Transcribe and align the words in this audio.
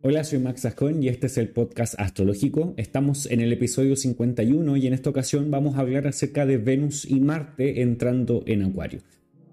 Hola, 0.00 0.22
soy 0.22 0.38
Max 0.38 0.64
Ascon 0.64 1.02
y 1.02 1.08
este 1.08 1.26
es 1.26 1.38
el 1.38 1.48
podcast 1.48 1.98
astrológico. 1.98 2.72
Estamos 2.76 3.26
en 3.26 3.40
el 3.40 3.52
episodio 3.52 3.96
51 3.96 4.76
y 4.76 4.86
en 4.86 4.92
esta 4.92 5.10
ocasión 5.10 5.50
vamos 5.50 5.74
a 5.74 5.80
hablar 5.80 6.06
acerca 6.06 6.46
de 6.46 6.56
Venus 6.56 7.04
y 7.04 7.18
Marte 7.18 7.82
entrando 7.82 8.44
en 8.46 8.62
Acuario. 8.62 9.00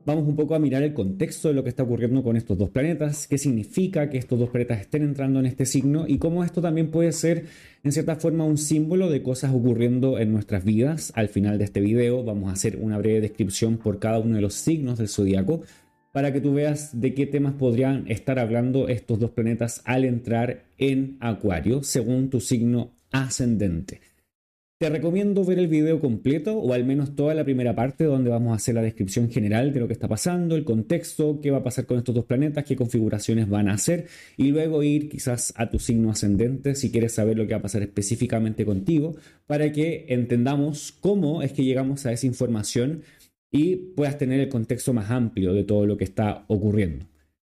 Vamos 0.05 0.27
un 0.27 0.35
poco 0.35 0.53
a 0.53 0.59
mirar 0.59 0.83
el 0.83 0.93
contexto 0.93 1.47
de 1.47 1.55
lo 1.55 1.63
que 1.63 1.69
está 1.69 1.81
ocurriendo 1.81 2.21
con 2.21 2.37
estos 2.37 2.59
dos 2.59 2.69
planetas, 2.69 3.27
qué 3.27 3.39
significa 3.39 4.07
que 4.11 4.19
estos 4.19 4.37
dos 4.37 4.51
planetas 4.51 4.81
estén 4.81 5.01
entrando 5.01 5.39
en 5.39 5.47
este 5.47 5.65
signo 5.65 6.05
y 6.07 6.19
cómo 6.19 6.43
esto 6.43 6.61
también 6.61 6.91
puede 6.91 7.11
ser 7.11 7.45
en 7.83 7.91
cierta 7.91 8.15
forma 8.17 8.45
un 8.45 8.59
símbolo 8.59 9.09
de 9.09 9.23
cosas 9.23 9.51
ocurriendo 9.51 10.19
en 10.19 10.31
nuestras 10.31 10.63
vidas. 10.63 11.11
Al 11.15 11.27
final 11.27 11.57
de 11.57 11.63
este 11.63 11.81
video 11.81 12.23
vamos 12.23 12.51
a 12.51 12.53
hacer 12.53 12.77
una 12.79 12.99
breve 12.99 13.19
descripción 13.19 13.77
por 13.77 13.97
cada 13.97 14.19
uno 14.19 14.35
de 14.35 14.43
los 14.43 14.53
signos 14.53 14.99
del 14.99 15.09
zodiaco 15.09 15.63
para 16.15 16.31
que 16.31 16.39
tú 16.39 16.53
veas 16.53 17.01
de 17.01 17.13
qué 17.13 17.25
temas 17.25 17.55
podrían 17.55 18.09
estar 18.09 18.39
hablando 18.39 18.87
estos 18.87 19.19
dos 19.19 19.31
planetas 19.31 19.81
al 19.83 20.05
entrar 20.05 20.63
en 20.77 21.17
Acuario 21.19 21.83
según 21.83 22.29
tu 22.29 22.39
signo 22.39 22.93
ascendente. 23.11 23.99
Te 24.79 24.89
recomiendo 24.89 25.43
ver 25.43 25.59
el 25.59 25.67
video 25.67 25.99
completo 25.99 26.57
o 26.57 26.71
al 26.71 26.85
menos 26.85 27.17
toda 27.17 27.33
la 27.33 27.43
primera 27.43 27.75
parte 27.75 28.05
donde 28.05 28.29
vamos 28.29 28.53
a 28.53 28.55
hacer 28.55 28.75
la 28.75 28.81
descripción 28.81 29.29
general 29.29 29.73
de 29.73 29.81
lo 29.81 29.87
que 29.87 29.93
está 29.93 30.07
pasando, 30.07 30.55
el 30.55 30.63
contexto, 30.63 31.41
qué 31.41 31.51
va 31.51 31.57
a 31.57 31.63
pasar 31.63 31.85
con 31.85 31.97
estos 31.97 32.15
dos 32.15 32.23
planetas, 32.23 32.63
qué 32.63 32.77
configuraciones 32.77 33.49
van 33.49 33.67
a 33.67 33.73
hacer 33.73 34.07
y 34.37 34.51
luego 34.51 34.83
ir 34.83 35.09
quizás 35.09 35.53
a 35.57 35.69
tu 35.69 35.79
signo 35.79 36.11
ascendente 36.11 36.75
si 36.75 36.91
quieres 36.91 37.13
saber 37.13 37.37
lo 37.37 37.45
que 37.45 37.55
va 37.55 37.59
a 37.59 37.63
pasar 37.63 37.81
específicamente 37.81 38.63
contigo 38.63 39.17
para 39.47 39.69
que 39.73 40.05
entendamos 40.07 40.93
cómo 40.97 41.41
es 41.41 41.51
que 41.51 41.65
llegamos 41.65 42.05
a 42.05 42.13
esa 42.13 42.25
información 42.25 43.01
y 43.55 43.77
puedas 43.77 44.17
tener 44.17 44.41
el 44.41 44.49
contexto 44.49 44.91
más 44.91 45.09
amplio 45.09 45.53
de 45.53 45.63
todo 45.63 45.85
lo 45.85 45.95
que 45.95 46.03
está 46.03 46.43
ocurriendo. 46.47 47.05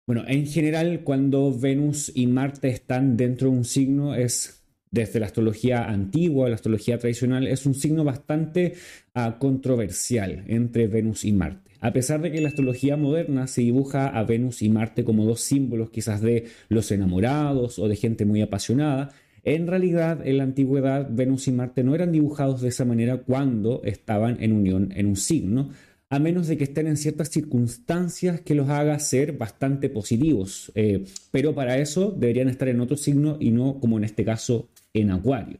Bueno, 0.08 0.24
en 0.28 0.48
general, 0.48 1.02
cuando 1.04 1.56
Venus 1.56 2.12
y 2.16 2.26
Marte 2.26 2.70
están 2.70 3.18
dentro 3.18 3.52
de 3.52 3.58
un 3.58 3.66
signo, 3.66 4.16
es 4.16 4.64
desde 4.90 5.20
la 5.20 5.28
astrología 5.28 5.86
antigua, 5.86 6.50
la 6.50 6.56
astrología 6.56 6.98
tradicional, 6.98 7.46
es 7.48 7.68
un 7.68 7.76
signo 7.76 8.04
bastante 8.04 8.74
uh, 9.16 9.38
controversial 9.38 10.44
entre 10.48 10.88
Venus 10.88 11.24
y 11.24 11.34
Marte. 11.34 11.70
A 11.82 11.94
pesar 11.94 12.20
de 12.22 12.32
que 12.32 12.42
la 12.42 12.50
astrología 12.50 12.98
moderna 12.98 13.46
se 13.46 13.62
dibuja 13.62 14.08
a 14.08 14.24
Venus 14.24 14.64
y 14.64 14.70
Marte 14.70 15.04
como 15.04 15.24
dos 15.26 15.42
símbolos 15.42 15.92
quizás 15.92 16.22
de 16.22 16.46
los 16.68 16.92
enamorados 16.92 17.78
o 17.78 17.88
de 17.88 17.96
gente 17.96 18.26
muy 18.26 18.42
apasionada, 18.42 19.12
en 19.44 19.66
realidad 19.68 20.26
en 20.26 20.38
la 20.38 20.44
antigüedad 20.44 21.08
Venus 21.10 21.48
y 21.48 21.52
Marte 21.52 21.84
no 21.84 21.96
eran 21.96 22.12
dibujados 22.12 22.62
de 22.62 22.70
esa 22.70 22.86
manera 22.86 23.18
cuando 23.18 23.82
estaban 23.84 24.38
en 24.40 24.52
unión 24.52 24.92
en 24.96 25.08
un 25.08 25.16
signo, 25.16 25.70
a 26.12 26.20
menos 26.20 26.48
de 26.48 26.58
que 26.58 26.66
estén 26.66 26.88
en 26.88 26.98
ciertas 26.98 27.30
circunstancias 27.30 28.42
que 28.42 28.54
los 28.54 28.70
haga 28.70 29.00
ser 29.00 29.38
bastante 29.38 29.90
positivos. 29.90 30.70
Eh, 30.76 31.06
pero 31.32 31.56
para 31.56 31.78
eso 31.78 32.12
deberían 32.12 32.50
estar 32.50 32.68
en 32.68 32.82
otro 32.82 32.98
signo 32.98 33.38
y 33.40 33.52
no 33.52 33.80
como 33.80 33.98
en 33.98 34.04
este 34.04 34.26
caso 34.26 34.68
en 34.94 35.10
Acuario. 35.10 35.58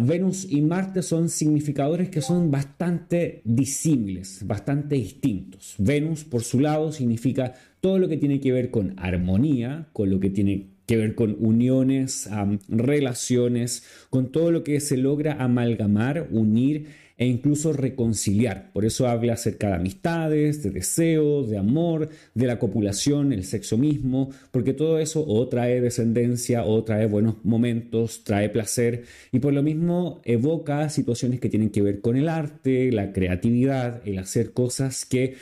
Venus 0.00 0.46
y 0.48 0.60
Marte 0.60 1.02
son 1.02 1.28
significadores 1.28 2.08
que 2.08 2.20
son 2.20 2.50
bastante 2.50 3.40
disímiles, 3.44 4.46
bastante 4.46 4.94
distintos. 4.94 5.74
Venus, 5.78 6.24
por 6.24 6.42
su 6.44 6.60
lado, 6.60 6.92
significa 6.92 7.54
todo 7.80 7.98
lo 7.98 8.08
que 8.08 8.16
tiene 8.16 8.38
que 8.38 8.52
ver 8.52 8.70
con 8.70 8.94
armonía, 8.96 9.88
con 9.92 10.08
lo 10.10 10.20
que 10.20 10.30
tiene 10.30 10.68
que 10.86 10.96
ver 10.96 11.14
con 11.14 11.36
uniones, 11.38 12.28
relaciones, 12.68 13.84
con 14.10 14.30
todo 14.30 14.50
lo 14.50 14.62
que 14.62 14.78
se 14.78 14.96
logra 14.96 15.42
amalgamar, 15.42 16.28
unir 16.30 16.86
e 17.22 17.26
incluso 17.26 17.72
reconciliar. 17.72 18.72
Por 18.72 18.84
eso 18.84 19.06
habla 19.06 19.34
acerca 19.34 19.68
de 19.68 19.74
amistades, 19.74 20.60
de 20.64 20.70
deseo, 20.70 21.44
de 21.44 21.56
amor, 21.56 22.08
de 22.34 22.46
la 22.48 22.58
copulación, 22.58 23.32
el 23.32 23.44
sexo 23.44 23.78
mismo, 23.78 24.30
porque 24.50 24.74
todo 24.74 24.98
eso 24.98 25.24
o 25.24 25.46
trae 25.46 25.80
descendencia 25.80 26.64
o 26.64 26.82
trae 26.82 27.06
buenos 27.06 27.36
momentos, 27.44 28.24
trae 28.24 28.48
placer 28.48 29.04
y 29.30 29.38
por 29.38 29.52
lo 29.52 29.62
mismo 29.62 30.20
evoca 30.24 30.88
situaciones 30.88 31.38
que 31.38 31.48
tienen 31.48 31.70
que 31.70 31.82
ver 31.82 32.00
con 32.00 32.16
el 32.16 32.28
arte, 32.28 32.90
la 32.90 33.12
creatividad, 33.12 34.02
el 34.04 34.18
hacer 34.18 34.52
cosas 34.52 35.04
que 35.04 35.36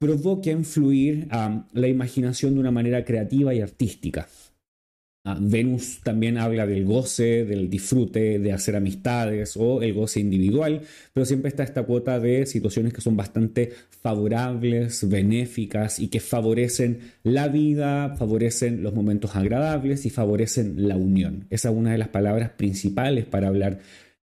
provoquen 0.00 0.64
fluir 0.64 1.28
a 1.30 1.68
la 1.74 1.86
imaginación 1.86 2.54
de 2.54 2.60
una 2.60 2.72
manera 2.72 3.04
creativa 3.04 3.54
y 3.54 3.60
artística. 3.60 4.26
Ah, 5.26 5.38
Venus 5.40 6.00
también 6.02 6.36
habla 6.36 6.66
del 6.66 6.84
goce, 6.84 7.46
del 7.46 7.70
disfrute, 7.70 8.38
de 8.38 8.52
hacer 8.52 8.76
amistades 8.76 9.56
o 9.56 9.80
el 9.80 9.94
goce 9.94 10.20
individual, 10.20 10.82
pero 11.14 11.24
siempre 11.24 11.48
está 11.48 11.62
esta 11.62 11.84
cuota 11.84 12.20
de 12.20 12.44
situaciones 12.44 12.92
que 12.92 13.00
son 13.00 13.16
bastante 13.16 13.72
favorables, 14.02 15.08
benéficas 15.08 15.98
y 15.98 16.08
que 16.08 16.20
favorecen 16.20 17.12
la 17.22 17.48
vida, 17.48 18.14
favorecen 18.16 18.82
los 18.82 18.92
momentos 18.92 19.34
agradables 19.34 20.04
y 20.04 20.10
favorecen 20.10 20.86
la 20.88 20.96
unión. 20.96 21.46
Esa 21.48 21.70
es 21.70 21.74
una 21.74 21.92
de 21.92 21.98
las 21.98 22.08
palabras 22.08 22.50
principales 22.50 23.24
para 23.24 23.48
hablar 23.48 23.78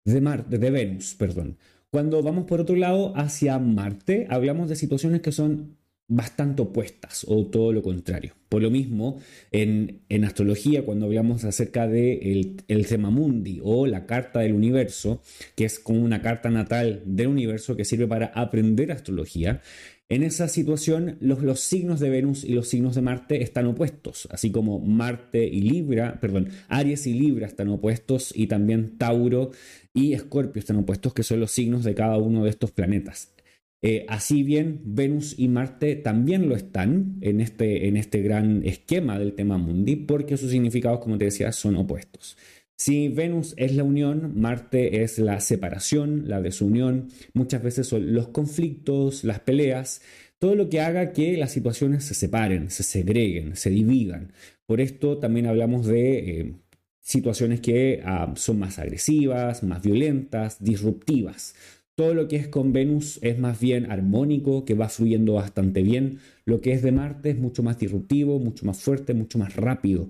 de, 0.04 0.20
Marte, 0.20 0.58
de 0.58 0.72
Venus. 0.72 1.14
Perdón. 1.14 1.58
Cuando 1.92 2.24
vamos 2.24 2.46
por 2.46 2.60
otro 2.60 2.76
lado 2.76 3.14
hacia 3.16 3.60
Marte, 3.60 4.26
hablamos 4.32 4.68
de 4.68 4.76
situaciones 4.76 5.22
que 5.22 5.32
son 5.32 5.77
bastante 6.08 6.62
opuestas 6.62 7.26
o 7.28 7.46
todo 7.48 7.74
lo 7.74 7.82
contrario. 7.82 8.34
Por 8.50 8.62
lo 8.62 8.72
mismo, 8.72 9.20
en, 9.52 10.02
astrología, 10.24 10.86
cuando 10.86 11.06
hablamos 11.06 11.44
acerca 11.44 11.88
de 11.88 12.56
el, 12.68 12.88
tema 12.88 13.10
mundi 13.10 13.60
o 13.62 13.88
la 13.88 14.06
carta 14.06 14.40
del 14.40 14.54
universo, 14.54 15.22
que 15.56 15.66
es 15.66 15.80
como 15.80 16.02
una 16.02 16.22
carta 16.22 16.50
natal 16.50 17.02
del 17.06 17.28
universo 17.28 17.76
que 17.76 17.84
sirve 17.84 18.08
para 18.08 18.28
aprender 18.28 18.92
astrología, 18.92 19.62
en 20.10 20.24
esa 20.24 20.48
situación 20.48 21.18
los, 21.20 21.44
los 21.44 21.60
signos 21.60 22.00
de 22.00 22.10
Venus 22.10 22.46
y 22.46 22.54
los 22.54 22.70
signos 22.70 22.96
de 22.96 23.02
Marte 23.02 23.44
están 23.44 23.66
opuestos, 23.66 24.30
así 24.32 24.52
como 24.52 24.80
Marte 24.80 25.46
y 25.46 25.60
Libra, 25.60 26.22
perdón, 26.22 26.48
Aries 26.70 27.06
y 27.08 27.14
Libra 27.14 27.46
están 27.46 27.68
opuestos 27.68 28.32
y 28.34 28.48
también 28.48 28.98
Tauro 28.98 29.52
y 29.94 30.14
Escorpio 30.14 30.62
están 30.62 30.78
opuestos, 30.78 31.14
que 31.14 31.24
son 31.24 31.42
los 31.42 31.52
signos 31.52 31.84
de 31.84 31.94
cada 31.94 32.18
uno 32.18 32.46
de 32.46 32.50
estos 32.52 32.72
planetas. 32.72 33.34
Eh, 33.82 34.06
así 34.10 34.44
bien, 34.44 34.82
Venus 34.84 35.36
y 35.38 35.48
Marte 35.48 35.96
también 35.96 36.50
lo 36.50 36.56
están 36.56 37.18
en 37.22 37.42
este, 37.42 37.88
en 37.88 37.96
este 37.96 38.22
gran 38.22 38.66
esquema 38.66 39.20
del 39.20 39.34
tema 39.34 39.58
mundi, 39.58 39.96
porque 39.96 40.38
sus 40.38 40.52
significados, 40.52 41.00
como 41.00 41.18
te 41.18 41.26
decía, 41.26 41.52
son 41.52 41.76
opuestos. 41.76 42.38
Si 42.76 43.08
Venus 43.10 43.54
es 43.58 43.76
la 43.76 43.84
unión, 43.84 44.40
Marte 44.40 45.04
es 45.04 45.18
la 45.20 45.40
separación, 45.40 46.28
la 46.28 46.42
desunión, 46.42 47.10
muchas 47.34 47.64
veces 47.64 47.88
son 47.88 48.14
los 48.14 48.28
conflictos, 48.30 49.24
las 49.24 49.40
peleas, 49.40 50.02
todo 50.40 50.56
lo 50.56 50.70
que 50.70 50.82
haga 50.82 51.12
que 51.14 51.38
las 51.38 51.52
situaciones 51.52 52.04
se 52.04 52.14
separen, 52.14 52.70
se 52.70 52.84
segreguen, 52.84 53.56
se 53.56 53.72
dividan. 53.72 54.32
Por 54.68 54.82
esto 54.82 55.18
también 55.18 55.48
hablamos 55.48 55.88
de 55.88 56.18
eh, 56.42 56.54
situaciones 57.00 57.62
que 57.62 58.02
ah, 58.06 58.34
son 58.36 58.60
más 58.60 58.78
agresivas, 58.80 59.64
más 59.64 59.82
violentas, 59.82 60.64
disruptivas. 60.64 61.56
Todo 61.98 62.14
lo 62.14 62.28
que 62.28 62.36
es 62.36 62.48
con 62.48 62.74
Venus 62.74 63.18
es 63.24 63.40
más 63.40 63.60
bien 63.60 63.92
armónico, 63.92 64.66
que 64.66 64.76
va 64.76 64.88
fluyendo 64.88 65.34
bastante 65.34 65.82
bien. 65.82 66.20
Lo 66.46 66.62
que 66.62 66.74
es 66.74 66.84
de 66.84 66.92
Marte 66.92 67.32
es 67.32 67.40
mucho 67.40 67.64
más 67.64 67.80
disruptivo, 67.80 68.38
mucho 68.38 68.68
más 68.68 68.80
fuerte, 68.80 69.16
mucho 69.16 69.40
más 69.40 69.56
rápido. 69.56 70.08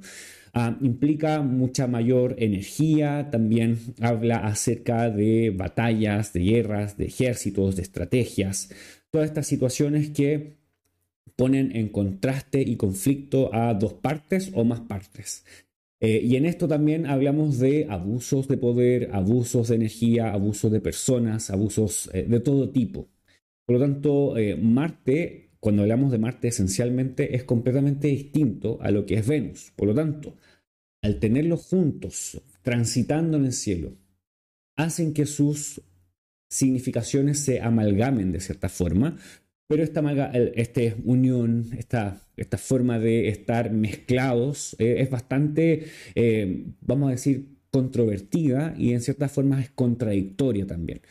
Ah, 0.53 0.77
implica 0.81 1.41
mucha 1.41 1.87
mayor 1.87 2.35
energía, 2.39 3.29
también 3.31 3.79
habla 4.01 4.39
acerca 4.39 5.09
de 5.09 5.51
batallas, 5.51 6.33
de 6.33 6.41
guerras, 6.41 6.97
de 6.97 7.05
ejércitos, 7.05 7.77
de 7.77 7.83
estrategias, 7.83 8.69
todas 9.09 9.29
estas 9.29 9.47
situaciones 9.47 10.09
que 10.09 10.57
ponen 11.37 11.73
en 11.73 11.87
contraste 11.87 12.61
y 12.63 12.75
conflicto 12.75 13.55
a 13.55 13.73
dos 13.73 13.93
partes 13.93 14.51
o 14.53 14.65
más 14.65 14.81
partes. 14.81 15.45
Eh, 15.99 16.21
y 16.23 16.35
en 16.35 16.45
esto 16.45 16.67
también 16.67 17.07
hablamos 17.07 17.57
de 17.59 17.87
abusos 17.89 18.47
de 18.47 18.57
poder, 18.57 19.09
abusos 19.13 19.69
de 19.69 19.75
energía, 19.75 20.31
abusos 20.31 20.71
de 20.71 20.79
personas, 20.79 21.49
abusos 21.49 22.09
eh, 22.13 22.25
de 22.27 22.39
todo 22.39 22.69
tipo. 22.69 23.09
Por 23.65 23.75
lo 23.75 23.81
tanto, 23.81 24.37
eh, 24.37 24.55
Marte, 24.55 25.51
cuando 25.59 25.81
hablamos 25.81 26.11
de 26.11 26.19
Marte 26.19 26.49
esencialmente, 26.49 27.35
es 27.35 27.43
completamente 27.43 28.07
distinto 28.07 28.77
a 28.81 28.91
lo 28.91 29.05
que 29.05 29.15
es 29.15 29.27
Venus. 29.27 29.73
Por 29.75 29.87
lo 29.87 29.95
tanto, 29.95 30.35
al 31.01 31.19
tenerlos 31.19 31.65
juntos, 31.65 32.41
transitando 32.61 33.37
en 33.37 33.45
el 33.45 33.53
cielo, 33.53 33.97
hacen 34.77 35.13
que 35.13 35.25
sus 35.25 35.81
significaciones 36.49 37.39
se 37.39 37.59
amalgamen 37.59 38.31
de 38.31 38.39
cierta 38.39 38.69
forma, 38.69 39.17
pero 39.67 39.83
esta, 39.83 40.01
este 40.31 40.95
unión, 41.03 41.71
esta, 41.77 42.26
esta 42.37 42.57
forma 42.57 42.99
de 42.99 43.27
estar 43.27 43.71
mezclados 43.71 44.75
eh, 44.79 44.97
es 44.99 45.09
bastante, 45.09 45.87
eh, 46.15 46.65
vamos 46.81 47.09
a 47.09 47.11
decir, 47.11 47.57
controvertida 47.71 48.75
y 48.77 48.93
en 48.93 49.01
cierta 49.01 49.27
forma 49.27 49.59
es 49.59 49.69
contradictoria 49.71 50.65
también. 50.65 51.01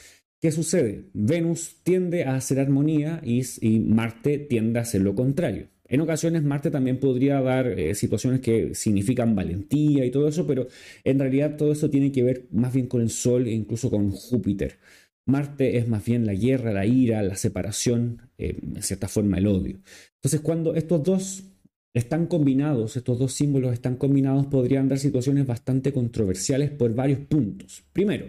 ¿Qué 0.40 0.52
sucede? 0.52 1.06
Venus 1.12 1.76
tiende 1.82 2.24
a 2.24 2.36
hacer 2.36 2.60
armonía 2.60 3.20
y, 3.24 3.42
Marte 3.80 4.38
tiende 4.38 4.78
a 4.78 4.82
hacer 4.82 5.00
lo 5.00 5.14
contrario. 5.14 5.68
En 5.88 6.00
ocasiones 6.00 6.42
Marte 6.42 6.70
también 6.70 6.98
podría 6.98 7.40
dar 7.40 7.66
eh, 7.66 7.94
situaciones 7.94 8.40
que 8.40 8.74
significan 8.74 9.34
valentía 9.34 10.04
y 10.04 10.10
todo 10.10 10.28
eso, 10.28 10.46
pero 10.46 10.66
en 11.04 11.18
realidad 11.18 11.56
todo 11.56 11.72
eso 11.72 11.90
tiene 11.90 12.12
que 12.12 12.22
ver 12.22 12.46
más 12.50 12.72
bien 12.74 12.86
con 12.86 13.02
el 13.02 13.10
Sol 13.10 13.46
e 13.46 13.52
incluso 13.52 13.90
con 13.90 14.10
Júpiter. 14.10 14.78
Marte 15.26 15.76
es 15.76 15.88
más 15.88 16.04
bien 16.04 16.24
la 16.24 16.34
guerra, 16.34 16.72
la 16.72 16.86
ira, 16.86 17.22
la 17.22 17.36
separación, 17.36 18.30
eh, 18.38 18.56
en 18.62 18.82
cierta 18.82 19.08
forma 19.08 19.38
el 19.38 19.46
odio. 19.46 19.80
Entonces, 20.14 20.40
cuando 20.40 20.74
estos 20.74 21.02
dos 21.02 21.44
están 21.92 22.26
combinados, 22.26 22.96
estos 22.96 23.18
dos 23.18 23.32
símbolos 23.32 23.72
están 23.72 23.96
combinados, 23.96 24.46
podrían 24.46 24.88
dar 24.88 24.98
situaciones 24.98 25.46
bastante 25.46 25.92
controversiales 25.92 26.70
por 26.70 26.94
varios 26.94 27.20
puntos. 27.20 27.84
Primero, 27.92 28.26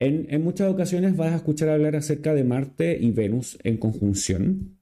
en, 0.00 0.42
muchas 0.42 0.70
ocasiones 0.70 1.16
vas 1.16 1.32
a 1.32 1.36
escuchar 1.36 1.70
hablar 1.70 1.96
acerca 1.96 2.34
de 2.34 2.44
Marte 2.44 2.98
y 3.00 3.10
Venus 3.10 3.58
en 3.64 3.78
conjunción 3.78 4.78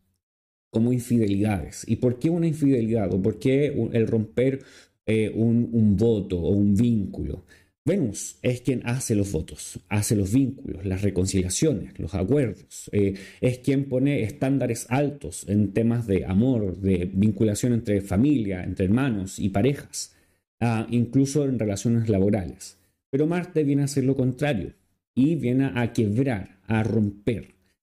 como 0.70 0.92
infidelidades. 0.92 1.84
¿Y 1.86 1.96
por 1.96 2.18
qué 2.18 2.28
una 2.28 2.46
infidelidad? 2.46 3.12
¿O 3.14 3.22
por 3.22 3.38
qué 3.38 3.66
el 3.92 4.06
romper 4.06 4.62
eh, 5.06 5.30
un, 5.34 5.96
voto 5.96 6.38
o 6.38 6.50
un 6.50 6.74
vínculo? 6.74 7.44
Venus 7.86 8.36
es 8.42 8.62
quien 8.62 8.82
hace 8.84 9.14
los 9.14 9.30
votos, 9.30 9.78
hace 9.88 10.16
los 10.16 10.32
vínculos, 10.32 10.84
las 10.84 11.02
reconciliaciones, 11.02 11.96
los 12.00 12.16
acuerdos. 12.16 12.90
Eh, 12.90 13.14
es 13.40 13.60
quien 13.60 13.84
pone 13.84 14.24
estándares 14.24 14.86
altos 14.90 15.48
en 15.48 15.72
temas 15.72 16.08
de 16.08 16.24
amor, 16.26 16.76
de 16.78 17.08
vinculación 17.10 17.72
entre 17.72 18.00
familia, 18.00 18.64
entre 18.64 18.86
hermanos 18.86 19.38
y 19.38 19.50
parejas, 19.50 20.16
ah, 20.58 20.88
incluso 20.90 21.44
en 21.44 21.60
relaciones 21.60 22.08
laborales. 22.08 22.76
Pero 23.08 23.28
Marte 23.28 23.62
viene 23.62 23.82
a 23.82 23.84
hacer 23.84 24.02
lo 24.02 24.16
contrario 24.16 24.72
y 25.14 25.36
viene 25.36 25.70
a 25.72 25.92
quebrar, 25.92 26.58
a 26.66 26.82
romper. 26.82 27.55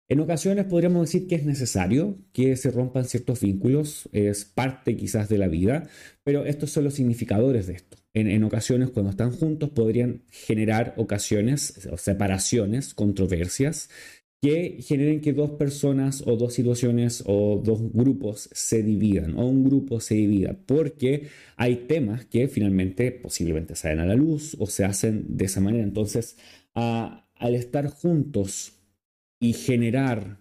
En 0.09 0.21
ocasiones 0.21 0.67
podríamos 0.67 1.07
decir 1.07 1.27
que 1.27 1.35
es 1.35 1.45
necesario 1.45 2.19
que 2.33 2.55
se 2.57 2.71
rompan 2.71 3.07
ciertos 3.07 3.41
vínculos, 3.41 4.09
es 4.13 4.45
parte 4.45 4.97
quizás 4.97 5.29
de 5.29 5.37
la 5.37 5.49
vida, 5.49 5.89
pero 6.23 6.47
estos 6.47 6.71
son 6.71 6.85
los 6.85 6.95
significadores 6.95 7.67
de 7.67 7.75
esto. 7.75 7.97
En, 8.15 8.45
ocasiones 8.45 8.91
cuando 8.91 9.11
están 9.11 9.33
juntos 9.33 9.71
podrían 9.71 10.23
generar 10.31 10.95
ocasiones, 10.97 11.89
o 11.91 11.99
separaciones, 11.99 12.95
controversias, 12.95 13.91
que 14.41 14.79
generen 14.81 15.21
que 15.21 15.33
dos 15.33 15.51
personas 15.53 16.23
o 16.25 16.37
dos 16.37 16.55
situaciones 16.55 17.25
o 17.27 17.61
dos 17.65 17.81
grupos 17.93 18.49
se 18.53 18.83
dividan 18.83 19.37
o 19.37 19.47
un 19.47 19.65
grupo 19.65 19.99
se 19.99 20.15
divida, 20.15 20.57
porque 20.67 21.29
hay 21.57 21.87
temas 21.89 22.27
que 22.27 22.47
finalmente 22.47 23.11
posiblemente 23.11 23.75
salen 23.75 24.01
a 24.01 24.07
la 24.07 24.15
luz 24.15 24.57
o 24.61 24.67
se 24.67 24.85
hacen 24.85 25.37
de 25.37 25.47
esa 25.47 25.61
manera. 25.61 25.83
Entonces, 25.83 26.37
al 26.75 27.55
estar 27.55 27.89
juntos 27.89 28.76
y 29.41 29.53
generar 29.53 30.39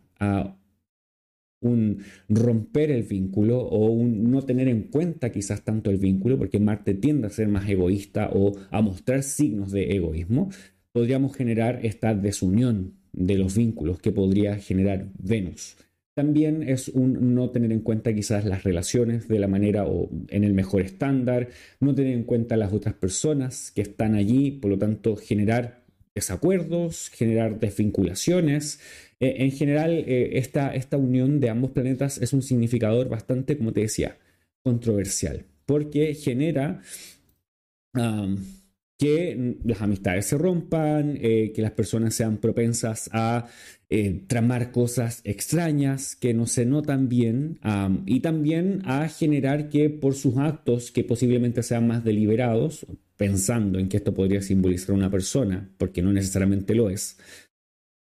un 1.62 2.00
romper 2.30 2.92
el 2.92 3.03
vínculo 3.03 3.59
o 3.59 3.88
un 3.92 4.31
no 4.31 4.44
tener 4.44 4.68
en 4.68 4.83
cuenta 4.83 5.31
quizás 5.31 5.63
tanto 5.63 5.89
el 5.89 5.97
vínculo, 5.97 6.38
porque 6.38 6.59
Marte 6.59 6.94
tiende 6.94 7.27
a 7.27 7.31
ser 7.31 7.47
más 7.47 7.68
egoísta 7.68 8.30
o 8.33 8.53
a 8.71 8.81
mostrar 8.81 9.24
signos 9.24 9.71
de 9.71 9.95
egoísmo, 9.95 10.50
podríamos 10.92 11.36
generar 11.36 11.86
esta 11.86 12.13
desunión 12.13 12.94
de 13.12 13.38
los 13.38 13.57
vínculos 13.57 14.00
que 14.00 14.12
podría 14.12 14.57
generar 14.57 15.07
Venus. 15.18 15.77
También 16.13 16.63
es 16.63 16.88
un 16.88 17.36
no 17.36 17.50
tener 17.50 17.74
en 17.74 17.81
cuenta 17.81 18.13
quizás 18.13 18.45
las 18.45 18.63
relaciones 18.63 19.27
de 19.27 19.38
la 19.38 19.50
manera 19.50 19.86
o 19.86 20.09
en 20.30 20.45
el 20.45 20.53
mejor 20.53 20.81
estándar, 20.81 21.50
no 21.81 21.94
tener 21.94 22.13
en 22.13 22.24
cuenta 22.24 22.56
las 22.56 22.71
otras 22.71 22.94
personas 22.94 23.71
que 23.71 23.81
están 23.81 24.15
allí, 24.15 24.51
por 24.51 24.71
lo 24.71 24.77
tanto 24.77 25.18
generar 25.18 25.84
desacuerdos, 26.15 27.09
generar 27.09 27.59
desvinculaciones. 27.59 28.79
Eh, 29.19 29.35
en 29.39 29.51
general, 29.51 29.91
eh, 30.07 30.38
esta, 30.39 30.73
esta 30.73 30.97
unión 30.97 31.39
de 31.39 31.50
ambos 31.50 31.71
planetas 31.71 32.17
es 32.17 32.33
un 32.33 32.41
significador 32.41 33.09
bastante, 33.09 33.57
como 33.57 33.73
te 33.73 33.81
decía, 33.81 34.17
controversial, 34.63 35.45
porque 35.65 36.15
genera 36.15 36.81
que 38.97 39.57
las 39.63 39.81
amistades 39.81 40.25
se 40.25 40.38
rompan, 40.38 41.18
eh, 41.21 41.51
que 41.53 41.62
las 41.62 41.71
personas 41.71 42.13
sean 42.13 42.38
propensas 42.38 43.09
a 43.13 43.47
tramar 44.27 44.71
cosas 44.71 45.21
extrañas 45.24 46.18
que 46.18 46.33
no 46.33 46.47
se 46.47 46.65
notan 46.65 47.07
bien 47.07 47.59
y 48.06 48.19
también 48.19 48.81
a 48.83 49.07
generar 49.07 49.69
que 49.69 49.89
por 49.89 50.15
sus 50.15 50.38
actos 50.38 50.92
que 50.92 51.06
posiblemente 51.06 51.63
sean 51.63 51.88
más 51.88 52.03
deliberados, 52.03 52.86
pensando 53.18 53.80
en 53.80 53.88
que 53.88 53.97
esto 53.97 54.13
podría 54.13 54.42
simbolizar 54.42 54.95
una 54.95 55.09
persona, 55.09 55.69
porque 55.77 56.01
no 56.01 56.12
necesariamente 56.12 56.75
lo 56.75 56.89
es, 56.89 57.18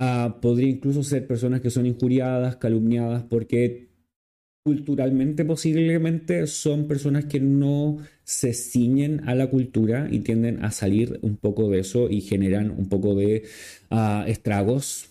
ah, 0.01 0.39
podría 0.41 0.69
incluso 0.69 1.03
ser 1.03 1.27
personas 1.27 1.61
que 1.61 1.71
son 1.71 1.87
injuriadas, 1.87 2.57
calumniadas, 2.57 3.25
porque 3.25 3.89
culturalmente 4.65 5.45
posiblemente 5.45 6.47
son 6.47 6.89
personas 6.89 7.27
que 7.27 7.39
no 7.39 7.99
se 8.25 8.55
ciñen 8.55 9.29
a 9.29 9.35
la 9.35 9.49
cultura 9.49 10.09
y 10.11 10.21
tienden 10.21 10.65
a 10.65 10.71
salir 10.71 11.19
un 11.23 11.37
poco 11.37 11.69
de 11.71 11.81
eso 11.81 12.09
y 12.11 12.23
generan 12.23 12.71
un 12.71 12.89
poco 12.89 13.15
de 13.15 13.45
ah, 13.91 14.25
estragos, 14.27 15.11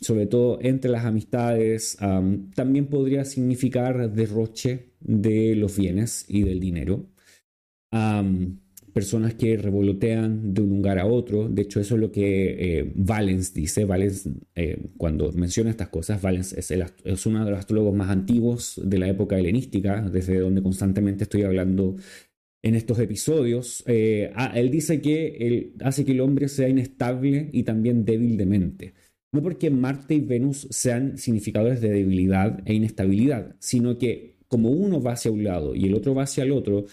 sobre 0.00 0.26
todo 0.26 0.58
entre 0.60 0.90
las 0.90 1.04
amistades. 1.04 1.96
también 2.54 2.86
podría 2.86 3.24
significar 3.24 4.12
derroche 4.12 4.90
de 5.00 5.54
los 5.54 5.76
bienes 5.76 6.24
y 6.28 6.42
del 6.42 6.60
dinero 6.60 7.06
personas 8.92 9.34
que 9.34 9.56
revolotean 9.56 10.54
de 10.54 10.62
un 10.62 10.70
lugar 10.70 10.98
a 10.98 11.06
otro. 11.06 11.48
De 11.48 11.62
hecho, 11.62 11.80
eso 11.80 11.94
es 11.94 12.00
lo 12.00 12.10
que 12.10 12.78
eh, 12.80 12.92
Valens 12.94 13.54
dice. 13.54 13.84
Valens, 13.84 14.28
eh, 14.54 14.78
cuando 14.96 15.32
menciona 15.32 15.70
estas 15.70 15.88
cosas, 15.88 16.20
Valens 16.20 16.52
es, 16.52 17.26
uno 17.26 17.44
de 17.44 17.50
los 17.50 17.58
astrólogos 17.58 17.94
más 17.94 18.10
antiguos 18.10 18.80
de 18.84 18.98
la 18.98 19.08
época 19.08 19.38
helenística, 19.38 20.02
desde 20.02 20.38
donde 20.38 20.62
constantemente 20.62 21.24
estoy 21.24 21.42
hablando 21.42 21.96
en 22.62 22.74
estos 22.74 22.98
episodios. 22.98 23.84
Eh, 23.86 24.32
ah, 24.34 24.52
él 24.54 24.70
dice 24.70 25.00
que 25.00 25.36
él 25.40 25.74
hace 25.80 26.04
que 26.04 26.12
el 26.12 26.20
hombre 26.20 26.48
sea 26.48 26.68
inestable 26.68 27.50
y 27.52 27.62
también 27.62 28.04
débil 28.04 28.36
de 28.36 28.46
mente. 28.46 28.94
No 29.32 29.42
porque 29.42 29.70
Marte 29.70 30.14
y 30.14 30.20
Venus 30.20 30.66
sean 30.70 31.18
significadores 31.18 31.80
de 31.80 31.90
debilidad 31.90 32.62
e 32.64 32.74
inestabilidad, 32.74 33.56
sino 33.58 33.98
que 33.98 34.38
como 34.48 34.70
uno 34.70 35.02
va 35.02 35.12
hacia 35.12 35.30
un 35.30 35.44
lado 35.44 35.74
y 35.74 35.84
el 35.84 35.94
otro 35.94 36.14
va 36.14 36.22
hacia 36.22 36.44
el 36.44 36.52
otro, 36.52 36.86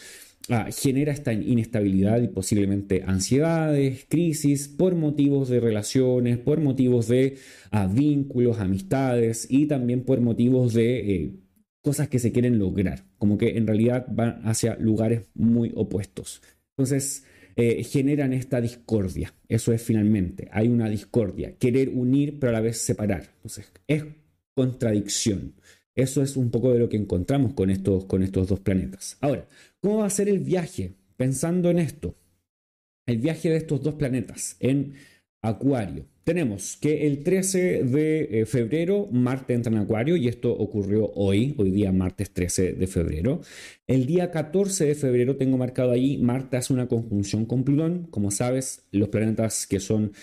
Ah, 0.47 0.67
genera 0.71 1.11
esta 1.11 1.33
inestabilidad 1.33 2.21
y 2.21 2.27
posiblemente 2.27 3.03
ansiedades, 3.07 4.05
crisis 4.07 4.67
por 4.67 4.93
motivos 4.93 5.49
de 5.49 5.59
relaciones, 5.59 6.37
por 6.37 6.59
motivos 6.59 7.07
de 7.07 7.37
ah, 7.71 7.87
vínculos, 7.87 8.59
amistades 8.59 9.47
y 9.49 9.65
también 9.65 10.03
por 10.03 10.21
motivos 10.21 10.73
de 10.73 11.15
eh, 11.15 11.35
cosas 11.81 12.09
que 12.09 12.19
se 12.19 12.31
quieren 12.31 12.59
lograr, 12.59 13.05
como 13.17 13.39
que 13.39 13.57
en 13.57 13.65
realidad 13.65 14.05
van 14.07 14.41
hacia 14.47 14.75
lugares 14.75 15.23
muy 15.33 15.71
opuestos. 15.75 16.43
Entonces, 16.77 17.25
eh, 17.55 17.83
generan 17.83 18.31
esta 18.33 18.61
discordia. 18.61 19.33
Eso 19.47 19.73
es 19.73 19.81
finalmente, 19.81 20.47
hay 20.51 20.67
una 20.67 20.89
discordia, 20.89 21.55
querer 21.57 21.89
unir 21.89 22.37
pero 22.39 22.51
a 22.51 22.53
la 22.53 22.61
vez 22.61 22.77
separar. 22.77 23.31
Entonces, 23.37 23.71
es 23.87 24.03
contradicción. 24.55 25.53
Eso 25.95 26.21
es 26.21 26.35
un 26.35 26.51
poco 26.51 26.73
de 26.73 26.79
lo 26.79 26.89
que 26.89 26.97
encontramos 26.97 27.53
con 27.53 27.69
estos, 27.69 28.05
con 28.05 28.21
estos 28.21 28.49
dos 28.49 28.59
planetas. 28.59 29.17
Ahora, 29.21 29.47
¿cómo 29.85 29.97
va 29.97 30.07
a 30.07 30.09
ser 30.09 30.29
el 30.29 30.39
viaje? 30.39 30.95
Pensando 31.15 31.69
en 31.69 31.77
esto, 31.77 32.15
el 33.05 33.19
viaje 33.19 33.51
de 33.51 33.57
estos 33.57 33.83
dos 33.83 33.93
planetas 33.93 34.57
en 34.59 34.95
Acuario. 35.43 36.07
Tenemos 36.23 36.75
que 36.77 37.05
el 37.05 37.21
13 37.21 37.83
de 37.83 38.41
eh, 38.41 38.45
febrero 38.47 39.07
Marte 39.11 39.53
entra 39.53 39.71
en 39.71 39.77
Acuario 39.77 40.17
y 40.17 40.27
esto 40.27 40.51
ocurrió 40.51 41.11
hoy, 41.13 41.53
hoy 41.59 41.69
día 41.69 41.91
martes 41.91 42.31
13 42.31 42.73
de 42.73 42.87
febrero. 42.87 43.41
El 43.85 44.07
día 44.07 44.31
14 44.31 44.85
de 44.85 44.95
febrero 44.95 45.35
tengo 45.35 45.59
marcado 45.59 45.91
ahí, 45.91 46.17
Marte 46.17 46.57
hace 46.57 46.73
una 46.73 46.87
conjunción 46.87 47.45
con 47.45 47.63
Plutón. 47.63 48.07
Como 48.09 48.31
sabes, 48.31 48.87
los 48.89 49.09
planetas 49.09 49.67
que 49.67 49.79
son 49.79 50.13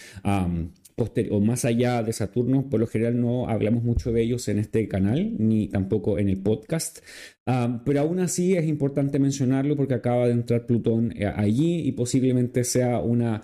o 0.97 1.41
más 1.41 1.65
allá 1.65 2.03
de 2.03 2.13
Saturno, 2.13 2.69
por 2.69 2.81
lo 2.81 2.87
general 2.87 3.21
no 3.21 3.49
hablamos 3.49 3.83
mucho 3.83 4.13
de 4.13 4.23
ellos 4.23 4.49
en 4.49 4.59
este 4.59 4.89
canal, 4.89 5.35
ni 5.39 5.69
tampoco 5.69 6.19
en 6.19 6.29
el 6.29 6.39
podcast, 6.39 6.99
ah, 7.47 7.83
pero 7.85 8.01
aún 8.01 8.21
así 8.21 8.55
es 8.55 8.67
importante 8.67 9.19
mencionarlo 9.19 9.77
porque 9.77 9.95
acaba 9.95 10.27
de 10.27 10.33
entrar 10.33 10.67
Plutón 10.67 11.13
eh, 11.17 11.27
allí 11.27 11.81
y 11.81 11.93
posiblemente 11.93 12.65
sea 12.65 13.01
una 13.01 13.43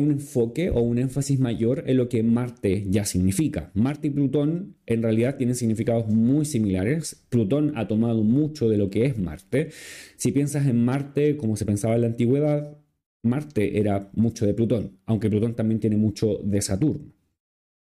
un 0.00 0.10
enfoque 0.10 0.70
o 0.70 0.80
un 0.80 0.98
énfasis 0.98 1.38
mayor 1.38 1.84
en 1.86 1.96
lo 1.98 2.08
que 2.08 2.22
Marte 2.22 2.84
ya 2.88 3.04
significa. 3.04 3.70
Marte 3.74 4.08
y 4.08 4.10
Plutón 4.10 4.76
en 4.86 5.02
realidad 5.02 5.36
tienen 5.36 5.54
significados 5.54 6.08
muy 6.08 6.44
similares. 6.44 7.24
Plutón 7.28 7.72
ha 7.76 7.86
tomado 7.86 8.22
mucho 8.22 8.68
de 8.68 8.78
lo 8.78 8.90
que 8.90 9.06
es 9.06 9.18
Marte. 9.18 9.70
Si 10.16 10.32
piensas 10.32 10.66
en 10.66 10.84
Marte 10.84 11.36
como 11.36 11.56
se 11.56 11.64
pensaba 11.64 11.94
en 11.94 12.00
la 12.02 12.06
antigüedad, 12.08 12.76
Marte 13.24 13.78
era 13.78 14.10
mucho 14.14 14.46
de 14.46 14.54
Plutón, 14.54 14.98
aunque 15.06 15.30
Plutón 15.30 15.54
también 15.54 15.80
tiene 15.80 15.96
mucho 15.96 16.38
de 16.42 16.62
Saturno. 16.62 17.12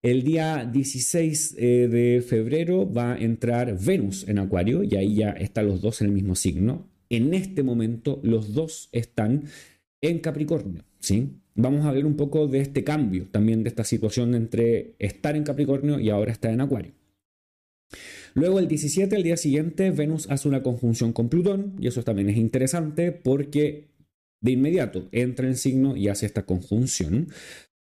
El 0.03 0.24
día 0.24 0.65
16 0.71 1.55
eh, 1.60 1.88
de 1.88 2.21
febrero 2.21 2.91
va 2.91 3.13
a 3.13 3.17
entrar 3.19 3.77
Venus 3.79 4.27
en 4.27 4.39
Acuario 4.39 4.81
y 4.81 4.95
ahí 4.95 5.15
ya 5.15 5.29
están 5.29 5.67
los 5.67 5.81
dos 5.81 6.01
en 6.01 6.07
el 6.07 6.13
mismo 6.13 6.36
signo. 6.36 6.88
En 7.10 7.36
este 7.36 7.62
momento 7.62 8.19
los 8.24 8.53
dos 8.53 8.89
están 8.93 9.45
en 10.01 10.19
Capricornio, 10.19 10.83
¿sí? 11.00 11.38
Vamos 11.53 11.86
a 11.86 11.91
ver 11.91 12.07
un 12.07 12.15
poco 12.15 12.48
de 12.48 12.62
este 12.62 12.83
cambio, 12.83 13.27
también 13.29 13.62
de 13.62 13.69
esta 13.69 13.83
situación 13.83 14.33
entre 14.33 14.95
estar 14.98 15.36
en 15.36 15.43
Capricornio 15.43 16.00
y 16.00 16.10
ahora 16.10 16.31
estar 16.31 16.51
en 16.51 16.62
Acuario. 16.62 16.93
Luego 18.33 18.60
el 18.60 18.67
17, 18.67 19.15
el 19.15 19.24
día 19.24 19.38
siguiente, 19.38 19.91
Venus 19.91 20.29
hace 20.31 20.48
una 20.48 20.63
conjunción 20.63 21.12
con 21.13 21.29
Plutón 21.29 21.75
y 21.79 21.88
eso 21.88 22.03
también 22.03 22.29
es 22.29 22.38
interesante 22.38 23.12
porque 23.12 23.90
de 24.41 24.51
inmediato 24.51 25.07
entra 25.12 25.48
en 25.48 25.55
signo 25.55 25.95
y 25.95 26.07
hace 26.07 26.25
esta 26.25 26.45
conjunción. 26.45 27.29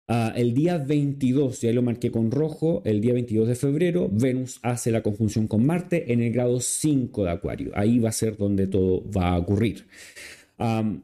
Ah, 0.07 0.33
el 0.35 0.53
día 0.53 0.77
22, 0.77 1.61
ya 1.61 1.71
lo 1.71 1.81
marqué 1.81 2.11
con 2.11 2.31
rojo, 2.31 2.81
el 2.85 3.01
día 3.01 3.13
22 3.13 3.47
de 3.47 3.55
febrero, 3.55 4.09
Venus 4.11 4.59
hace 4.61 4.91
la 4.91 5.01
conjunción 5.01 5.47
con 5.47 5.65
Marte 5.65 6.11
en 6.11 6.21
el 6.21 6.33
grado 6.33 6.59
5 6.59 7.23
de 7.23 7.29
Acuario. 7.31 7.71
Ahí 7.75 7.99
va 7.99 8.09
a 8.09 8.11
ser 8.11 8.35
donde 8.37 8.67
todo 8.67 9.09
va 9.09 9.29
a 9.29 9.37
ocurrir. 9.37 9.87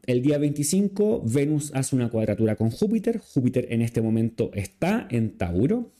el 0.06 0.22
día 0.22 0.38
25, 0.38 1.24
Venus 1.24 1.72
hace 1.74 1.96
una 1.96 2.10
cuadratura 2.10 2.54
con 2.56 2.70
Júpiter. 2.70 3.18
Júpiter 3.18 3.66
en 3.70 3.82
este 3.82 4.02
momento 4.02 4.50
está 4.54 5.08
en 5.10 5.36
Tauro. 5.36 5.90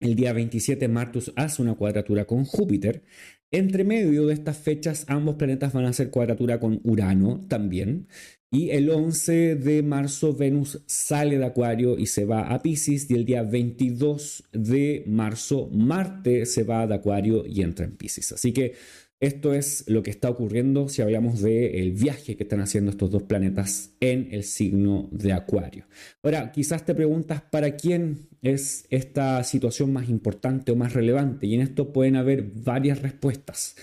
El 0.00 0.16
día 0.16 0.32
27, 0.32 0.88
Martus 0.88 1.32
hace 1.36 1.62
una 1.62 1.74
cuadratura 1.74 2.24
con 2.24 2.44
Júpiter. 2.44 3.02
Entre 3.50 3.84
medio 3.84 4.26
de 4.26 4.34
estas 4.34 4.56
fechas, 4.56 5.04
ambos 5.06 5.36
planetas 5.36 5.74
van 5.74 5.84
a 5.84 5.90
hacer 5.90 6.10
cuadratura 6.10 6.58
con 6.58 6.80
Urano 6.82 7.40
también. 7.46 8.08
Y 8.54 8.68
el 8.68 8.90
11 8.90 9.56
de 9.56 9.82
marzo 9.82 10.34
Venus 10.34 10.82
sale 10.84 11.38
de 11.38 11.46
Acuario 11.46 11.98
y 11.98 12.04
se 12.04 12.26
va 12.26 12.52
a 12.52 12.60
Pisces 12.60 13.10
y 13.10 13.14
el 13.14 13.24
día 13.24 13.42
22 13.42 14.44
de 14.52 15.04
marzo 15.06 15.70
Marte 15.72 16.44
se 16.44 16.62
va 16.62 16.86
de 16.86 16.94
Acuario 16.94 17.46
y 17.46 17.62
entra 17.62 17.86
en 17.86 17.96
Pisces. 17.96 18.30
Así 18.32 18.52
que 18.52 18.74
esto 19.20 19.54
es 19.54 19.84
lo 19.88 20.02
que 20.02 20.10
está 20.10 20.28
ocurriendo 20.28 20.90
si 20.90 21.00
hablamos 21.00 21.40
del 21.40 21.92
viaje 21.92 22.36
que 22.36 22.42
están 22.42 22.60
haciendo 22.60 22.90
estos 22.90 23.10
dos 23.10 23.22
planetas 23.22 23.94
en 24.00 24.28
el 24.32 24.44
signo 24.44 25.08
de 25.12 25.32
Acuario. 25.32 25.86
Ahora, 26.22 26.52
quizás 26.52 26.84
te 26.84 26.94
preguntas 26.94 27.40
para 27.40 27.74
quién 27.76 28.28
es 28.42 28.84
esta 28.90 29.42
situación 29.44 29.94
más 29.94 30.10
importante 30.10 30.72
o 30.72 30.76
más 30.76 30.92
relevante 30.92 31.46
y 31.46 31.54
en 31.54 31.62
esto 31.62 31.90
pueden 31.90 32.16
haber 32.16 32.42
varias 32.42 33.00
respuestas. 33.00 33.76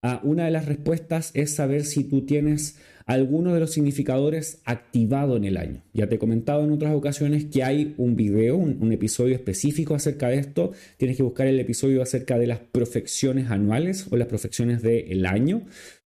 Ah, 0.00 0.20
una 0.22 0.44
de 0.44 0.52
las 0.52 0.66
respuestas 0.66 1.32
es 1.34 1.54
saber 1.54 1.84
si 1.84 2.04
tú 2.04 2.24
tienes 2.24 2.76
alguno 3.06 3.54
de 3.54 3.60
los 3.60 3.72
significadores 3.72 4.60
activado 4.64 5.36
en 5.36 5.44
el 5.44 5.56
año. 5.56 5.82
Ya 5.92 6.08
te 6.08 6.16
he 6.16 6.18
comentado 6.18 6.64
en 6.64 6.72
otras 6.72 6.94
ocasiones 6.94 7.46
que 7.46 7.62
hay 7.62 7.94
un 7.98 8.16
video, 8.16 8.56
un, 8.56 8.92
episodio 8.92 9.34
específico 9.34 9.94
acerca 9.94 10.28
de 10.28 10.38
esto. 10.38 10.72
Tienes 10.96 11.16
que 11.16 11.22
buscar 11.22 11.46
el 11.46 11.58
episodio 11.58 12.02
acerca 12.02 12.38
de 12.38 12.46
las 12.46 12.60
profecciones 12.60 13.50
anuales 13.50 14.06
o 14.10 14.16
las 14.16 14.28
profecciones 14.28 14.82
del 14.82 15.26
año. 15.26 15.62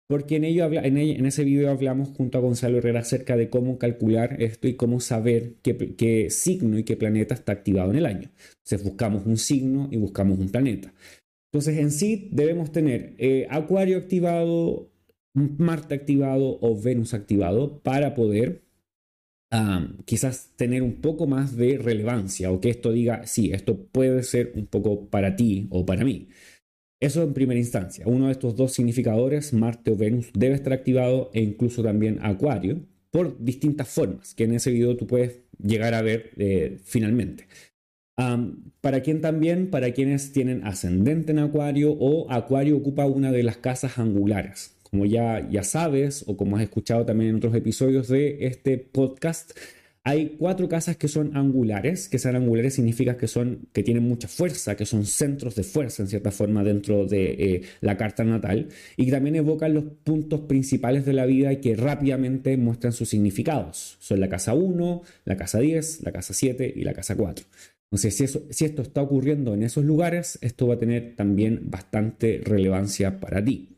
Porque 0.07 0.35
en, 0.35 0.43
ello 0.43 0.65
en, 0.71 0.97
en, 0.97 1.25
ese 1.25 1.43
video 1.43 1.71
hablamos 1.71 2.09
junto 2.09 2.37
a 2.37 2.41
Gonzalo 2.41 2.77
Herrera 2.77 2.99
acerca 2.99 3.35
de 3.35 3.49
cómo 3.49 3.79
calcular 3.79 4.39
esto 4.39 4.67
y 4.67 4.75
cómo 4.75 4.99
saber 4.99 5.55
qué, 5.63 5.95
qué 5.95 6.29
signo 6.29 6.77
y 6.77 6.83
qué 6.83 6.95
planeta 6.95 7.33
está 7.33 7.53
activado 7.53 7.89
en 7.89 7.97
el 7.97 8.05
año. 8.05 8.29
Entonces 8.63 8.83
buscamos 8.83 9.25
un 9.25 9.37
signo 9.37 9.89
y 9.91 9.97
buscamos 9.97 10.37
un 10.37 10.49
planeta. 10.49 10.93
Entonces, 11.55 11.77
en 11.77 11.91
sí 11.91 12.27
debemos 12.33 12.73
tener 12.73 13.13
eh, 13.17 13.47
Acuario 13.49 13.97
activado, 13.97 14.91
Marte 15.35 15.93
activado 15.93 16.57
o 16.61 16.79
Venus 16.81 17.13
activado 17.13 17.79
para 17.79 18.13
poder 18.13 18.63
quizás 20.03 20.51
tener 20.57 20.81
un 20.83 20.95
poco 20.95 21.27
más 21.27 21.55
de 21.55 21.77
relevancia 21.77 22.51
o 22.51 22.59
que 22.59 22.69
esto 22.69 22.91
diga, 22.91 23.25
sí, 23.25 23.51
esto 23.53 23.85
puede 23.85 24.23
ser 24.23 24.51
un 24.55 24.65
poco 24.65 25.07
para 25.07 25.37
ti 25.37 25.67
o 25.69 25.85
para 25.85 26.03
mí. 26.03 26.27
Eso 26.99 27.23
en 27.23 27.33
primera 27.33 27.59
instancia. 27.59 28.05
Uno 28.05 28.25
de 28.25 28.33
estos 28.33 28.55
dos 28.55 28.73
significadores, 28.73 29.53
Marte 29.53 29.91
o 29.91 29.95
Venus, 29.95 30.29
debe 30.33 30.55
estar 30.55 30.73
activado 30.73 31.29
e 31.33 31.41
incluso 31.41 31.83
también 31.83 32.19
Acuario 32.21 32.81
por 33.11 33.41
distintas 33.41 33.87
formas, 33.87 34.33
que 34.33 34.43
en 34.43 34.55
ese 34.55 34.71
video 34.71 34.97
tú 34.97 35.07
puedes 35.07 35.39
llegar 35.57 35.93
a 35.93 36.01
ver 36.01 36.31
eh, 36.35 36.79
finalmente 36.83 37.45
para 38.81 39.01
quien 39.01 39.21
también, 39.21 39.69
para 39.69 39.91
quienes 39.91 40.31
tienen 40.31 40.65
ascendente 40.65 41.31
en 41.31 41.39
Acuario 41.39 41.91
o 41.91 42.31
Acuario 42.31 42.77
ocupa 42.77 43.05
una 43.05 43.31
de 43.31 43.43
las 43.43 43.57
casas 43.57 43.97
angulares. 43.97 44.74
Como 44.95 45.07
ya, 45.07 45.45
ya 45.51 45.61
sabes 45.63 46.23
o 46.25 46.37
como 46.37 46.55
has 46.55 46.63
escuchado 46.63 47.05
también 47.05 47.31
en 47.31 47.35
otros 47.35 47.53
episodios 47.53 48.07
de 48.07 48.47
este 48.47 48.77
podcast, 48.77 49.51
hay 50.05 50.37
cuatro 50.39 50.69
casas 50.69 50.95
que 50.95 51.09
son 51.09 51.35
angulares, 51.35 52.07
que 52.07 52.17
sean 52.17 52.37
angulares 52.37 52.75
significa 52.75 53.17
que, 53.17 53.27
son, 53.27 53.67
que 53.73 53.83
tienen 53.83 54.07
mucha 54.07 54.29
fuerza, 54.29 54.77
que 54.77 54.85
son 54.85 55.05
centros 55.05 55.53
de 55.55 55.63
fuerza 55.63 56.01
en 56.01 56.07
cierta 56.07 56.31
forma 56.31 56.63
dentro 56.63 57.05
de 57.05 57.25
eh, 57.25 57.61
la 57.81 57.97
carta 57.97 58.23
natal 58.23 58.69
y 58.95 59.03
que 59.03 59.11
también 59.11 59.35
evocan 59.35 59.73
los 59.73 59.83
puntos 59.83 60.39
principales 60.41 61.05
de 61.05 61.11
la 61.11 61.25
vida 61.25 61.51
y 61.51 61.57
que 61.57 61.75
rápidamente 61.75 62.55
muestran 62.55 62.93
sus 62.93 63.09
significados. 63.09 63.97
Son 63.99 64.21
la 64.21 64.29
casa 64.29 64.53
1, 64.53 65.01
la 65.25 65.35
casa 65.35 65.59
10, 65.59 66.03
la 66.03 66.13
casa 66.13 66.33
7 66.33 66.73
y 66.73 66.85
la 66.85 66.93
casa 66.93 67.17
4. 67.17 67.45
Entonces, 67.91 68.15
si, 68.49 68.63
esto 68.63 68.81
está 68.81 69.01
ocurriendo 69.01 69.53
en 69.53 69.63
esos 69.63 69.83
lugares, 69.83 70.39
esto 70.41 70.67
va 70.67 70.75
a 70.75 70.79
tener 70.79 71.17
también 71.17 71.69
bastante 71.69 72.39
relevancia 72.41 73.19
para 73.19 73.43
ti. 73.43 73.74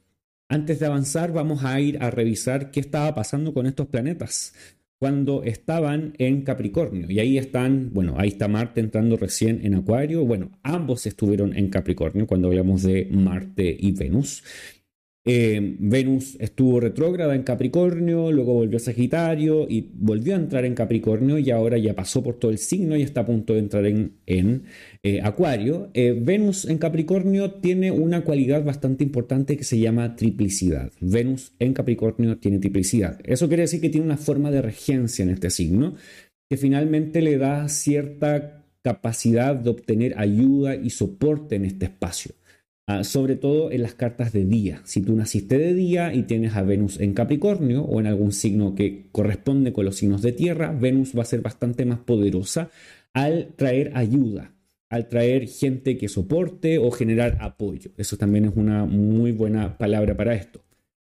Antes 0.50 0.80
de 0.80 0.86
avanzar, 0.86 1.34
vamos 1.34 1.66
a 1.66 1.80
ir 1.82 2.01
a 2.01 2.10
revisar 2.10 2.72
qué 2.72 2.80
estaba 2.80 3.13
pasando 3.13 3.54
con 3.54 3.66
estos 3.66 3.88
planetas 3.88 4.54
cuando 4.98 5.44
estaban 5.44 6.13
en 6.18 6.42
Capricornio. 6.44 7.12
Y 7.12 7.20
ahí 7.20 7.38
están, 7.38 7.92
bueno, 7.94 8.16
ahí 8.18 8.30
está 8.30 8.48
Marte 8.48 8.80
entrando 8.80 9.18
recién 9.18 9.66
en 9.66 9.75
Acuario. 9.75 10.25
Bueno, 10.25 10.51
ambos 10.63 11.06
estuvieron 11.06 11.56
en 11.56 11.70
Capricornio 11.70 12.25
cuando 12.27 12.48
hablamos 12.48 12.84
de 12.84 13.08
Marte 13.12 13.75
y 13.77 13.92
Venus. 13.92 14.44
Eh, 15.29 15.75
Venus 15.79 16.38
estuvo 16.39 16.79
retrógrada 16.79 17.36
en 17.36 17.43
Capricornio, 17.43 18.31
luego 18.31 18.53
volvió 18.53 18.77
a 18.77 18.79
Sagitario 18.79 19.67
y 19.69 19.89
volvió 19.93 20.34
a 20.36 20.38
entrar 20.38 20.63
en 20.63 20.74
Capricornio 20.74 21.38
y 21.38 21.51
ahora 21.51 21.77
ya 21.77 21.93
pasó 21.93 22.24
por 22.24 22.39
todo 22.39 22.50
el 22.50 22.57
signo 22.57 22.96
y 22.96 23.01
está 23.01 23.22
a 23.22 23.25
punto 23.25 23.51
de 23.51 23.60
entrar 23.60 23.86
en, 23.86 24.63
eh, 25.03 25.19
Acuario. 25.22 25.89
Eh, 25.93 26.17
Venus 26.17 26.63
en 26.63 26.77
Capricornio 26.77 27.51
tiene 27.55 27.91
una 27.91 28.24
cualidad 28.24 28.63
bastante 28.63 29.03
importante 29.03 29.57
que 29.57 29.65
se 29.65 29.77
llama 29.77 30.15
triplicidad. 30.15 30.93
Venus 31.01 31.51
en 31.60 31.74
Capricornio 31.74 32.38
tiene 32.38 32.60
triplicidad. 32.60 33.19
Eso 33.25 33.50
quiere 33.50 33.63
decir 33.63 33.81
que 33.81 33.89
tiene 33.89 34.05
una 34.05 34.17
forma 34.17 34.50
de 34.50 34.62
regencia 34.62 35.24
en 35.24 35.31
este 35.31 35.50
signo 35.50 35.96
que 36.50 36.55
finalmente 36.55 37.22
le 37.22 37.38
da 37.38 37.67
cierta 37.67 38.63
capacidad 38.81 39.53
de 39.55 39.69
obtener 39.72 40.13
ayuda 40.17 40.75
y 40.75 40.89
soporte 40.91 41.57
en 41.57 41.65
este 41.65 41.88
espacio. 41.88 42.37
Ah, 42.89 43.03
sobre 43.03 43.36
todo 43.36 43.70
en 43.70 43.82
las 43.82 43.96
cartas 43.96 44.32
de 44.32 44.46
día. 44.46 44.82
Si 44.86 45.01
tú 45.01 45.13
naciste 45.13 45.58
de 45.58 45.74
día 45.74 46.13
y 46.13 46.24
tienes 46.24 46.56
a 46.56 46.62
Venus 46.62 47.01
en 47.01 47.13
Capricornio 47.13 47.82
o 47.84 48.00
en 48.00 48.08
algún 48.08 48.32
signo 48.32 48.75
que 48.75 49.10
corresponde 49.12 49.74
con 49.74 49.84
los 49.84 49.98
signos 49.98 50.22
de 50.22 50.32
tierra, 50.32 50.72
Venus 50.72 51.12
va 51.17 51.24
a 51.24 51.25
ser 51.25 51.41
bastante 51.41 51.84
más 51.84 52.00
poderosa 52.00 52.72
al 53.13 53.53
traer 53.58 53.91
ayuda, 53.94 54.53
al 54.89 55.10
traer 55.10 55.50
gente 55.50 55.98
que 55.98 56.08
soporte 56.08 56.77
o 56.77 56.89
generar 56.91 57.38
apoyo. 57.41 57.91
Eso 57.98 58.15
también 58.15 58.46
es 58.46 58.53
una 58.56 58.86
muy 58.86 59.34
buena 59.34 59.77
palabra 59.77 60.15
para 60.15 60.34
esto. 60.36 60.63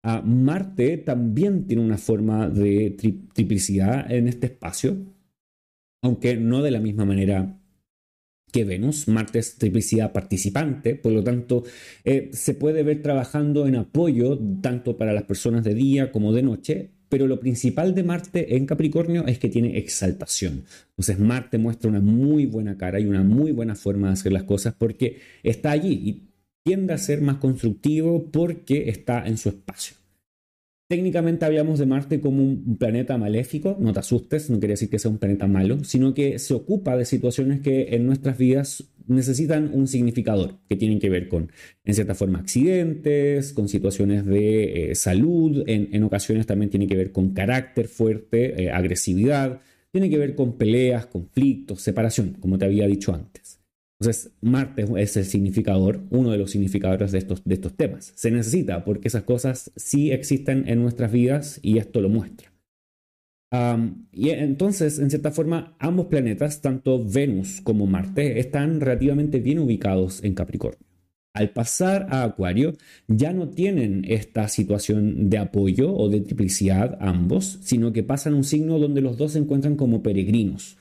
Ah, 0.03 0.23
Marte 0.27 0.97
también 0.97 1.69
tiene 1.69 1.85
una 1.85 1.99
forma 1.99 2.49
de 2.49 2.97
triplicidad 3.33 4.11
en 4.11 4.27
este 4.27 4.47
espacio, 4.47 4.97
aunque 6.03 6.37
no 6.37 6.63
de 6.63 6.73
la 6.73 6.81
misma 6.81 7.05
manera 7.05 7.60
que 8.51 8.65
Venus, 8.65 9.09
Marte 9.09 9.39
es 9.39 9.57
triplicidad 9.57 10.13
participante, 10.13 10.95
por 10.95 11.13
lo 11.13 11.23
tanto 11.23 11.65
eh, 12.05 12.31
se 12.33 12.55
puede 12.55 12.83
ver 12.83 13.03
trabajando 13.03 13.67
en 13.67 13.77
apoyo 13.77 14.39
tanto 14.61 14.97
para 14.97 15.13
las 15.13 15.25
personas 15.25 15.65
de 15.65 15.75
día 15.75 16.13
como 16.13 16.33
de 16.33 16.43
noche, 16.43 16.91
pero 17.09 17.27
lo 17.27 17.41
principal 17.41 17.95
de 17.95 18.05
Marte 18.05 18.57
en 18.57 18.67
Capricornio 18.67 19.27
es 19.27 19.39
que 19.39 19.49
tiene 19.49 19.79
exaltación. 19.79 20.65
Entonces 20.91 21.19
Marte 21.19 21.59
muestra 21.59 21.91
una 21.91 22.01
muy 22.01 22.47
buena 22.47 22.79
cara 22.79 23.01
y 23.01 23.07
una 23.07 23.23
muy 23.23 23.53
buena 23.53 23.75
forma 23.75 24.07
de 24.09 24.13
hacer 24.15 24.33
las 24.33 24.45
cosas 24.45 24.75
porque 24.79 25.19
está 25.43 25.73
allí 25.73 25.93
y 25.93 26.31
tiende 26.63 26.93
a 26.93 26.99
ser 26.99 27.21
más 27.21 27.37
constructivo 27.37 28.31
porque 28.31 28.89
está 28.89 29.27
en 29.27 29.39
su 29.39 29.49
espacio. 29.49 30.00
Técnicamente 30.91 31.45
hablamos 31.45 31.79
de 31.79 31.87
Marte 31.87 32.21
como 32.21 32.43
un 32.43 32.77
planeta 32.77 33.17
maléfico, 33.17 33.77
no 33.79 33.93
te 33.93 34.01
asustes, 34.01 34.51
no 34.51 34.59
quiere 34.59 34.73
decir 34.73 34.91
que 34.91 34.99
sea 34.99 35.09
un 35.09 35.19
planeta 35.19 35.47
malo, 35.47 35.85
sino 35.85 36.15
que 36.15 36.41
se 36.41 36.53
ocupa 36.53 36.97
de 36.97 37.05
situaciones 37.05 37.61
que 37.61 37.95
en 37.95 38.07
nuestras 38.07 38.37
vidas 38.37 38.91
necesitan 39.07 39.71
un 39.73 39.87
significador, 39.87 40.57
que 40.69 40.75
tienen 40.75 40.99
que 40.99 41.09
ver 41.09 41.29
con, 41.29 41.53
en 41.85 41.95
cierta 41.95 42.17
forma, 42.17 42.41
accidentes, 42.41 43.53
con 43.53 43.69
situaciones 43.69 44.27
de 44.27 44.91
eh, 44.91 44.95
salud, 44.97 45.63
en, 45.69 46.03
ocasiones 46.03 46.47
también 46.47 46.71
tiene 46.71 46.89
que 46.89 46.97
ver 46.97 47.13
con 47.13 47.35
carácter 47.35 47.87
fuerte, 47.87 48.61
eh, 48.61 48.73
agresividad, 48.73 49.61
tiene 49.93 50.11
que 50.11 50.19
ver 50.19 50.35
con 50.35 50.59
peleas, 50.59 51.07
conflictos, 51.07 51.83
separación, 51.83 52.37
como 52.41 52.59
te 52.59 52.65
había 52.65 52.89
dicho 52.89 53.15
antes. 53.15 53.40
Entonces, 54.01 54.33
Marte 54.41 54.87
es 54.97 55.17
el 55.19 55.27
significador, 55.27 56.01
uno 56.09 56.31
de 56.31 56.39
los 56.39 56.51
significadores 56.53 57.13
de 57.13 57.19
estos, 57.19 57.45
de 57.45 57.55
estos 57.55 57.77
temas. 57.77 58.13
Se 58.17 58.31
necesita 58.31 58.83
porque 58.83 59.09
esas 59.09 59.25
cosas 59.25 59.73
sí 59.77 60.11
existen 60.11 60.67
en 60.69 60.81
nuestras 60.81 61.13
vidas 61.13 61.61
y 61.63 61.77
esto 61.77 62.01
lo 62.01 62.09
muestra. 62.09 62.51
y 64.13 64.31
entonces, 64.31 64.99
en 64.99 65.11
cierta 65.11 65.33
forma, 65.33 65.77
ambos 65.79 66.07
planetas, 66.07 66.63
tanto 66.63 67.05
Venus 67.05 67.61
como 67.61 67.87
Marte, 67.87 68.39
están 68.39 68.81
relativamente 68.81 69.39
bien 69.39 69.59
ubicados 69.59 70.25
en 70.25 70.35
Capricornio. 70.35 70.87
Al 71.35 71.51
pasar 71.51 72.07
a 72.11 72.25
Acuario, 72.25 72.73
ya 73.07 73.35
no 73.35 73.51
tienen 73.51 74.07
esta 74.09 74.49
situación 74.49 75.29
de 75.29 75.39
apoyo 75.39 75.95
o 75.95 76.09
de 76.09 76.23
triplicidad 76.23 76.97
ambos, 77.01 77.59
sino 77.63 77.93
que 77.93 78.03
pasan 78.03 78.33
un 78.33 78.45
signo 78.45 78.79
donde 78.79 79.03
los 79.03 79.19
dos 79.19 79.33
se 79.33 79.41
encuentran 79.41 79.77
como 79.77 80.03
peregrinos 80.03 80.80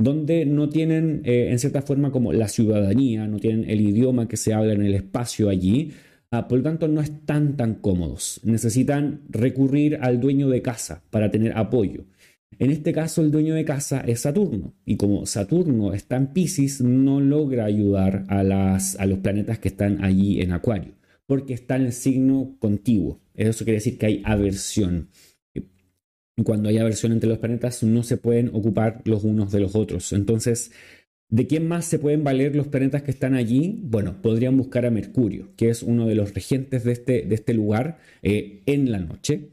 donde 0.00 0.46
no 0.46 0.70
tienen, 0.70 1.20
eh, 1.24 1.48
en 1.50 1.58
cierta 1.58 1.82
forma, 1.82 2.10
como 2.10 2.32
la 2.32 2.48
ciudadanía, 2.48 3.26
no 3.26 3.38
tienen 3.38 3.68
el 3.68 3.82
idioma 3.82 4.28
que 4.28 4.38
se 4.38 4.54
habla 4.54 4.72
en 4.72 4.82
el 4.82 4.94
espacio 4.94 5.50
allí, 5.50 5.92
ah, 6.30 6.48
por 6.48 6.58
lo 6.58 6.64
tanto 6.64 6.88
no 6.88 7.02
están 7.02 7.56
tan 7.56 7.74
cómodos. 7.74 8.40
Necesitan 8.42 9.20
recurrir 9.28 9.98
al 10.00 10.18
dueño 10.18 10.48
de 10.48 10.62
casa 10.62 11.04
para 11.10 11.30
tener 11.30 11.52
apoyo. 11.54 12.06
En 12.58 12.70
este 12.70 12.92
caso, 12.94 13.20
el 13.20 13.30
dueño 13.30 13.54
de 13.54 13.66
casa 13.66 14.00
es 14.00 14.20
Saturno. 14.20 14.74
Y 14.86 14.96
como 14.96 15.26
Saturno 15.26 15.92
está 15.92 16.16
en 16.16 16.28
Pisces, 16.28 16.80
no 16.80 17.20
logra 17.20 17.66
ayudar 17.66 18.24
a, 18.28 18.42
las, 18.42 18.98
a 18.98 19.04
los 19.04 19.18
planetas 19.18 19.58
que 19.58 19.68
están 19.68 20.02
allí 20.02 20.40
en 20.40 20.52
Acuario, 20.52 20.94
porque 21.26 21.52
está 21.52 21.76
en 21.76 21.82
el 21.82 21.92
signo 21.92 22.56
contiguo. 22.58 23.20
Eso 23.34 23.64
quiere 23.64 23.78
decir 23.78 23.98
que 23.98 24.06
hay 24.06 24.22
aversión. 24.24 25.10
Cuando 26.44 26.68
hay 26.68 26.78
aversión 26.78 27.12
entre 27.12 27.28
los 27.28 27.38
planetas, 27.38 27.82
no 27.82 28.02
se 28.02 28.16
pueden 28.16 28.48
ocupar 28.54 29.02
los 29.04 29.24
unos 29.24 29.52
de 29.52 29.60
los 29.60 29.74
otros. 29.74 30.12
Entonces, 30.12 30.72
¿De 31.30 31.46
quién 31.46 31.68
más 31.68 31.84
se 31.84 32.00
pueden 32.00 32.24
valer 32.24 32.56
los 32.56 32.66
planetas 32.66 33.02
que 33.04 33.12
están 33.12 33.34
allí? 33.34 33.78
Bueno, 33.84 34.20
podrían 34.20 34.56
buscar 34.56 34.84
a 34.84 34.90
Mercurio, 34.90 35.50
que 35.56 35.70
es 35.70 35.84
uno 35.84 36.08
de 36.08 36.16
los 36.16 36.34
regentes 36.34 36.82
de 36.82 36.90
este, 36.90 37.22
de 37.22 37.34
este 37.36 37.54
lugar 37.54 37.98
eh, 38.22 38.62
en 38.66 38.90
la 38.90 38.98
noche. 38.98 39.50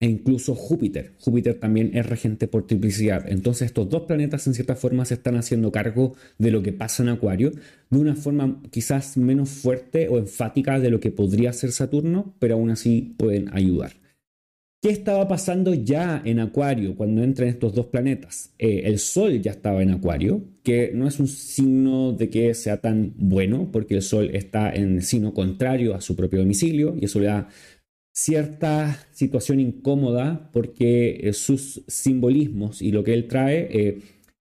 E 0.00 0.06
incluso 0.06 0.54
Júpiter. 0.54 1.12
Júpiter 1.20 1.60
también 1.60 1.90
es 1.92 2.06
regente 2.06 2.48
por 2.48 2.66
triplicidad. 2.66 3.30
Entonces 3.30 3.66
estos 3.66 3.88
dos 3.90 4.04
planetas 4.04 4.46
en 4.46 4.54
cierta 4.54 4.74
forma 4.74 5.04
se 5.04 5.14
están 5.14 5.36
haciendo 5.36 5.70
cargo 5.70 6.16
de 6.38 6.50
lo 6.50 6.62
que 6.62 6.72
pasa 6.72 7.02
en 7.02 7.10
Acuario 7.10 7.52
de 7.90 7.98
una 7.98 8.16
forma 8.16 8.60
quizás 8.70 9.16
menos 9.18 9.50
fuerte 9.50 10.08
o 10.08 10.18
enfática 10.18 10.80
de 10.80 10.90
lo 10.90 11.00
que 11.00 11.12
podría 11.12 11.52
ser 11.52 11.70
Saturno, 11.70 12.34
pero 12.38 12.54
aún 12.54 12.70
así 12.70 13.14
pueden 13.18 13.54
ayudar. 13.54 14.01
¿Qué 14.82 14.90
estaba 14.90 15.28
pasando 15.28 15.74
ya 15.74 16.20
en 16.24 16.40
Acuario 16.40 16.96
cuando 16.96 17.22
entran 17.22 17.48
estos 17.48 17.72
dos 17.72 17.86
planetas? 17.86 18.52
Eh, 18.58 18.82
el 18.86 18.98
Sol 18.98 19.40
ya 19.40 19.52
estaba 19.52 19.80
en 19.80 19.90
Acuario, 19.90 20.42
que 20.64 20.90
no 20.92 21.06
es 21.06 21.20
un 21.20 21.28
signo 21.28 22.12
de 22.12 22.28
que 22.28 22.52
sea 22.54 22.78
tan 22.78 23.14
bueno, 23.16 23.70
porque 23.70 23.94
el 23.94 24.02
Sol 24.02 24.30
está 24.32 24.74
en 24.74 25.00
signo 25.02 25.34
contrario 25.34 25.94
a 25.94 26.00
su 26.00 26.16
propio 26.16 26.40
domicilio 26.40 26.96
y 27.00 27.04
eso 27.04 27.20
le 27.20 27.26
da 27.26 27.48
cierta 28.12 28.98
situación 29.12 29.60
incómoda 29.60 30.50
porque 30.52 31.28
eh, 31.28 31.32
sus 31.32 31.84
simbolismos 31.86 32.82
y 32.82 32.90
lo 32.90 33.04
que 33.04 33.14
él 33.14 33.28
trae 33.28 33.68
eh, 33.70 34.00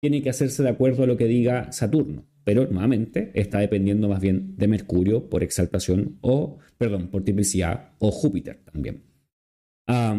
tiene 0.01 0.23
que 0.23 0.31
hacerse 0.31 0.63
de 0.63 0.71
acuerdo 0.71 1.03
a 1.03 1.07
lo 1.07 1.19
que 1.19 1.27
diga 1.27 1.73
Saturno. 1.73 2.25
Pero 2.43 2.67
nuevamente 2.69 3.33
está 3.35 3.59
dependiendo 3.59 4.09
más 4.09 4.23
bien 4.23 4.57
de 4.57 4.67
Mercurio 4.67 5.29
por 5.29 5.43
exaltación 5.43 6.17
o, 6.23 6.59
perdón, 6.79 7.09
por 7.09 7.23
triplicidad 7.23 7.91
o 7.99 8.11
Júpiter 8.11 8.63
también 8.65 9.12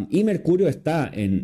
y 0.09 0.23
Mercurio 0.23 0.67
está 0.67 1.09
en, 1.13 1.43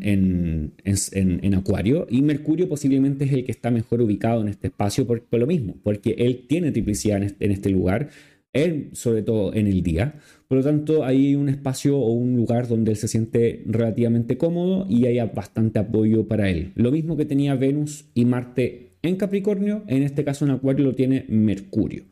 en, 0.83 1.53
Acuario 1.53 2.05
y 2.09 2.21
Mercurio 2.21 2.67
posiblemente 2.67 3.25
es 3.25 3.31
el 3.31 3.45
que 3.45 3.51
está 3.51 3.71
mejor 3.71 4.01
ubicado 4.01 4.41
en 4.41 4.49
este 4.49 4.67
espacio 4.67 5.07
por, 5.07 5.23
lo 5.31 5.47
mismo, 5.47 5.77
porque 5.83 6.15
él 6.17 6.45
tiene 6.47 6.71
triplicidad 6.71 7.23
este, 7.23 7.45
en 7.45 7.51
este, 7.51 7.69
lugar, 7.69 8.09
él 8.53 8.89
sobre 8.93 9.23
todo 9.23 9.53
en 9.53 9.67
el 9.67 9.81
día. 9.83 10.15
Por 10.47 10.57
lo 10.57 10.63
tanto, 10.63 11.05
hay 11.05 11.35
un 11.35 11.49
espacio 11.49 11.97
o 11.97 12.11
un 12.11 12.35
lugar 12.35 12.67
donde 12.67 12.91
él 12.91 12.97
se 12.97 13.07
siente 13.07 13.63
relativamente 13.65 14.37
cómodo 14.37 14.85
y 14.89 15.05
haya 15.05 15.25
bastante 15.25 15.79
apoyo 15.79 16.27
para 16.27 16.49
él. 16.49 16.71
Lo 16.75 16.91
mismo 16.91 17.15
que 17.17 17.25
tenía 17.25 17.55
Venus 17.55 18.05
y 18.13 18.25
Marte 18.25 18.89
en 19.01 19.15
Capricornio, 19.15 19.83
en 19.87 20.03
este 20.03 20.23
caso 20.23 20.45
en 20.45 20.51
Acuario 20.51 20.85
lo 20.85 20.95
tiene 20.95 21.25
Mercurio. 21.29 22.03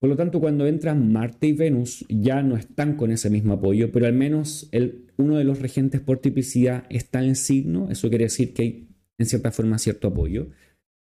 Por 0.00 0.10
lo 0.10 0.16
tanto, 0.16 0.40
cuando 0.40 0.66
entran 0.66 1.12
Marte 1.12 1.48
y 1.48 1.52
Venus 1.52 2.04
ya 2.08 2.42
no 2.42 2.56
están 2.56 2.96
con 2.96 3.10
ese 3.10 3.30
mismo 3.30 3.54
apoyo, 3.54 3.90
pero 3.90 4.06
al 4.06 4.12
menos 4.12 4.70
uno 5.16 5.36
de 5.36 5.44
los 5.44 5.60
regentes 5.60 6.00
por 6.00 6.18
tipicidad 6.18 6.84
está 6.88 7.24
en 7.24 7.34
signo, 7.34 7.90
eso 7.90 8.08
quiere 8.08 8.24
decir 8.24 8.54
que 8.54 8.62
hay 8.62 8.88
en 9.18 9.26
cierta 9.26 9.50
forma 9.50 9.78
cierto 9.78 10.08
apoyo. 10.08 10.50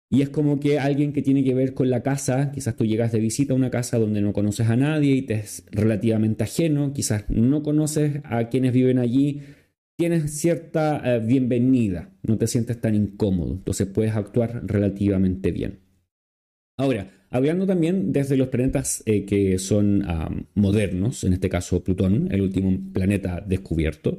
Y 0.09 0.23
es 0.23 0.31
como 0.31 0.61
que 0.61 0.79
alguien 0.79 1.13
que 1.13 1.21
tiene 1.21 1.43
que 1.43 1.53
ver 1.53 1.75
con 1.75 1.91
la 1.91 2.03
casa, 2.03 2.53
quizás 2.53 2.77
tú 2.77 2.87
llegas 2.87 3.13
de 3.13 3.19
visita 3.19 3.53
a 3.53 3.57
una 3.57 3.71
casa 3.71 3.99
donde 3.99 4.23
no 4.23 4.33
conoces 4.33 4.69
a 4.69 4.77
nadie 4.77 5.15
y 5.17 5.23
te 5.23 5.35
es 5.35 5.67
relativamente 5.73 6.45
ajeno, 6.45 6.93
quizás 6.93 7.29
no 7.29 7.63
conoces 7.63 8.21
a 8.25 8.49
quienes 8.49 8.73
viven 8.73 8.99
allí, 8.99 9.43
tienes 9.97 10.31
cierta 10.31 11.03
eh, 11.05 11.19
bienvenida, 11.19 12.15
no 12.23 12.39
te 12.39 12.47
sientes 12.47 12.81
tan 12.81 12.95
incómodo, 12.95 13.53
entonces 13.53 13.89
puedes 13.89 14.15
actuar 14.15 14.63
relativamente 14.65 15.51
bien. 15.51 15.81
Ahora, 16.79 17.11
Hablando 17.31 17.67
también 17.67 18.13
desde 18.13 18.37
los 18.37 18.49
planetas 18.49 19.03
eh, 19.07 19.25
que 19.25 19.59
son 19.59 20.05
modernos, 20.55 21.25
en 21.25 21.33
este 21.33 21.49
caso 21.49 21.83
Plutón, 21.83 22.29
el 22.31 22.43
último 22.43 22.79
planeta 22.93 23.45
descubierto. 23.47 24.19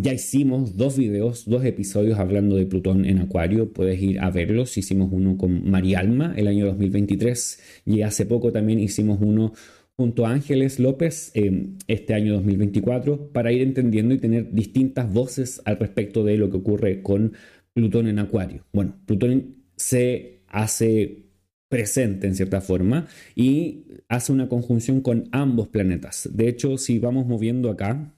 ya 0.00 0.12
hicimos 0.12 0.76
dos 0.76 0.96
videos, 0.96 1.44
dos 1.46 1.64
episodios 1.64 2.18
hablando 2.18 2.56
de 2.56 2.66
Plutón 2.66 3.04
en 3.04 3.18
Acuario, 3.18 3.72
puedes 3.72 4.00
ir 4.00 4.20
a 4.20 4.30
verlos. 4.30 4.76
Hicimos 4.78 5.10
uno 5.12 5.36
con 5.36 5.70
Marialma 5.70 6.34
el 6.36 6.48
año 6.48 6.66
2023 6.66 7.60
y 7.86 8.02
hace 8.02 8.26
poco 8.26 8.52
también 8.52 8.78
hicimos 8.80 9.18
uno 9.20 9.52
junto 9.96 10.26
a 10.26 10.30
Ángeles 10.30 10.78
López 10.78 11.30
em, 11.34 11.76
este 11.86 12.14
año 12.14 12.34
2024 12.34 13.30
para 13.32 13.52
ir 13.52 13.62
entendiendo 13.62 14.14
y 14.14 14.18
tener 14.18 14.52
distintas 14.52 15.12
voces 15.12 15.60
al 15.64 15.78
respecto 15.78 16.24
de 16.24 16.38
lo 16.38 16.50
que 16.50 16.56
ocurre 16.56 17.02
con 17.02 17.34
Plutón 17.74 18.08
en 18.08 18.18
Acuario. 18.18 18.64
Bueno, 18.72 18.96
Plutón 19.06 19.56
se 19.76 20.40
hace 20.48 21.26
presente 21.72 22.26
en 22.26 22.34
cierta 22.34 22.60
forma 22.60 23.06
y 23.34 23.84
hace 24.06 24.30
una 24.30 24.46
conjunción 24.46 25.00
con 25.00 25.30
ambos 25.32 25.68
planetas. 25.68 26.28
De 26.30 26.46
hecho, 26.46 26.76
si 26.76 26.98
vamos 26.98 27.26
moviendo 27.26 27.70
acá, 27.70 28.14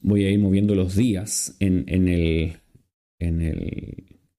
voy 0.00 0.24
a 0.24 0.30
ir 0.30 0.38
moviendo 0.38 0.74
los 0.74 0.96
días 0.96 1.54
en, 1.60 1.84
el, 1.90 2.54
en, 3.18 3.42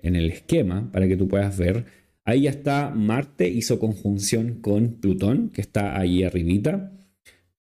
el, 0.02 0.32
esquema 0.32 0.92
para 0.92 1.08
que 1.08 1.18
tú 1.18 1.28
puedas 1.28 1.56
ver. 1.56 1.86
Ahí 2.26 2.42
ya 2.42 2.50
está 2.50 2.90
Marte, 2.96 3.48
hizo 3.48 3.78
conjunción 3.78 4.56
con 4.60 4.96
Plutón, 4.96 5.50
que 5.50 5.62
está 5.62 6.00
ahí 6.00 6.24
arribita. 6.24 6.92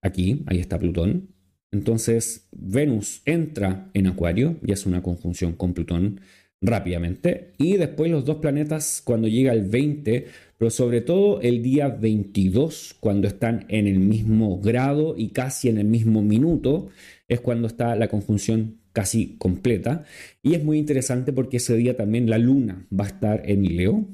Aquí, 0.03 0.45
ahí 0.47 0.61
está 0.61 0.79
Plutón. 0.79 1.35
Entonces, 1.73 2.49
Venus 2.53 3.23
entra 3.25 3.91
en 3.93 4.07
Acuario 4.07 4.57
y 4.65 4.71
hace 4.71 4.89
una 4.89 5.03
conjunción 5.03 5.55
con 5.55 5.75
Plutón 5.75 6.21
rápidamente. 6.61 7.53
Y 7.59 7.77
después 7.77 8.11
los 8.11 8.25
dos 8.25 8.37
planetas 8.37 9.03
cuando 9.05 9.29
llega 9.29 9.53
el 9.53 9.63
20, 9.63 10.27
pero 10.57 10.71
sobre 10.71 11.01
todo 11.01 11.41
el 11.41 11.63
día 11.63 11.89
22, 11.89 12.97
cuando 13.01 13.29
están 13.29 13.67
en 13.69 13.87
el 13.87 13.99
mismo 13.99 14.61
grado 14.61 15.15
y 15.17 15.29
casi 15.29 15.69
en 15.69 15.79
el 15.79 15.87
mismo 15.87 16.23
minuto, 16.23 16.89
es 17.29 17.41
cuando 17.41 17.69
está 17.69 17.95
la 17.95 18.09
conjunción 18.09 18.81
casi 18.93 19.37
completa. 19.39 20.05
Y 20.43 20.55
es 20.55 20.65
muy 20.65 20.79
interesante 20.79 21.33
porque 21.33 21.59
ese 21.59 21.77
día 21.77 21.97
también 21.97 22.29
la 22.29 22.39
luna 22.39 22.87
va 22.93 23.05
a 23.05 23.09
estar 23.09 23.43
en 23.49 23.77
Leo, 23.77 24.09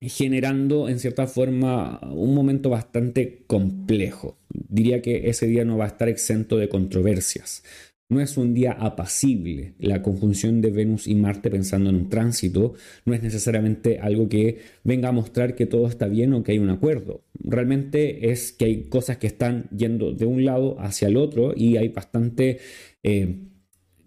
generando 0.00 0.88
en 0.88 0.98
cierta 0.98 1.26
forma 1.26 2.00
un 2.12 2.34
momento 2.34 2.70
bastante 2.70 3.44
complejo. 3.46 4.38
Diría 4.48 5.02
que 5.02 5.28
ese 5.28 5.46
día 5.46 5.64
no 5.64 5.76
va 5.76 5.84
a 5.84 5.88
estar 5.88 6.08
exento 6.08 6.56
de 6.56 6.68
controversias. 6.68 7.64
No 8.10 8.20
es 8.20 8.36
un 8.36 8.54
día 8.54 8.72
apacible. 8.72 9.74
La 9.78 10.02
conjunción 10.02 10.60
de 10.60 10.72
Venus 10.72 11.06
y 11.06 11.14
Marte 11.14 11.48
pensando 11.48 11.90
en 11.90 11.96
un 11.96 12.08
tránsito 12.10 12.74
no 13.04 13.14
es 13.14 13.22
necesariamente 13.22 14.00
algo 14.00 14.28
que 14.28 14.58
venga 14.82 15.08
a 15.08 15.12
mostrar 15.12 15.54
que 15.54 15.66
todo 15.66 15.86
está 15.86 16.08
bien 16.08 16.34
o 16.34 16.42
que 16.42 16.52
hay 16.52 16.58
un 16.58 16.70
acuerdo. 16.70 17.22
Realmente 17.34 18.30
es 18.32 18.50
que 18.50 18.64
hay 18.64 18.82
cosas 18.88 19.18
que 19.18 19.28
están 19.28 19.70
yendo 19.70 20.12
de 20.12 20.26
un 20.26 20.44
lado 20.44 20.78
hacia 20.80 21.06
el 21.08 21.16
otro 21.16 21.54
y 21.56 21.76
hay 21.76 21.88
bastante... 21.88 22.58
Eh, 23.02 23.46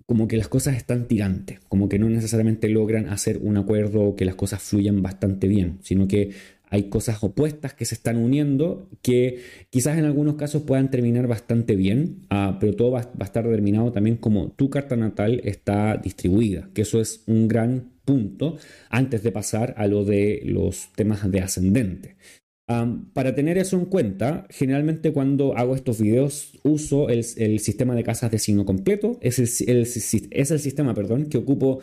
como 0.05 0.27
que 0.27 0.37
las 0.37 0.49
cosas 0.49 0.75
están 0.75 1.07
tirantes, 1.07 1.59
como 1.69 1.87
que 1.87 1.97
no 1.97 2.09
necesariamente 2.09 2.67
logran 2.67 3.07
hacer 3.07 3.39
un 3.41 3.55
acuerdo 3.55 4.01
o 4.01 4.15
que 4.15 4.25
las 4.25 4.35
cosas 4.35 4.61
fluyan 4.61 5.01
bastante 5.01 5.47
bien, 5.47 5.79
sino 5.81 6.09
que 6.09 6.31
hay 6.73 6.89
cosas 6.89 7.23
opuestas 7.23 7.75
que 7.75 7.85
se 7.85 7.93
están 7.93 8.17
uniendo 8.17 8.89
que 9.03 9.43
quizás 9.69 9.95
en 9.99 10.05
algunos 10.05 10.37
casos 10.37 10.63
puedan 10.63 10.89
terminar 10.89 11.27
bastante 11.27 11.75
bien, 11.75 12.25
ah, 12.31 12.57
pero 12.59 12.73
todo 12.73 12.89
va, 12.89 13.11
a 13.19 13.23
estar 13.23 13.45
determinado 13.45 13.91
también 13.91 14.17
como 14.17 14.49
tu 14.49 14.71
carta 14.71 14.95
natal 14.95 15.39
está 15.43 15.97
distribuida, 15.97 16.71
que 16.73 16.81
eso 16.81 16.99
es 16.99 17.21
un 17.27 17.47
gran 17.47 17.91
punto 18.05 18.57
antes 18.89 19.21
de 19.21 19.31
pasar 19.31 19.75
a 19.77 19.85
lo 19.85 20.03
de 20.03 20.41
los 20.45 20.89
temas 20.95 21.29
de 21.29 21.41
ascendente. 21.41 22.15
para 23.13 23.35
tener 23.35 23.59
eso 23.59 23.77
en 23.77 23.85
cuenta, 23.85 24.47
generalmente 24.49 25.13
cuando 25.13 25.55
hago 25.55 25.75
estos 25.75 26.01
videos 26.01 26.59
uso 26.63 27.07
el, 27.09 27.23
sistema 27.59 27.93
de 27.93 28.03
casas 28.03 28.31
de 28.31 28.39
signo 28.39 28.65
completo. 28.65 29.19
Es 29.21 29.37
el, 29.61 29.81
es 30.31 30.51
el 30.51 30.59
sistema 30.59 30.95
perdón, 30.95 31.25
que 31.25 31.37
ocupo 31.37 31.81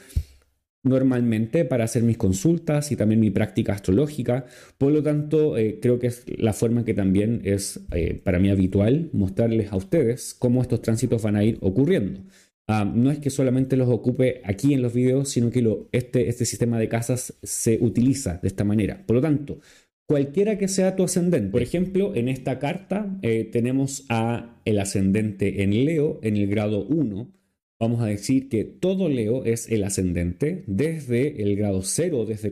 normalmente 0.83 1.65
para 1.65 1.85
hacer 1.85 2.03
mis 2.03 2.17
consultas 2.17 2.91
y 2.93 2.97
también 2.97 3.21
mi 3.21 3.31
práctica 3.31 3.75
astrológica. 3.75 4.47
Por 4.79 4.93
lo 4.93 5.03
tanto, 5.03 5.57
eh, 5.57 5.79
creo 5.81 5.99
que 5.99 6.09
es 6.09 6.25
la 6.39 6.53
forma 6.53 6.85
que 6.85 6.95
también 6.95 7.43
es 7.45 7.81
eh, 7.93 8.21
para 8.23 8.39
mí 8.39 8.51
habitual 8.51 9.11
mostrarles 9.13 9.73
a 9.73 9.77
ustedes 9.77 10.35
cómo 10.35 10.63
estos 10.63 10.83
tránsitos 10.83 11.23
van 11.23 11.37
a 11.37 11.45
ir 11.45 11.59
ocurriendo. 11.61 12.21
Ah, 12.67 12.85
no 12.85 13.11
es 13.11 13.19
que 13.19 13.31
solamente 13.31 13.77
los 13.77 13.89
ocupe 13.89 14.43
aquí 14.45 14.75
en 14.75 14.83
los 14.83 14.95
videos, 14.95 15.29
sino 15.29 15.51
que 15.51 15.87
este, 15.93 16.29
este 16.29 16.45
sistema 16.45 16.79
de 16.79 16.89
casas 16.89 17.35
se 17.43 17.79
utiliza 17.81 18.39
de 18.43 18.49
esta 18.49 18.63
manera. 18.63 19.05
Por 19.07 19.17
lo 19.17 19.23
tanto, 19.23 19.59
cualquiera 20.07 20.57
que 20.57 20.69
sea 20.69 20.95
tu 20.95 21.03
ascendente. 21.03 21.51
Por 21.51 21.63
ejemplo, 21.63 22.15
en 22.15 22.29
esta 22.29 22.61
carta 22.61 23.19
eh, 23.23 23.49
tenemos 23.51 24.07
a 24.09 24.57
el 24.65 24.79
ascendente 24.79 25.63
en 25.65 25.85
Leo 25.85 26.21
en 26.23 26.37
el 26.37 26.47
grado 26.47 26.85
1 26.87 27.40
vamos 27.81 28.03
a 28.03 28.07
decir 28.07 28.49
que 28.51 28.65
todo 28.65 29.09
Leo 29.09 29.45
es 29.45 29.69
el 29.71 29.83
ascendente 29.85 30.65
desde 30.67 31.43
el 31.43 31.57
grado 31.57 31.81
cero, 31.83 32.27
desde, 32.27 32.49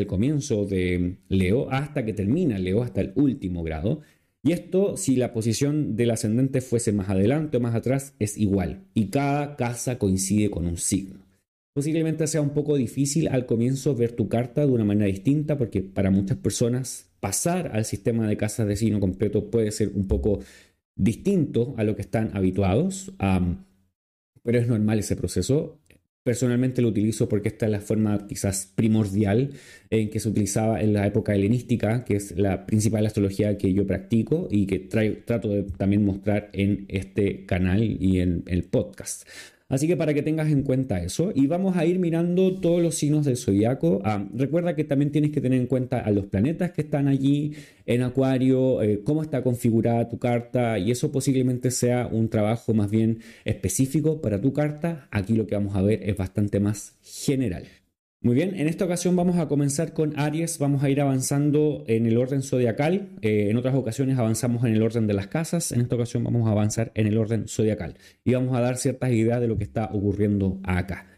el 0.00 0.06
comienzo 0.06 0.66
de 0.66 1.18
Leo 1.28 1.70
hasta 1.70 2.04
que 2.04 2.12
termina 2.12 2.58
Leo, 2.58 2.82
hasta 2.82 3.00
el 3.00 3.12
último 3.14 3.62
grado. 3.62 4.00
Y 4.42 4.50
esto, 4.50 4.96
si 4.96 5.14
la 5.14 5.32
posición 5.32 5.94
del 5.94 6.10
ascendente 6.10 6.60
fuese 6.60 6.92
más 6.92 7.08
adelante 7.08 7.58
o 7.58 7.60
más 7.60 7.76
atrás, 7.76 8.14
es 8.18 8.36
igual. 8.36 8.88
Y 8.92 9.06
cada 9.06 9.54
casa 9.54 9.98
coincide 9.98 10.50
con 10.50 10.66
un 10.66 10.76
signo. 10.76 11.24
Posiblemente 11.74 12.26
sea 12.26 12.42
un 12.42 12.50
poco 12.50 12.76
difícil 12.76 13.28
al 13.28 13.46
comienzo 13.46 13.94
ver 13.94 14.12
tu 14.12 14.28
carta 14.28 14.66
de 14.66 14.72
una 14.72 14.84
manera 14.84 15.06
distinta 15.06 15.56
porque 15.56 15.80
para 15.80 16.10
muchas 16.10 16.36
personas 16.38 17.12
pasar 17.20 17.70
al 17.72 17.84
sistema 17.84 18.26
de 18.26 18.36
casas 18.36 18.66
de 18.66 18.76
signo 18.76 18.98
completo 18.98 19.48
puede 19.48 19.70
ser 19.70 19.92
un 19.94 20.08
poco 20.08 20.40
distinto 20.96 21.74
a 21.78 21.84
lo 21.84 21.94
que 21.94 22.02
están 22.02 22.36
habituados, 22.36 23.12
pero 24.42 24.58
es 24.58 24.68
normal 24.68 24.98
ese 24.98 25.16
proceso. 25.16 25.78
Personalmente 26.24 26.82
lo 26.82 26.88
utilizo 26.88 27.28
porque 27.28 27.48
esta 27.48 27.66
es 27.66 27.72
la 27.72 27.80
forma 27.80 28.26
quizás 28.28 28.72
primordial 28.76 29.50
en 29.90 30.08
que 30.08 30.20
se 30.20 30.28
utilizaba 30.28 30.80
en 30.80 30.92
la 30.92 31.04
época 31.04 31.34
helenística, 31.34 32.04
que 32.04 32.14
es 32.14 32.38
la 32.38 32.64
principal 32.64 33.04
astrología 33.04 33.58
que 33.58 33.72
yo 33.72 33.86
practico 33.86 34.46
y 34.48 34.66
que 34.66 34.78
trato 34.78 35.48
de 35.48 35.64
también 35.64 36.04
mostrar 36.04 36.48
en 36.52 36.86
este 36.88 37.44
canal 37.44 37.82
y 37.82 38.20
en 38.20 38.44
el 38.46 38.64
podcast. 38.64 39.26
Así 39.72 39.86
que 39.86 39.96
para 39.96 40.12
que 40.12 40.20
tengas 40.20 40.50
en 40.50 40.64
cuenta 40.64 41.02
eso, 41.02 41.32
y 41.34 41.46
vamos 41.46 41.78
a 41.78 41.86
ir 41.86 41.98
mirando 41.98 42.60
todos 42.60 42.82
los 42.82 42.94
signos 42.94 43.24
del 43.24 43.38
zodiaco. 43.38 44.02
Ah, 44.04 44.22
recuerda 44.34 44.76
que 44.76 44.84
también 44.84 45.10
tienes 45.10 45.30
que 45.30 45.40
tener 45.40 45.58
en 45.58 45.66
cuenta 45.66 45.98
a 46.00 46.10
los 46.10 46.26
planetas 46.26 46.72
que 46.72 46.82
están 46.82 47.08
allí 47.08 47.54
en 47.86 48.02
Acuario, 48.02 48.82
eh, 48.82 49.00
cómo 49.02 49.22
está 49.22 49.42
configurada 49.42 50.10
tu 50.10 50.18
carta, 50.18 50.78
y 50.78 50.90
eso 50.90 51.10
posiblemente 51.10 51.70
sea 51.70 52.06
un 52.06 52.28
trabajo 52.28 52.74
más 52.74 52.90
bien 52.90 53.20
específico 53.46 54.20
para 54.20 54.38
tu 54.42 54.52
carta. 54.52 55.08
Aquí 55.10 55.32
lo 55.32 55.46
que 55.46 55.54
vamos 55.54 55.74
a 55.74 55.80
ver 55.80 56.02
es 56.02 56.18
bastante 56.18 56.60
más 56.60 56.98
general. 57.02 57.64
Muy 58.24 58.36
bien, 58.36 58.54
en 58.54 58.68
esta 58.68 58.84
ocasión 58.84 59.16
vamos 59.16 59.36
a 59.38 59.48
comenzar 59.48 59.94
con 59.94 60.16
Aries, 60.16 60.60
vamos 60.60 60.84
a 60.84 60.88
ir 60.88 61.00
avanzando 61.00 61.82
en 61.88 62.06
el 62.06 62.16
orden 62.16 62.42
zodiacal, 62.42 63.08
eh, 63.20 63.48
en 63.50 63.56
otras 63.56 63.74
ocasiones 63.74 64.16
avanzamos 64.16 64.64
en 64.64 64.74
el 64.74 64.82
orden 64.82 65.08
de 65.08 65.14
las 65.14 65.26
casas, 65.26 65.72
en 65.72 65.80
esta 65.80 65.96
ocasión 65.96 66.22
vamos 66.22 66.46
a 66.46 66.52
avanzar 66.52 66.92
en 66.94 67.08
el 67.08 67.18
orden 67.18 67.48
zodiacal 67.48 67.96
y 68.22 68.34
vamos 68.34 68.56
a 68.56 68.60
dar 68.60 68.76
ciertas 68.76 69.10
ideas 69.10 69.40
de 69.40 69.48
lo 69.48 69.58
que 69.58 69.64
está 69.64 69.86
ocurriendo 69.92 70.60
acá. 70.62 71.08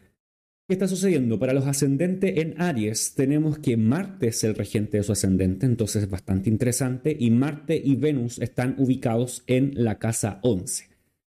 ¿Qué 0.66 0.72
está 0.72 0.88
sucediendo? 0.88 1.38
Para 1.38 1.52
los 1.52 1.66
ascendentes 1.66 2.38
en 2.38 2.58
Aries 2.58 3.14
tenemos 3.14 3.58
que 3.58 3.76
Marte 3.76 4.28
es 4.28 4.42
el 4.42 4.54
regente 4.54 4.96
de 4.96 5.02
su 5.02 5.12
ascendente, 5.12 5.66
entonces 5.66 6.04
es 6.04 6.08
bastante 6.08 6.48
interesante, 6.48 7.14
y 7.20 7.30
Marte 7.30 7.78
y 7.84 7.96
Venus 7.96 8.38
están 8.38 8.76
ubicados 8.78 9.44
en 9.46 9.72
la 9.74 9.98
casa 9.98 10.40
11. 10.42 10.88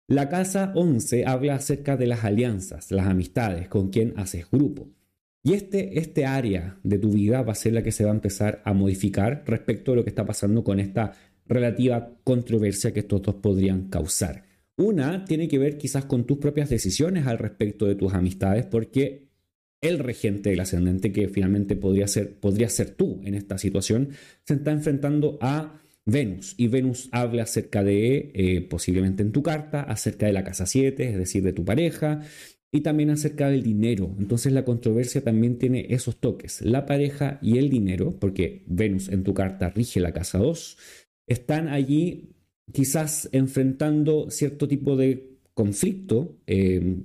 La 0.08 0.30
casa 0.30 0.72
11 0.76 1.26
habla 1.26 1.56
acerca 1.56 1.98
de 1.98 2.08
las 2.08 2.24
alianzas, 2.24 2.90
las 2.90 3.08
amistades, 3.08 3.68
con 3.68 3.90
quien 3.90 4.14
haces 4.16 4.50
grupo. 4.50 4.88
Y 5.48 5.54
este, 5.54 5.98
este 5.98 6.26
área 6.26 6.78
de 6.84 7.00
tu 7.00 7.10
vida 7.14 7.42
va 7.42 7.54
a 7.54 7.56
ser 7.56 7.72
la 7.72 7.82
que 7.82 7.94
se 7.94 8.04
va 8.04 8.12
a 8.12 8.14
empezar 8.14 8.62
a 8.66 8.74
modificar 8.74 9.46
respecto 9.48 9.94
a 9.94 9.96
lo 9.96 10.04
que 10.04 10.10
está 10.10 10.26
pasando 10.26 10.62
con 10.62 10.78
esta 10.78 11.14
relativa 11.46 12.18
controversia 12.26 12.92
que 12.92 13.00
estos 13.00 13.22
dos 13.22 13.36
podrían 13.36 13.88
causar. 13.88 14.44
Una 14.76 15.24
tiene 15.24 15.48
que 15.48 15.58
ver 15.58 15.78
quizás 15.78 16.04
con 16.04 16.26
tus 16.26 16.40
propias 16.40 16.70
decisiones 16.70 17.28
al 17.28 17.38
respecto 17.38 17.86
de 17.86 17.96
tus 17.96 18.14
amistades, 18.14 18.66
porque 18.66 19.30
el 19.80 20.00
regente 20.00 20.50
del 20.50 20.60
ascendente, 20.60 21.14
que 21.14 21.30
finalmente 21.30 21.78
podría 21.78 22.10
ser, 22.10 22.38
podría 22.42 22.68
ser 22.68 22.90
tú 22.90 23.22
en 23.24 23.34
esta 23.34 23.58
situación, 23.58 24.10
se 24.44 24.56
está 24.56 24.72
enfrentando 24.72 25.38
a 25.40 25.80
Venus. 26.04 26.56
Y 26.58 26.68
Venus 26.68 27.08
habla 27.14 27.44
acerca 27.44 27.86
de, 27.86 28.32
eh, 28.34 28.68
posiblemente 28.70 29.24
en 29.24 29.32
tu 29.32 29.44
carta, 29.44 29.84
acerca 29.84 30.26
de 30.26 30.34
la 30.34 30.44
casa 30.44 30.66
7, 30.66 31.10
es 31.10 31.18
decir, 31.18 31.42
de 31.42 31.54
tu 31.54 31.64
pareja, 31.64 32.22
y 32.72 32.82
también 32.82 33.10
acerca 33.10 33.50
del 33.50 33.64
dinero. 33.64 34.16
Entonces 34.20 34.52
la 34.54 34.66
controversia 34.66 35.22
también 35.22 35.58
tiene 35.58 35.88
esos 35.90 36.18
toques. 36.18 36.62
La 36.62 36.86
pareja 36.86 37.40
y 37.42 37.58
el 37.58 37.70
dinero, 37.70 38.18
porque 38.20 38.64
Venus 38.68 39.10
en 39.10 39.24
tu 39.24 39.34
carta 39.34 39.70
rige 39.70 40.00
la 40.00 40.14
casa 40.14 40.38
2, 40.38 40.78
están 41.28 41.68
allí 41.70 42.36
quizás 42.72 43.30
enfrentando 43.32 44.30
cierto 44.30 44.68
tipo 44.68 44.96
de 44.96 45.38
conflicto, 45.54 46.38
eh, 46.46 46.98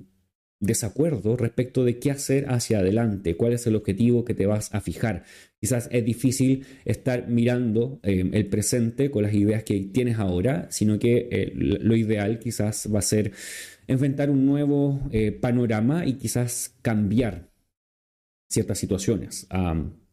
desacuerdo 0.59 1.35
respecto 1.35 1.83
de 1.83 1.99
qué 1.99 2.09
hacer 2.11 2.45
hacia 2.49 2.79
adelante, 2.79 3.35
cuál 3.35 3.53
es 3.53 3.67
el 3.67 3.75
objetivo 3.75 4.23
que 4.23 4.33
te 4.33 4.45
vas 4.45 4.73
a 4.73 4.79
fijar. 4.79 5.23
Quizás 5.59 5.89
es 5.91 6.05
difícil 6.05 6.65
estar 6.85 7.27
mirando 7.27 7.99
eh, 8.03 8.29
el 8.31 8.47
presente 8.47 9.11
con 9.11 9.23
las 9.23 9.33
ideas 9.33 9.63
que 9.63 9.79
tienes 9.81 10.19
ahora, 10.19 10.67
sino 10.71 10.99
que 10.99 11.27
eh, 11.31 11.51
lo 11.55 11.95
ideal 11.95 12.39
quizás 12.39 12.89
va 12.93 12.99
a 12.99 13.01
ser 13.01 13.33
enfrentar 13.87 14.29
un 14.29 14.45
nuevo 14.45 15.01
eh, 15.11 15.31
panorama 15.31 16.05
y 16.05 16.13
quizás 16.13 16.75
cambiar 16.81 17.49
ciertas 18.49 18.77
situaciones. 18.77 19.47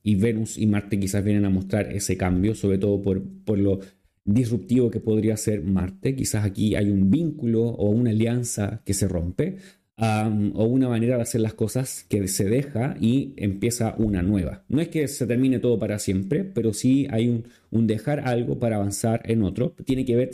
y 0.02 0.14
Venus 0.14 0.56
y 0.56 0.66
Marte 0.66 0.98
quizás 0.98 1.22
vienen 1.22 1.44
a 1.44 1.50
mostrar 1.50 1.92
ese 1.92 2.16
cambio, 2.16 2.54
sobre 2.54 2.78
todo 2.78 3.02
por, 3.02 3.22
por 3.44 3.59
lo 3.59 3.80
disruptivo 4.24 4.90
que 4.90 5.00
podría 5.00 5.37
ser 5.37 5.62
Marte. 5.62 6.14
Quizás 6.14 6.44
aquí 6.44 6.74
hay 6.74 6.90
un 6.90 7.11
vínculo 7.11 7.64
o 7.64 7.90
una 7.90 8.11
alianza 8.11 8.83
que 8.85 8.94
se 8.94 9.09
rompe. 9.09 9.56
o 10.02 10.64
una 10.64 10.88
manera 10.88 11.16
de 11.16 11.22
hacer 11.22 11.42
las 11.42 11.52
cosas 11.52 12.06
que 12.09 12.26
se 12.26 12.48
deja 12.48 12.96
y 12.98 13.35
empieza 13.37 13.94
una 13.98 14.22
nueva. 14.22 14.64
No 14.68 14.80
es 14.80 14.88
que 14.88 15.06
se 15.09 15.26
termine 15.26 15.59
todo 15.59 15.78
para 15.78 15.98
siempre, 15.98 16.42
pero 16.44 16.72
sí 16.72 17.06
hay 17.11 17.28
un, 17.28 17.44
un 17.70 17.87
dejar 17.87 18.20
algo 18.20 18.59
para 18.59 18.76
avanzar 18.76 19.20
en 19.26 19.42
otro. 19.42 19.74
Tiene 19.85 20.06
que 20.06 20.16
ver 20.16 20.30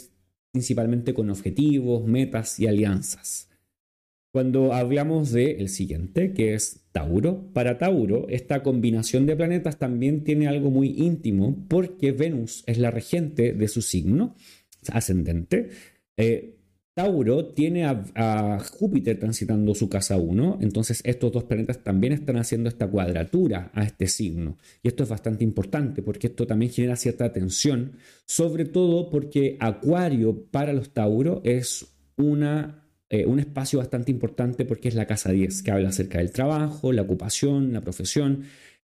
principalmente 0.57 1.12
con 1.12 1.29
objetivos, 1.29 2.07
metas 2.07 2.59
y 2.59 2.66
alianzas. 2.66 3.51
Cuando 4.33 4.73
hablamos 4.73 5.31
del 5.31 5.61
el 5.61 5.69
siguiente, 5.69 6.33
que 6.33 6.55
es 6.55 6.81
Tauro, 6.92 7.53
para 7.53 7.77
Tauro 7.77 8.27
esta 8.31 8.62
combinación 8.62 9.27
de 9.27 9.37
planetas 9.37 9.79
también 9.79 10.25
tiene 10.25 10.49
algo 10.49 10.71
muy 10.71 10.95
íntimo 10.97 11.66
porque 11.69 12.12
Venus 12.12 12.64
es 12.66 12.79
la 12.79 12.90
regente 12.90 13.53
de 13.53 13.69
su 13.69 13.83
signo 13.83 14.35
ascendente. 14.90 15.69
Eh, 16.16 16.56
Tauro 16.97 17.45
tiene 17.49 17.85
a, 17.85 18.59
Júpiter 18.59 19.19
transitando 19.19 19.75
su 19.75 19.91
casa 19.91 20.17
1, 20.17 20.61
entonces 20.63 21.03
estos 21.05 21.31
dos 21.31 21.45
planetas 21.45 21.85
también 21.85 22.15
están 22.15 22.39
haciendo 22.39 22.71
esta 22.71 22.89
cuadratura 22.89 23.71
a 23.75 23.85
este 23.85 24.07
signo. 24.07 24.57
Y 24.83 24.89
esto 24.89 25.03
es 25.03 25.11
bastante 25.11 25.45
importante 25.45 26.01
porque 26.01 26.29
esto 26.29 26.47
también 26.47 26.73
genera 26.73 26.97
cierta 26.97 27.31
tensión, 27.35 27.99
sobre 28.25 28.65
todo 28.65 29.11
porque 29.11 29.59
Acuario 29.61 30.47
para 30.51 30.73
los 30.73 30.95
Tauro 30.95 31.43
es 31.45 31.87
una, 32.17 32.89
eh, 33.11 33.27
un 33.27 33.41
espacio 33.41 33.79
bastante 33.79 34.11
importante 34.11 34.65
porque 34.65 34.89
es 34.89 34.95
la 34.95 35.07
casa 35.07 35.33
10, 35.33 35.63
que 35.65 35.73
habla 35.73 35.91
acerca 35.91 36.17
del 36.17 36.33
trabajo, 36.33 36.95
la 36.95 37.03
ocupación, 37.03 37.75
la 37.75 37.83
profesión, 37.83 38.45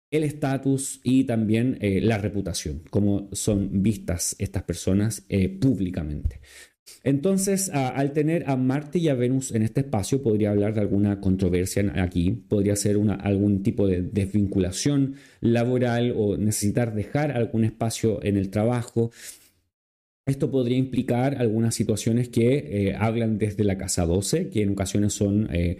el 0.09 0.23
estatus 0.23 0.99
y 1.03 1.25
también 1.25 1.77
eh, 1.81 2.01
la 2.01 2.17
reputación, 2.17 2.81
cómo 2.89 3.29
son 3.33 3.83
vistas 3.83 4.35
estas 4.39 4.63
personas 4.63 5.25
eh, 5.29 5.47
públicamente. 5.49 6.41
Entonces, 7.03 7.69
al 7.69 8.13
tener 8.13 8.49
a 8.49 8.55
Marte 8.55 8.99
y 8.99 9.09
a 9.09 9.15
Venus 9.15 9.51
en 9.51 9.63
este 9.63 9.81
espacio, 9.81 10.21
podría 10.21 10.51
hablar 10.51 10.73
de 10.73 10.81
alguna 10.81 11.19
controversia 11.21 11.93
aquí, 11.95 12.31
podría 12.31 12.75
ser 12.75 12.97
algún 13.21 13.63
tipo 13.63 13.87
de 13.87 14.01
desvinculación 14.01 15.15
laboral 15.41 16.13
o 16.15 16.37
necesitar 16.37 16.93
dejar 16.93 17.31
algún 17.31 17.63
espacio 17.63 18.23
en 18.23 18.37
el 18.37 18.49
trabajo. 18.49 19.11
Esto 20.25 20.51
podría 20.51 20.77
implicar 20.77 21.35
algunas 21.35 21.73
situaciones 21.73 22.29
que 22.29 22.57
eh, 22.89 22.95
hablan 22.95 23.37
desde 23.37 23.63
la 23.63 23.77
casa 23.77 24.05
12, 24.05 24.49
que 24.49 24.61
en 24.61 24.71
ocasiones 24.71 25.13
son 25.13 25.49
eh, 25.51 25.79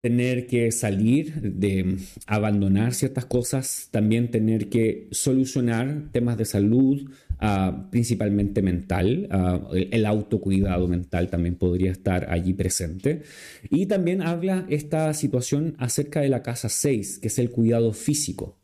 tener 0.00 0.46
que 0.46 0.70
salir, 0.70 1.40
de 1.40 1.96
abandonar 2.26 2.94
ciertas 2.94 3.24
cosas, 3.26 3.88
también 3.90 4.30
tener 4.30 4.68
que 4.68 5.08
solucionar 5.10 6.10
temas 6.12 6.36
de 6.38 6.44
salud, 6.44 7.10
ah, 7.40 7.88
principalmente 7.90 8.62
mental, 8.62 9.26
ah, 9.30 9.68
el 9.72 10.06
autocuidado 10.06 10.86
mental 10.86 11.30
también 11.30 11.56
podría 11.56 11.90
estar 11.90 12.30
allí 12.30 12.52
presente. 12.54 13.22
Y 13.70 13.86
también 13.86 14.22
habla 14.22 14.66
esta 14.68 15.12
situación 15.14 15.74
acerca 15.78 16.20
de 16.20 16.28
la 16.28 16.42
casa 16.42 16.68
6, 16.68 17.18
que 17.18 17.28
es 17.28 17.38
el 17.38 17.50
cuidado 17.50 17.92
físico. 17.92 18.56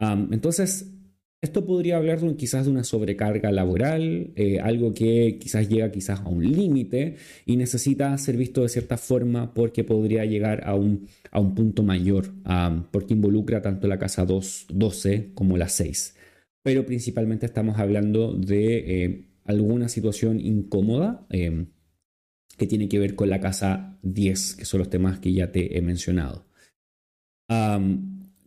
Ah, 0.00 0.26
entonces, 0.32 0.86
esto 1.42 1.64
podría 1.64 1.96
hablar 1.96 2.18
quizás 2.36 2.66
de 2.66 2.70
una 2.70 2.84
sobrecarga 2.84 3.50
laboral, 3.50 4.32
eh, 4.36 4.60
algo 4.60 4.92
que 4.92 5.38
quizás 5.40 5.68
llega 5.68 5.90
quizás 5.90 6.20
a 6.20 6.28
un 6.28 6.44
límite 6.44 7.16
y 7.46 7.56
necesita 7.56 8.16
ser 8.18 8.36
visto 8.36 8.62
de 8.62 8.68
cierta 8.68 8.98
forma 8.98 9.54
porque 9.54 9.82
podría 9.82 10.26
llegar 10.26 10.62
a 10.66 10.74
un, 10.74 11.08
a 11.30 11.40
un 11.40 11.54
punto 11.54 11.82
mayor, 11.82 12.26
porque 12.90 13.14
involucra 13.14 13.62
tanto 13.62 13.88
la 13.88 13.98
casa 13.98 14.26
2, 14.26 14.66
12 14.68 15.30
como 15.34 15.56
la 15.56 15.68
6. 15.68 16.14
Pero 16.62 16.84
principalmente 16.84 17.46
estamos 17.46 17.78
hablando 17.78 18.34
de 18.34 19.04
eh, 19.04 19.28
alguna 19.44 19.88
situación 19.88 20.40
incómoda 20.40 21.26
em, 21.30 21.68
que 22.58 22.66
tiene 22.66 22.86
que 22.88 22.98
ver 22.98 23.14
con 23.14 23.30
la 23.30 23.40
casa 23.40 23.98
10, 24.02 24.56
que 24.56 24.64
son 24.66 24.80
los 24.80 24.90
temas 24.90 25.20
que 25.20 25.32
ya 25.32 25.50
te 25.50 25.78
he 25.78 25.80
mencionado 25.80 26.50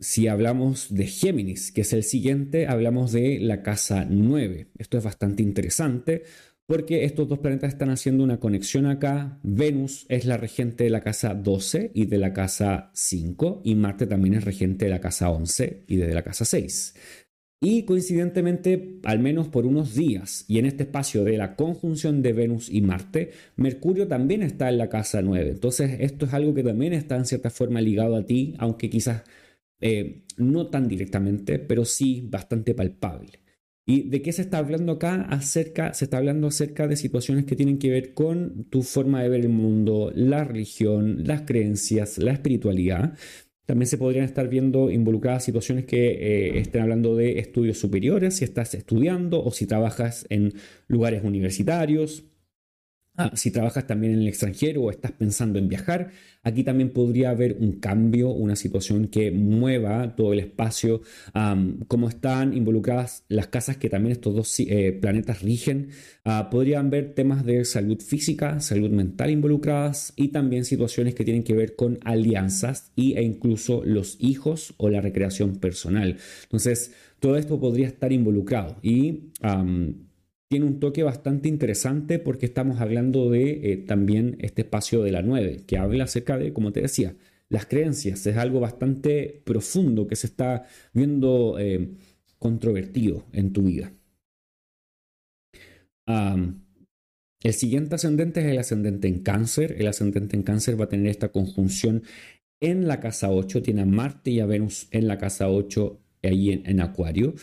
si 0.03 0.27
hablamos 0.27 0.93
de 0.93 1.07
Géminis, 1.07 1.71
que 1.71 1.81
es 1.81 1.93
el 1.93 2.03
siguiente, 2.03 2.67
hablamos 2.67 3.13
de 3.13 3.39
la 3.39 3.63
casa 3.63 4.05
9. 4.07 4.67
Esto 4.77 4.97
es 4.97 5.03
bastante 5.03 5.43
interesante 5.43 6.23
porque 6.65 7.05
estos 7.05 7.29
dos 7.29 7.39
planetas 7.39 7.71
están 7.71 7.89
haciendo 7.89 8.23
una 8.23 8.39
conexión 8.39 8.85
acá. 8.85 9.39
Venus 9.43 10.05
es 10.09 10.25
la 10.25 10.35
regente 10.35 10.83
de 10.83 10.89
la 10.89 11.01
casa 11.01 11.33
12 11.33 11.91
y 11.93 12.05
de 12.05 12.17
la 12.17 12.33
casa 12.33 12.91
5 12.93 13.61
y 13.63 13.75
Marte 13.75 14.05
también 14.05 14.33
es 14.33 14.43
regente 14.43 14.85
de 14.85 14.91
la 14.91 14.99
casa 14.99 15.29
11 15.29 15.85
y 15.87 15.95
de 15.95 16.13
la 16.13 16.21
casa 16.21 16.43
6. 16.43 16.95
Y 17.61 17.83
coincidentemente, 17.83 18.99
al 19.03 19.19
menos 19.19 19.47
por 19.47 19.65
unos 19.65 19.95
días, 19.95 20.43
y 20.49 20.59
en 20.59 20.65
este 20.65 20.83
espacio 20.83 21.23
de 21.23 21.37
la 21.37 21.55
conjunción 21.55 22.21
de 22.21 22.33
Venus 22.33 22.69
y 22.69 22.81
Marte, 22.81 23.31
Mercurio 23.55 24.09
también 24.09 24.43
está 24.43 24.67
en 24.67 24.77
la 24.77 24.89
casa 24.89 25.21
9. 25.21 25.51
Entonces, 25.51 25.95
esto 26.01 26.25
es 26.25 26.33
algo 26.33 26.53
que 26.53 26.63
también 26.63 26.91
está 26.91 27.15
en 27.15 27.25
cierta 27.25 27.49
forma 27.49 27.79
ligado 27.79 28.17
a 28.17 28.25
ti, 28.25 28.53
aunque 28.57 28.89
quizás 28.89 29.23
eh, 29.85 30.23
no 30.37 30.67
tan 30.67 30.87
directamente, 30.87 31.59
pero 31.59 31.83
sí 31.83 32.25
bastante 32.29 32.73
palpable. 32.73 33.41
¿Y 33.85 34.09
de 34.09 34.21
qué 34.21 34.31
se 34.31 34.41
está 34.41 34.59
hablando 34.59 34.93
acá? 34.93 35.23
Acerca, 35.23 35.93
se 35.93 36.05
está 36.05 36.19
hablando 36.19 36.47
acerca 36.47 36.87
de 36.87 36.95
situaciones 36.95 37.43
que 37.43 37.57
tienen 37.57 37.79
que 37.79 37.89
ver 37.89 38.13
con 38.13 38.63
tu 38.69 38.81
forma 38.81 39.21
de 39.21 39.27
ver 39.27 39.41
el 39.41 39.49
mundo, 39.49 40.09
la 40.15 40.45
religión, 40.45 41.27
las 41.27 41.41
creencias, 41.41 42.17
la 42.17 42.31
espiritualidad, 42.31 43.17
también 43.65 43.87
se 43.87 43.97
podrían 43.97 44.23
estar 44.23 44.47
viendo 44.47 44.89
involucradas 44.89 45.43
situaciones 45.43 45.83
que 45.85 46.11
eh, 46.11 46.59
estén 46.59 46.81
hablando 46.81 47.17
de 47.17 47.39
estudios 47.39 47.77
superiores, 47.77 48.37
si 48.37 48.45
estás 48.45 48.73
estudiando 48.75 49.43
o 49.43 49.51
si 49.51 49.65
trabajas 49.65 50.25
en 50.29 50.53
lugares 50.87 51.23
universitarios, 51.25 52.23
Ah, 53.15 53.31
si 53.35 53.51
trabajas 53.51 53.85
también 53.85 54.13
en 54.13 54.21
el 54.21 54.27
extranjero 54.27 54.81
o 54.81 54.89
estás 54.89 55.11
pensando 55.11 55.59
en 55.59 55.67
viajar, 55.67 56.09
aquí 56.41 56.63
también 56.63 56.89
podría 56.89 57.29
haber 57.29 57.57
un 57.59 57.73
cambio, 57.73 58.29
una 58.29 58.55
situación 58.55 59.07
que 59.07 59.29
mueva 59.29 60.15
todo 60.15 60.33
el 60.33 60.39
espacio, 60.39 61.01
como 61.87 62.09
están 62.09 62.57
involucradas 62.57 63.23
las 63.27 63.47
casas 63.47 63.77
que 63.77 63.87
también 63.87 64.13
estos 64.13 64.33
dos 64.33 64.59
eh, 64.61 64.97
planetas 64.99 65.43
rigen. 65.43 65.89
Ah, 66.25 66.49
podrían 66.49 66.89
ver 66.89 67.13
temas 67.13 67.45
de 67.45 67.65
salud 67.65 68.01
física, 68.01 68.59
salud 68.61 68.89
mental 68.89 69.29
involucradas 69.29 70.13
y 70.15 70.29
también 70.29 70.65
situaciones 70.65 71.13
que 71.13 71.23
tienen 71.23 71.43
que 71.43 71.53
ver 71.53 71.75
con 71.75 71.99
alianzas 72.05 72.91
y, 72.95 73.13
e 73.13 73.21
incluso 73.21 73.83
los 73.85 74.17
hijos 74.19 74.73
o 74.77 74.89
la 74.89 75.01
recreación 75.01 75.57
personal. 75.57 76.17
Entonces, 76.43 76.93
todo 77.19 77.37
esto 77.37 77.59
podría 77.59 77.87
estar 77.87 78.11
involucrado 78.11 78.77
y 78.81 79.31
tiene 80.53 80.67
un 80.67 80.79
toque 80.79 81.01
bastante 81.01 81.49
interesante 81.49 82.19
porque 82.19 82.45
estamos 82.45 82.79
hablando 82.79 83.31
de 83.31 83.71
eh, 83.71 83.77
también 83.77 84.37
este 84.39 84.61
espacio 84.61 85.01
de 85.01 85.11
la 85.11 85.23
9, 85.23 85.61
que 85.65 85.79
habla 85.79 86.03
acerca 86.03 86.37
de, 86.37 86.53
como 86.53 86.71
te 86.71 86.81
decía, 86.81 87.15
las 87.49 87.65
creencias. 87.65 88.23
Es 88.27 88.37
algo 88.37 88.59
bastante 88.59 89.41
profundo 89.45 90.05
que 90.05 90.15
se 90.15 90.27
está 90.27 90.67
viendo 90.93 91.57
eh, 91.57 91.89
controvertido 92.37 93.25
en 93.33 93.51
tu 93.51 93.63
vida. 93.63 93.93
el 96.05 97.53
siguiente 97.53 97.95
ascendente 97.95 98.41
es 98.41 98.45
el 98.45 98.59
ascendente 98.59 99.07
en 99.07 99.23
cáncer. 99.23 99.75
El 99.79 99.87
ascendente 99.87 100.35
en 100.35 100.43
cáncer 100.43 100.79
va 100.79 100.85
a 100.85 100.89
tener 100.89 101.07
esta 101.07 101.31
conjunción 101.31 102.03
en 102.61 102.87
la 102.87 102.99
casa 102.99 103.31
8, 103.31 103.63
tiene 103.63 103.81
a 103.81 103.85
Marte 103.87 104.29
y 104.29 104.39
a 104.39 104.45
Venus 104.45 104.87
en 104.91 105.07
la 105.07 105.17
casa 105.17 105.49
8, 105.49 105.99
ahí 106.21 106.61
en 106.63 106.79
Acuario. 106.79 107.33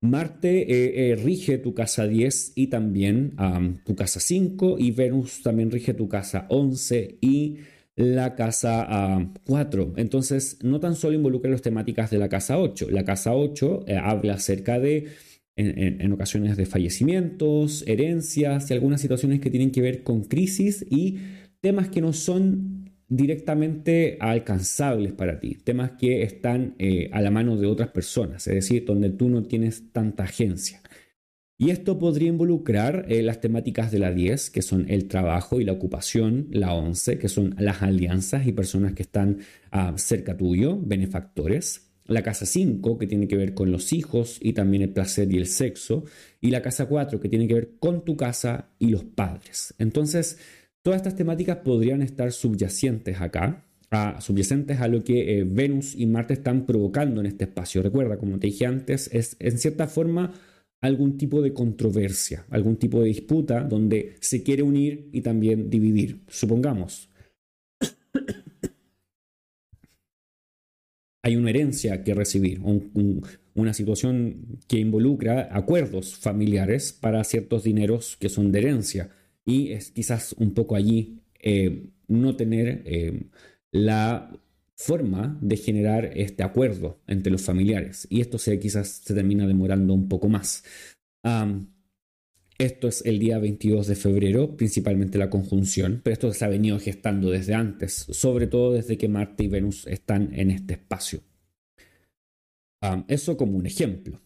Marte 0.00 0.62
eh, 0.62 1.10
eh, 1.10 1.16
rige 1.16 1.58
tu 1.58 1.74
casa 1.74 2.06
10 2.06 2.52
y 2.54 2.68
también 2.68 3.34
tu 3.84 3.96
casa 3.96 4.20
5 4.20 4.76
y 4.78 4.92
Venus 4.92 5.42
también 5.42 5.70
rige 5.70 5.92
tu 5.92 6.08
casa 6.08 6.46
11 6.50 7.18
y 7.20 7.58
la 7.96 8.36
casa 8.36 9.28
4. 9.44 9.94
Entonces, 9.96 10.58
no 10.62 10.78
tan 10.78 10.94
solo 10.94 11.16
involucra 11.16 11.50
las 11.50 11.62
temáticas 11.62 12.10
de 12.10 12.18
la 12.18 12.28
casa 12.28 12.58
8. 12.58 12.90
La 12.90 13.04
casa 13.04 13.34
8 13.34 13.86
eh, 13.88 13.96
habla 13.96 14.34
acerca 14.34 14.78
de, 14.78 15.08
en, 15.56 16.12
ocasiones, 16.12 16.56
de 16.56 16.64
fallecimientos, 16.64 17.82
herencias 17.88 18.70
y 18.70 18.74
algunas 18.74 19.00
situaciones 19.00 19.40
que 19.40 19.50
tienen 19.50 19.72
que 19.72 19.82
ver 19.82 20.04
con 20.04 20.22
crisis 20.22 20.86
y 20.88 21.18
temas 21.60 21.88
que 21.88 22.00
no 22.00 22.12
son 22.12 22.87
directamente 23.08 24.18
alcanzables 24.20 25.12
para 25.12 25.40
ti, 25.40 25.56
temas 25.64 25.92
que 25.92 26.22
están 26.22 26.74
eh, 26.78 27.08
a 27.12 27.22
la 27.22 27.30
mano 27.30 27.56
de 27.56 27.66
otras 27.66 27.88
personas, 27.88 28.46
es 28.46 28.54
decir, 28.54 28.84
donde 28.84 29.10
tú 29.10 29.28
no 29.28 29.42
tienes 29.44 29.92
tanta 29.92 30.24
agencia. 30.24 30.82
Y 31.60 31.70
esto 31.70 31.98
podría 31.98 32.28
involucrar 32.28 33.06
eh, 33.08 33.20
las 33.22 33.40
temáticas 33.40 33.90
de 33.90 33.98
la 33.98 34.12
10, 34.12 34.50
que 34.50 34.62
son 34.62 34.86
el 34.88 35.08
trabajo 35.08 35.60
y 35.60 35.64
la 35.64 35.72
ocupación, 35.72 36.46
la 36.52 36.72
11, 36.72 37.18
que 37.18 37.28
son 37.28 37.56
las 37.58 37.82
alianzas 37.82 38.46
y 38.46 38.52
personas 38.52 38.92
que 38.92 39.02
están 39.02 39.38
ah, 39.72 39.94
cerca 39.96 40.36
tuyo, 40.36 40.78
benefactores, 40.80 41.90
la 42.04 42.22
casa 42.22 42.46
5, 42.46 42.96
que 42.96 43.08
tiene 43.08 43.26
que 43.26 43.36
ver 43.36 43.54
con 43.54 43.72
los 43.72 43.92
hijos 43.92 44.38
y 44.40 44.52
también 44.52 44.84
el 44.84 44.90
placer 44.90 45.32
y 45.32 45.36
el 45.36 45.46
sexo, 45.46 46.04
y 46.40 46.50
la 46.50 46.62
casa 46.62 46.86
4, 46.86 47.20
que 47.20 47.28
tiene 47.28 47.48
que 47.48 47.54
ver 47.54 47.70
con 47.80 48.04
tu 48.04 48.16
casa 48.16 48.70
y 48.78 48.90
los 48.90 49.02
padres. 49.02 49.74
Entonces, 49.78 50.38
Todas 50.88 51.00
estas 51.00 51.16
temáticas 51.16 51.58
podrían 51.58 52.00
estar 52.00 52.32
subyacentes 52.32 53.20
acá, 53.20 53.62
a, 53.90 54.22
subyacentes 54.22 54.80
a 54.80 54.88
lo 54.88 55.04
que 55.04 55.38
eh, 55.38 55.44
Venus 55.44 55.94
y 55.94 56.06
Marte 56.06 56.32
están 56.32 56.64
provocando 56.64 57.20
en 57.20 57.26
este 57.26 57.44
espacio. 57.44 57.82
Recuerda, 57.82 58.16
como 58.16 58.38
te 58.38 58.46
dije 58.46 58.64
antes, 58.64 59.10
es 59.12 59.36
en 59.38 59.58
cierta 59.58 59.86
forma 59.86 60.32
algún 60.80 61.18
tipo 61.18 61.42
de 61.42 61.52
controversia, 61.52 62.46
algún 62.48 62.76
tipo 62.76 63.02
de 63.02 63.08
disputa 63.08 63.64
donde 63.64 64.14
se 64.20 64.42
quiere 64.42 64.62
unir 64.62 65.10
y 65.12 65.20
también 65.20 65.68
dividir. 65.68 66.22
Supongamos, 66.26 67.10
hay 71.22 71.36
una 71.36 71.50
herencia 71.50 72.02
que 72.02 72.14
recibir, 72.14 72.62
una 73.54 73.74
situación 73.74 74.58
que 74.66 74.78
involucra 74.78 75.50
acuerdos 75.52 76.16
familiares 76.16 76.94
para 76.94 77.22
ciertos 77.24 77.64
dineros 77.64 78.16
que 78.16 78.30
son 78.30 78.52
de 78.52 78.60
herencia 78.60 79.10
y 79.48 79.72
es 79.72 79.90
quizás 79.90 80.34
un 80.34 80.52
poco 80.52 80.76
allí 80.76 81.22
eh, 81.40 81.88
no 82.06 82.36
tener 82.36 82.82
eh, 82.84 83.28
la 83.72 84.30
forma 84.76 85.38
de 85.40 85.56
generar 85.56 86.10
este 86.14 86.42
acuerdo 86.42 87.00
entre 87.06 87.32
los 87.32 87.42
familiares 87.42 88.06
y 88.10 88.20
esto 88.20 88.38
se, 88.38 88.58
quizás 88.60 89.00
se 89.02 89.14
termina 89.14 89.46
demorando 89.46 89.94
un 89.94 90.06
poco 90.08 90.28
más. 90.28 90.64
esto 92.58 92.88
es 92.88 93.02
el 93.06 93.18
día 93.18 93.38
22 93.38 93.86
de 93.86 93.94
febrero, 93.94 94.56
principalmente 94.56 95.16
la 95.16 95.30
conjunción, 95.30 96.00
pero 96.04 96.12
esto 96.12 96.32
se 96.32 96.44
ha 96.44 96.48
venido 96.48 96.78
gestando 96.78 97.30
desde 97.30 97.54
antes, 97.54 98.06
sobre 98.10 98.48
todo 98.48 98.74
desde 98.74 98.98
que 98.98 99.08
Marte 99.08 99.44
y 99.44 99.48
Venus 99.48 99.86
están 99.86 100.34
en 100.34 100.50
este 100.50 100.74
espacio. 100.74 101.20
eso 103.08 103.36
como 103.38 103.56
un 103.56 103.66
ejemplo. 103.66 104.20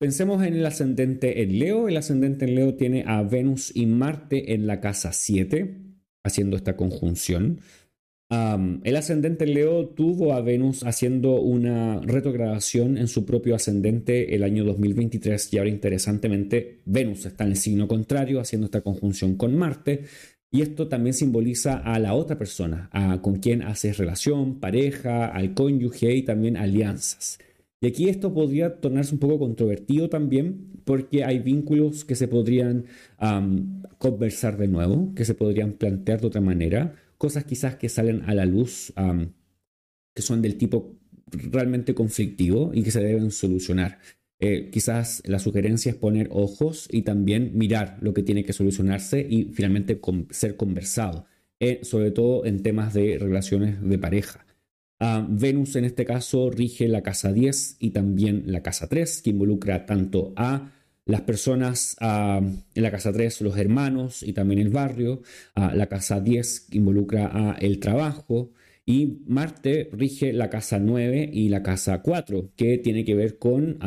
Pensemos 0.00 0.42
en 0.42 0.54
el 0.54 0.64
ascendente 0.64 1.42
en 1.42 1.58
Leo. 1.58 1.86
El 1.86 1.98
ascendente 1.98 2.46
en 2.46 2.54
Leo 2.54 2.74
tiene 2.74 3.04
a 3.06 3.22
Venus 3.22 3.70
y 3.76 3.84
Marte 3.84 4.54
en 4.54 4.66
la 4.66 4.80
casa 4.80 5.12
7, 5.12 5.76
haciendo 6.24 6.56
esta 6.56 6.74
conjunción. 6.74 7.60
el 8.30 8.96
ascendente 8.96 9.44
en 9.44 9.52
Leo 9.52 9.88
tuvo 9.88 10.32
a 10.32 10.40
Venus 10.40 10.84
haciendo 10.84 11.38
una 11.42 12.00
retrogradación 12.00 12.96
en 12.96 13.08
su 13.08 13.26
propio 13.26 13.54
ascendente 13.54 14.34
el 14.34 14.42
año 14.42 14.64
2023 14.64 15.52
y 15.52 15.58
ahora 15.58 15.68
interesantemente 15.68 16.80
Venus 16.86 17.26
está 17.26 17.44
en 17.44 17.50
el 17.50 17.56
signo 17.56 17.86
contrario 17.86 18.40
haciendo 18.40 18.68
esta 18.68 18.80
conjunción 18.80 19.36
con 19.36 19.54
Marte 19.54 20.04
y 20.50 20.62
esto 20.62 20.88
también 20.88 21.12
simboliza 21.12 21.76
a 21.76 21.98
la 21.98 22.14
otra 22.14 22.38
persona, 22.38 22.88
a 22.92 23.20
con 23.20 23.36
quien 23.36 23.60
haces 23.60 23.98
relación, 23.98 24.60
pareja, 24.60 25.26
al 25.26 25.52
cónyuge 25.52 26.14
y 26.14 26.22
también 26.22 26.56
alianzas. 26.56 27.38
Y 27.82 27.86
aquí 27.86 28.08
esto 28.10 28.34
podría 28.34 28.80
tornarse 28.80 29.14
un 29.14 29.20
poco 29.20 29.38
controvertido 29.38 30.10
también, 30.10 30.82
porque 30.84 31.24
hay 31.24 31.38
vínculos 31.38 32.04
que 32.04 32.14
se 32.14 32.28
podrían 32.28 32.86
conversar 33.98 34.58
de 34.58 34.68
nuevo, 34.68 35.14
que 35.14 35.24
se 35.24 35.34
podrían 35.34 35.72
plantear 35.72 36.20
de 36.20 36.26
otra 36.26 36.40
manera, 36.42 36.94
cosas 37.16 37.44
quizás 37.44 37.76
que 37.76 37.88
salen 37.88 38.22
a 38.22 38.34
la 38.34 38.44
luz, 38.44 38.92
que 40.14 40.22
son 40.22 40.42
del 40.42 40.56
tipo 40.56 40.96
realmente 41.30 41.94
conflictivo 41.94 42.70
y 42.74 42.82
que 42.82 42.90
se 42.90 43.02
deben 43.02 43.30
solucionar. 43.30 43.98
Eh, 44.42 44.70
quizás 44.70 45.22
la 45.26 45.38
sugerencia 45.38 45.90
es 45.90 45.96
poner 45.96 46.28
ojos 46.32 46.88
y 46.90 47.02
también 47.02 47.52
mirar 47.58 47.98
lo 48.00 48.14
que 48.14 48.22
tiene 48.22 48.42
que 48.42 48.54
solucionarse 48.54 49.26
y 49.28 49.52
finalmente 49.52 50.00
ser 50.30 50.56
conversado, 50.56 51.26
eh, 51.60 51.80
sobre 51.82 52.10
todo 52.10 52.46
en 52.46 52.62
temas 52.62 52.94
de 52.94 53.18
relaciones 53.18 53.82
de 53.82 53.98
pareja. 53.98 54.46
Ah, 55.02 55.26
Venus 55.26 55.76
en 55.76 55.86
este 55.86 56.04
caso 56.04 56.50
rige 56.50 56.86
la 56.86 57.02
casa 57.02 57.32
10 57.32 57.76
y 57.80 57.90
también 57.90 58.44
la 58.46 58.62
casa 58.62 58.86
3, 58.86 59.22
que 59.22 59.30
involucra 59.30 59.86
tanto 59.86 60.34
a 60.36 60.72
las 61.06 61.22
personas 61.22 61.96
ah, 62.00 62.42
en 62.74 62.82
la 62.82 62.90
casa 62.90 63.10
3, 63.10 63.40
los 63.40 63.56
hermanos 63.56 64.22
y 64.22 64.34
también 64.34 64.60
el 64.60 64.68
barrio. 64.68 65.22
Ah, 65.54 65.72
la 65.74 65.86
casa 65.86 66.20
10 66.20 66.68
involucra 66.72 67.30
a 67.32 67.52
el 67.54 67.80
trabajo. 67.80 68.52
Y 68.84 69.22
Marte 69.26 69.88
rige 69.92 70.34
la 70.34 70.50
casa 70.50 70.78
9 70.78 71.30
y 71.32 71.48
la 71.48 71.62
casa 71.62 72.02
4, 72.02 72.52
que 72.54 72.76
tiene 72.78 73.04
que 73.04 73.14
ver 73.14 73.38
con 73.38 73.78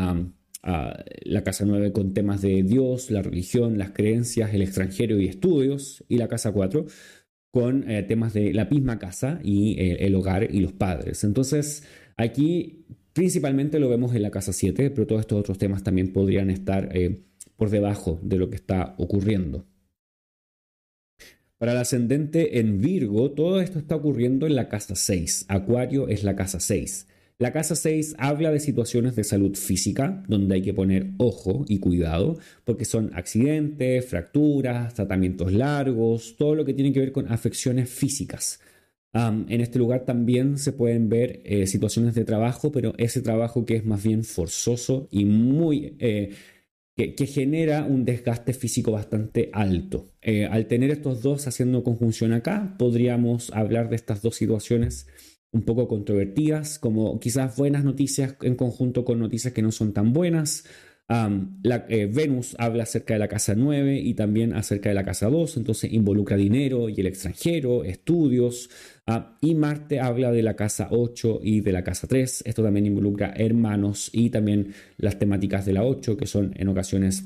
la 0.63 1.43
casa 1.43 1.65
9 1.65 1.91
con 1.91 2.13
temas 2.13 2.41
de 2.41 2.63
Dios, 2.63 3.11
la 3.11 3.21
religión, 3.21 3.77
las 3.77 3.91
creencias, 3.91 4.53
el 4.53 4.61
extranjero 4.61 5.19
y 5.19 5.27
estudios. 5.27 6.03
Y 6.07 6.17
la 6.17 6.29
casa 6.29 6.53
4 6.53 6.85
con 7.53 7.87
eh, 7.87 8.01
temas 8.01 8.33
de 8.33 8.51
la 8.51 8.65
misma 8.65 8.97
casa 8.97 9.39
y 9.43 9.79
eh, 9.79 10.07
el 10.07 10.15
hogar 10.15 10.47
y 10.51 10.59
los 10.59 10.73
padres. 10.73 11.23
Entonces, 11.23 11.83
aquí 12.17 12.83
principalmente 13.13 13.79
lo 13.79 13.89
vemos 13.89 14.15
en 14.15 14.23
la 14.23 14.31
casa 14.31 14.51
7, 14.51 14.89
pero 14.89 15.05
todos 15.05 15.21
estos 15.21 15.39
otros 15.39 15.59
temas 15.59 15.83
también 15.83 16.11
podrían 16.11 16.49
estar 16.49 16.89
eh, 16.97 17.21
por 17.55 17.69
debajo 17.69 18.19
de 18.23 18.37
lo 18.37 18.49
que 18.49 18.55
está 18.55 18.95
ocurriendo. 18.97 19.67
Para 21.59 21.73
el 21.73 21.77
ascendente 21.77 22.59
en 22.59 22.81
Virgo, 22.81 23.29
todo 23.33 23.61
esto 23.61 23.77
está 23.77 23.97
ocurriendo 23.97 24.47
en 24.47 24.55
la 24.55 24.67
casa 24.67 24.95
6. 24.95 25.45
Acuario 25.47 26.07
es 26.07 26.23
la 26.23 26.35
casa 26.35 26.59
6. 26.59 27.07
La 27.39 27.51
casa 27.51 27.75
6 27.75 28.15
habla 28.19 28.51
de 28.51 28.59
situaciones 28.59 29.15
de 29.15 29.23
salud 29.23 29.55
física, 29.55 30.23
donde 30.27 30.55
hay 30.55 30.61
que 30.61 30.73
poner 30.73 31.11
ojo 31.17 31.65
y 31.67 31.79
cuidado, 31.79 32.37
porque 32.63 32.85
son 32.85 33.11
accidentes, 33.13 34.05
fracturas, 34.05 34.93
tratamientos 34.93 35.51
largos, 35.51 36.35
todo 36.37 36.55
lo 36.55 36.63
que 36.65 36.73
tiene 36.73 36.93
que 36.93 36.99
ver 36.99 37.11
con 37.11 37.31
afecciones 37.31 37.89
físicas. 37.89 38.59
en 39.13 39.61
este 39.61 39.79
lugar 39.79 40.05
también 40.05 40.57
se 40.57 40.71
pueden 40.71 41.09
ver 41.09 41.41
eh, 41.45 41.67
situaciones 41.67 42.15
de 42.15 42.25
trabajo, 42.25 42.71
pero 42.71 42.93
ese 42.97 43.21
trabajo 43.21 43.65
que 43.65 43.75
es 43.75 43.85
más 43.85 44.03
bien 44.03 44.23
forzoso 44.23 45.07
y 45.11 45.25
muy... 45.25 45.95
Eh, 45.99 46.31
que, 46.95 47.25
genera 47.25 47.85
un 47.85 48.05
desgaste 48.05 48.53
físico 48.53 48.91
bastante 48.91 49.49
alto. 49.53 50.11
Eh, 50.21 50.45
al 50.45 50.67
tener 50.67 50.91
estos 50.91 51.21
dos 51.23 51.47
haciendo 51.47 51.83
conjunción 51.83 52.33
acá, 52.33 52.75
podríamos 52.77 53.51
hablar 53.51 53.89
de 53.89 53.95
estas 53.95 54.21
dos 54.21 54.35
situaciones 54.35 55.07
un 55.53 55.61
poco 55.61 55.87
controvertidas, 55.87 56.79
como 56.79 57.19
quizás 57.19 57.55
buenas 57.55 57.83
noticias 57.83 58.35
en 58.41 58.55
conjunto 58.55 59.05
con 59.05 59.19
noticias 59.19 59.53
que 59.53 59.61
no 59.61 59.71
son 59.71 59.93
tan 59.93 60.11
buenas. 60.11 60.65
eh, 61.89 62.09
Venus 62.11 62.55
habla 62.57 62.83
acerca 62.83 63.13
de 63.13 63.19
la 63.19 63.27
casa 63.27 63.53
9 63.55 63.99
y 63.99 64.15
también 64.15 64.53
acerca 64.53 64.89
de 64.89 64.95
la 64.95 65.05
casa 65.05 65.29
2, 65.29 65.57
entonces 65.57 65.93
involucra 65.93 66.37
dinero 66.37 66.89
y 66.89 66.99
el 66.99 67.07
extranjero, 67.07 67.83
estudios. 67.83 68.69
Ah, 69.05 69.37
y 69.41 69.53
Marte 69.53 69.99
habla 69.99 70.31
de 70.31 70.41
la 70.41 70.55
casa 70.55 70.87
8 70.91 71.39
y 71.43 71.61
de 71.61 71.71
la 71.71 71.83
casa 71.83 72.07
3. 72.07 72.43
Esto 72.45 72.63
también 72.63 72.87
involucra 72.87 73.33
hermanos 73.35 74.09
y 74.11 74.31
también 74.31 74.73
las 74.97 75.19
temáticas 75.19 75.65
de 75.65 75.73
la 75.73 75.83
8, 75.83 76.17
que 76.17 76.25
son 76.25 76.53
en 76.55 76.67
ocasiones 76.69 77.25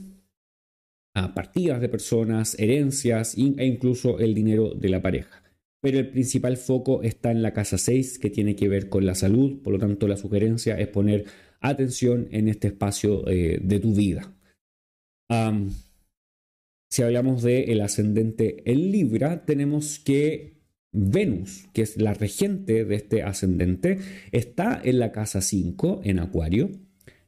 ah, 1.16 1.34
partidas 1.34 1.80
de 1.80 1.88
personas, 1.88 2.60
herencias 2.60 3.36
e 3.38 3.66
incluso 3.66 4.20
el 4.20 4.34
dinero 4.34 4.74
de 4.74 4.90
la 4.90 5.02
pareja 5.02 5.47
pero 5.82 6.00
el 6.00 6.10
principal 6.10 6.58
foco 6.58 7.04
está 7.04 7.32
en 7.32 7.42
la 7.42 7.54
casa 7.54 7.78
6 7.78 8.20
que 8.20 8.30
tiene 8.30 8.56
que 8.56 8.68
ver 8.68 8.90
con 8.90 9.06
la 9.06 9.16
salud, 9.16 9.62
por 9.62 9.74
lo 9.74 9.80
tanto 9.80 10.08
la 10.08 10.18
sugerencia 10.18 10.80
es 10.80 10.88
poner 10.88 11.26
atención 11.60 12.28
en 12.32 12.48
este 12.48 12.68
espacio 12.68 13.28
eh, 13.28 13.60
de 13.62 13.80
tu 13.80 13.94
vida. 13.94 14.34
si 16.90 17.02
hablamos 17.04 17.44
del 17.44 17.70
el 17.70 17.82
ascendente 17.82 18.64
en 18.66 18.92
Libra, 18.92 19.46
tenemos 19.46 20.00
que 20.00 20.58
Venus, 20.92 21.68
que 21.74 21.82
es 21.82 21.98
la 22.02 22.14
regente 22.14 22.86
de 22.86 22.96
este 22.96 23.24
ascendente, 23.24 24.00
está 24.32 24.82
en 24.84 25.00
la 25.00 25.12
casa 25.12 25.42
5 25.42 26.02
en 26.04 26.20
Acuario 26.20 26.72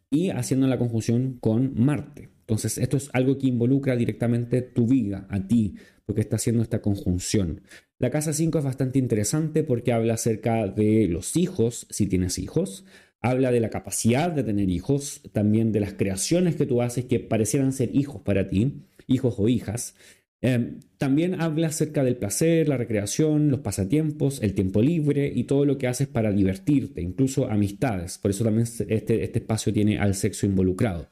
y 0.09 0.29
haciendo 0.29 0.67
la 0.67 0.77
conjunción 0.77 1.38
con 1.39 1.73
Marte. 1.75 2.29
Entonces, 2.41 2.79
esto 2.79 2.97
es 2.97 3.09
algo 3.13 3.38
que 3.38 3.47
involucra 3.47 3.95
directamente 3.95 4.63
tu 4.63 4.88
vida, 4.88 5.27
a 5.29 5.47
ti, 5.47 5.75
porque 6.09 6.21
está 6.21 6.37
haciendo 6.37 6.63
esta 6.63 6.81
conjunción. 6.81 7.61
La 7.99 8.09
casa 8.09 8.33
5 8.33 8.57
es 8.57 8.63
bastante 8.63 8.97
interesante 8.97 9.63
porque 9.63 9.91
habla 9.91 10.15
acerca 10.15 10.65
de 10.65 11.07
los 11.07 11.37
hijos, 11.37 11.85
si 11.91 12.07
tienes 12.07 12.39
hijos, 12.39 12.83
habla 13.21 13.51
de 13.51 13.59
la 13.59 13.69
capacidad 13.69 14.31
de 14.31 14.43
tener 14.43 14.71
hijos, 14.71 15.21
también 15.33 15.71
de 15.71 15.81
las 15.81 15.93
creaciones 15.93 16.55
que 16.55 16.65
tú 16.65 16.81
haces 16.81 17.05
que 17.05 17.19
parecieran 17.19 17.73
ser 17.73 17.95
hijos 17.95 18.23
para 18.23 18.49
ti, 18.49 18.87
hijos 19.05 19.35
o 19.37 19.49
hijas. 19.49 19.93
Em, 20.41 20.79
también 20.97 21.39
habla 21.39 21.67
acerca 21.67 22.03
del 22.03 22.17
placer, 22.17 22.67
la 22.67 22.77
recreación, 22.77 23.51
los 23.51 23.59
pasatiempos, 23.59 24.41
el 24.41 24.55
tiempo 24.55 24.81
libre 24.81 25.31
y 25.31 25.43
todo 25.43 25.63
lo 25.63 25.77
que 25.77 25.85
haces 25.85 26.07
para 26.07 26.31
divertirte, 26.31 27.03
incluso 27.03 27.51
amistades. 27.51 28.17
Por 28.17 28.31
eso 28.31 28.43
también 28.43 28.63
este, 28.63 29.23
este 29.23 29.37
espacio 29.37 29.71
tiene 29.71 29.99
al 29.99 30.15
sexo 30.15 30.47
involucrado. 30.47 31.07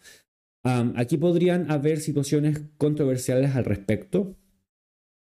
aquí 0.63 1.17
podrían 1.17 1.69
haber 1.69 1.99
situaciones 1.99 2.63
controversiales 2.79 3.55
al 3.55 3.63
respecto, 3.63 4.35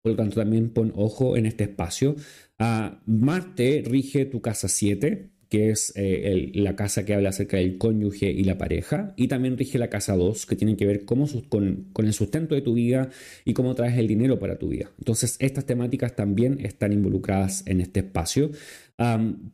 por 0.06 0.12
lo 0.12 0.16
tanto, 0.18 0.36
también 0.36 0.70
pon 0.70 0.92
ojo 0.94 1.36
en 1.36 1.46
este 1.46 1.64
espacio. 1.64 2.14
Ah, 2.60 3.02
Marte 3.06 3.82
rige 3.84 4.24
tu 4.24 4.40
casa 4.40 4.68
7, 4.68 5.30
que 5.48 5.70
es 5.70 5.92
eh, 5.96 6.52
la 6.54 6.76
casa 6.76 7.04
que 7.04 7.12
habla 7.12 7.30
acerca 7.30 7.56
del 7.56 7.76
cónyuge 7.76 8.30
y 8.30 8.44
la 8.44 8.56
pareja, 8.56 9.14
y 9.16 9.26
también 9.26 9.58
rige 9.58 9.80
la 9.80 9.90
casa 9.90 10.14
2, 10.14 10.46
que 10.46 10.54
tiene 10.54 10.76
que 10.76 10.86
ver 10.86 11.04
con, 11.04 11.26
con, 11.48 12.06
el 12.06 12.12
sustento 12.12 12.54
de 12.54 12.60
tu 12.60 12.74
vida 12.74 13.10
y 13.44 13.52
cómo 13.52 13.74
traes 13.74 13.98
el 13.98 14.06
dinero 14.06 14.38
para 14.38 14.60
tu 14.60 14.68
vida. 14.68 14.92
Entonces, 14.96 15.34
estas 15.40 15.66
temáticas 15.66 16.14
también 16.14 16.64
están 16.64 16.92
involucradas 16.92 17.66
en 17.66 17.80
este 17.80 17.98
espacio 17.98 18.52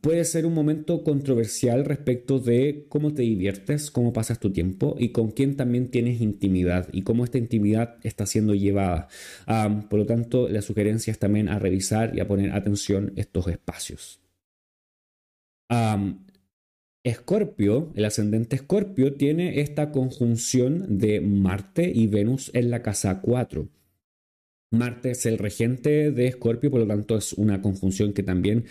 puede 0.01 0.23
ser 0.23 0.45
un 0.45 0.53
momento 0.53 1.03
controversial 1.03 1.83
respecto 1.83 2.39
de 2.39 2.85
cómo 2.87 3.13
te 3.13 3.23
diviertes, 3.23 3.91
cómo 3.91 4.13
pasas 4.13 4.39
tu 4.39 4.51
tiempo 4.53 4.95
y 4.97 5.09
con 5.09 5.31
quién 5.31 5.57
también 5.57 5.89
tienes 5.89 6.21
intimidad 6.21 6.87
y 6.93 7.01
cómo 7.01 7.25
esta 7.25 7.37
intimidad 7.37 7.97
está 8.03 8.25
siendo 8.25 8.55
llevada. 8.55 9.09
por 9.89 9.99
lo 9.99 10.05
tanto, 10.05 10.47
la 10.47 10.61
sugerencia 10.61 11.11
es 11.11 11.19
también 11.19 11.49
a 11.49 11.59
revisar 11.59 12.15
y 12.15 12.21
a 12.21 12.27
poner 12.27 12.51
atención 12.51 13.11
estos 13.15 13.47
espacios. 13.47 14.21
Escorpio, 17.03 17.91
el 17.95 18.05
ascendente 18.05 18.55
Escorpio, 18.55 19.15
tiene 19.15 19.59
esta 19.59 19.91
conjunción 19.91 20.99
de 20.99 21.19
Marte 21.19 21.91
y 21.93 22.07
Venus 22.07 22.49
en 22.53 22.71
la 22.71 22.81
casa 22.81 23.19
4. 23.19 23.67
Marte 24.71 25.11
es 25.11 25.25
el 25.25 25.37
regente 25.37 26.11
de 26.11 26.27
Escorpio, 26.27 26.71
por 26.71 26.79
lo 26.79 26.87
tanto 26.87 27.17
es 27.17 27.33
una 27.33 27.61
conjunción 27.61 28.13
que 28.13 28.23
también 28.23 28.65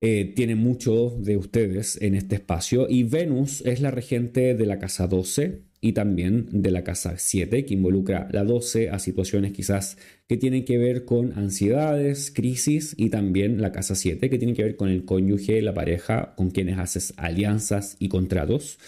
eh, 0.00 0.32
tiene 0.36 0.54
mucho 0.54 1.16
de 1.18 1.36
ustedes 1.36 2.00
en 2.00 2.14
este 2.14 2.36
espacio 2.36 2.86
y 2.88 3.02
Venus 3.02 3.62
es 3.66 3.80
la 3.80 3.90
regente 3.90 4.54
de 4.54 4.66
la 4.66 4.78
casa 4.78 5.08
12 5.08 5.62
y 5.80 5.92
también 5.92 6.46
de 6.50 6.70
la 6.70 6.84
casa 6.84 7.14
7 7.18 7.64
que 7.64 7.74
involucra 7.74 8.28
la 8.30 8.44
12 8.44 8.90
a 8.90 9.00
situaciones 9.00 9.52
quizás 9.52 9.98
que 10.28 10.36
tienen 10.36 10.64
que 10.64 10.78
ver 10.78 11.04
con 11.04 11.36
ansiedades, 11.36 12.30
crisis 12.30 12.94
y 12.96 13.10
también 13.10 13.60
la 13.60 13.72
casa 13.72 13.96
7 13.96 14.30
que 14.30 14.38
tiene 14.38 14.54
que 14.54 14.62
ver 14.62 14.76
con 14.76 14.88
el 14.88 15.04
cónyuge, 15.04 15.62
la 15.62 15.74
pareja 15.74 16.34
con 16.36 16.50
quienes 16.50 16.78
haces 16.78 17.14
alianzas 17.16 17.96
y 17.98 18.08
contratos. 18.08 18.78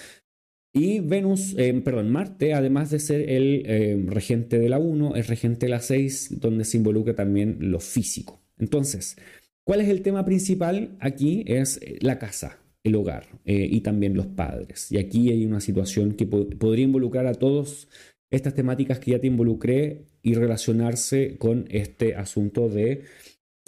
Y 0.72 1.00
Venus, 1.00 1.54
eh, 1.58 1.72
perdón, 1.84 2.10
Marte, 2.10 2.54
además 2.54 2.90
de 2.90 3.00
ser 3.00 3.28
el 3.28 3.64
eh, 3.66 4.00
regente 4.06 4.60
de 4.60 4.68
la 4.68 4.78
1, 4.78 5.16
es 5.16 5.26
regente 5.26 5.66
de 5.66 5.70
la 5.70 5.80
6, 5.80 6.38
donde 6.40 6.64
se 6.64 6.76
involucra 6.76 7.16
también 7.16 7.56
lo 7.60 7.80
físico. 7.80 8.40
Entonces, 8.56 9.16
¿Cuál 9.64 9.80
es 9.80 9.88
el 9.88 10.02
tema 10.02 10.24
principal? 10.24 10.96
Aquí 11.00 11.44
es 11.46 11.78
eh, 11.82 11.98
la 12.00 12.18
casa, 12.18 12.58
el 12.82 12.94
hogar 12.94 13.26
eh, 13.44 13.68
y 13.70 13.80
también 13.80 14.14
los 14.14 14.26
padres. 14.26 14.90
Y 14.90 14.98
aquí 14.98 15.30
hay 15.30 15.44
una 15.44 15.60
situación 15.60 16.14
que 16.14 16.26
podría 16.26 16.84
involucrar 16.84 17.26
a 17.26 17.34
todas 17.34 17.88
estas 18.30 18.54
temáticas 18.54 19.00
que 19.00 19.12
ya 19.12 19.20
te 19.20 19.26
involucré 19.26 20.06
y 20.22 20.34
relacionarse 20.34 21.36
con 21.38 21.66
este 21.70 22.14
asunto 22.14 22.68
de 22.68 23.02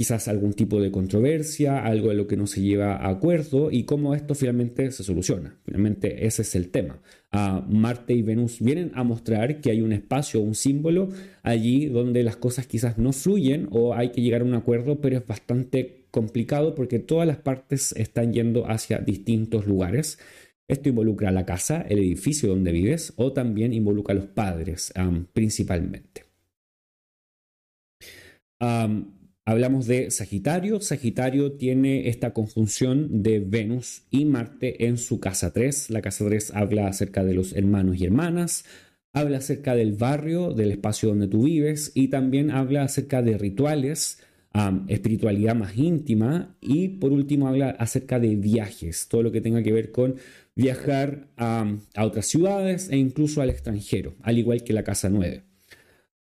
quizás 0.02 0.26
algún 0.26 0.52
tipo 0.52 0.80
de 0.80 0.90
controversia, 0.90 1.84
algo 1.84 2.08
de 2.08 2.16
lo 2.16 2.26
que 2.26 2.36
no 2.36 2.48
se 2.48 2.60
lleva 2.60 2.96
a 2.96 3.08
acuerdo 3.08 3.70
y 3.70 3.84
cómo 3.84 4.16
esto 4.16 4.34
finalmente 4.34 4.90
se 4.90 5.04
soluciona. 5.04 5.60
Finalmente 5.64 6.26
ese 6.26 6.42
es 6.42 6.56
el 6.56 6.70
tema. 6.70 7.00
Marte 7.30 8.12
y 8.12 8.22
Venus 8.22 8.58
vienen 8.58 8.90
a 8.96 9.04
mostrar 9.04 9.60
que 9.60 9.70
hay 9.70 9.80
un 9.80 9.92
espacio, 9.92 10.40
un 10.40 10.56
símbolo 10.56 11.10
allí 11.44 11.86
donde 11.86 12.24
las 12.24 12.34
cosas 12.34 12.66
quizás 12.66 12.98
no 12.98 13.12
fluyen 13.12 13.68
o 13.70 13.94
hay 13.94 14.10
que 14.10 14.22
llegar 14.22 14.40
a 14.40 14.44
un 14.44 14.54
acuerdo, 14.54 15.00
pero 15.00 15.18
es 15.18 15.24
bastante 15.24 16.08
complicado 16.10 16.74
porque 16.74 16.98
todas 16.98 17.28
las 17.28 17.36
partes 17.36 17.92
están 17.92 18.32
yendo 18.32 18.68
hacia 18.68 18.98
distintos 18.98 19.68
lugares. 19.68 20.18
Esto 20.66 20.88
involucra 20.88 21.30
la 21.30 21.46
casa, 21.46 21.86
el 21.88 22.00
edificio 22.00 22.48
donde 22.48 22.72
vives 22.72 23.12
o 23.14 23.32
también 23.32 23.72
involucra 23.72 24.14
a 24.14 24.16
los 24.16 24.26
padres 24.26 24.92
principalmente. 25.32 26.24
Hablamos 29.44 29.88
de 29.88 30.12
Sagitario. 30.12 30.80
Sagitario 30.80 31.52
tiene 31.54 32.08
esta 32.08 32.32
conjunción 32.32 33.24
de 33.24 33.40
Venus 33.40 34.04
y 34.08 34.24
Marte 34.24 34.86
en 34.86 34.98
su 34.98 35.18
casa 35.18 35.52
3. 35.52 35.90
La 35.90 36.00
casa 36.00 36.24
3 36.24 36.52
habla 36.54 36.86
acerca 36.86 37.24
de 37.24 37.34
los 37.34 37.52
hermanos 37.52 38.00
y 38.00 38.04
hermanas, 38.04 38.64
habla 39.12 39.38
acerca 39.38 39.74
del 39.74 39.94
barrio, 39.94 40.52
del 40.52 40.70
espacio 40.70 41.08
donde 41.08 41.26
tú 41.26 41.42
vives 41.44 41.90
y 41.92 42.06
también 42.06 42.52
habla 42.52 42.84
acerca 42.84 43.20
de 43.20 43.36
rituales, 43.36 44.20
espiritualidad 44.86 45.56
más 45.56 45.76
íntima 45.76 46.56
y 46.60 46.88
por 46.88 47.10
último 47.10 47.48
habla 47.48 47.70
acerca 47.70 48.20
de 48.20 48.36
viajes, 48.36 49.08
todo 49.08 49.24
lo 49.24 49.32
que 49.32 49.40
tenga 49.40 49.64
que 49.64 49.72
ver 49.72 49.90
con 49.90 50.14
viajar 50.54 51.26
a 51.36 51.66
otras 51.98 52.26
ciudades 52.26 52.90
e 52.90 52.96
incluso 52.96 53.42
al 53.42 53.50
extranjero, 53.50 54.14
al 54.22 54.38
igual 54.38 54.62
que 54.62 54.72
la 54.72 54.84
casa 54.84 55.08
9 55.08 55.51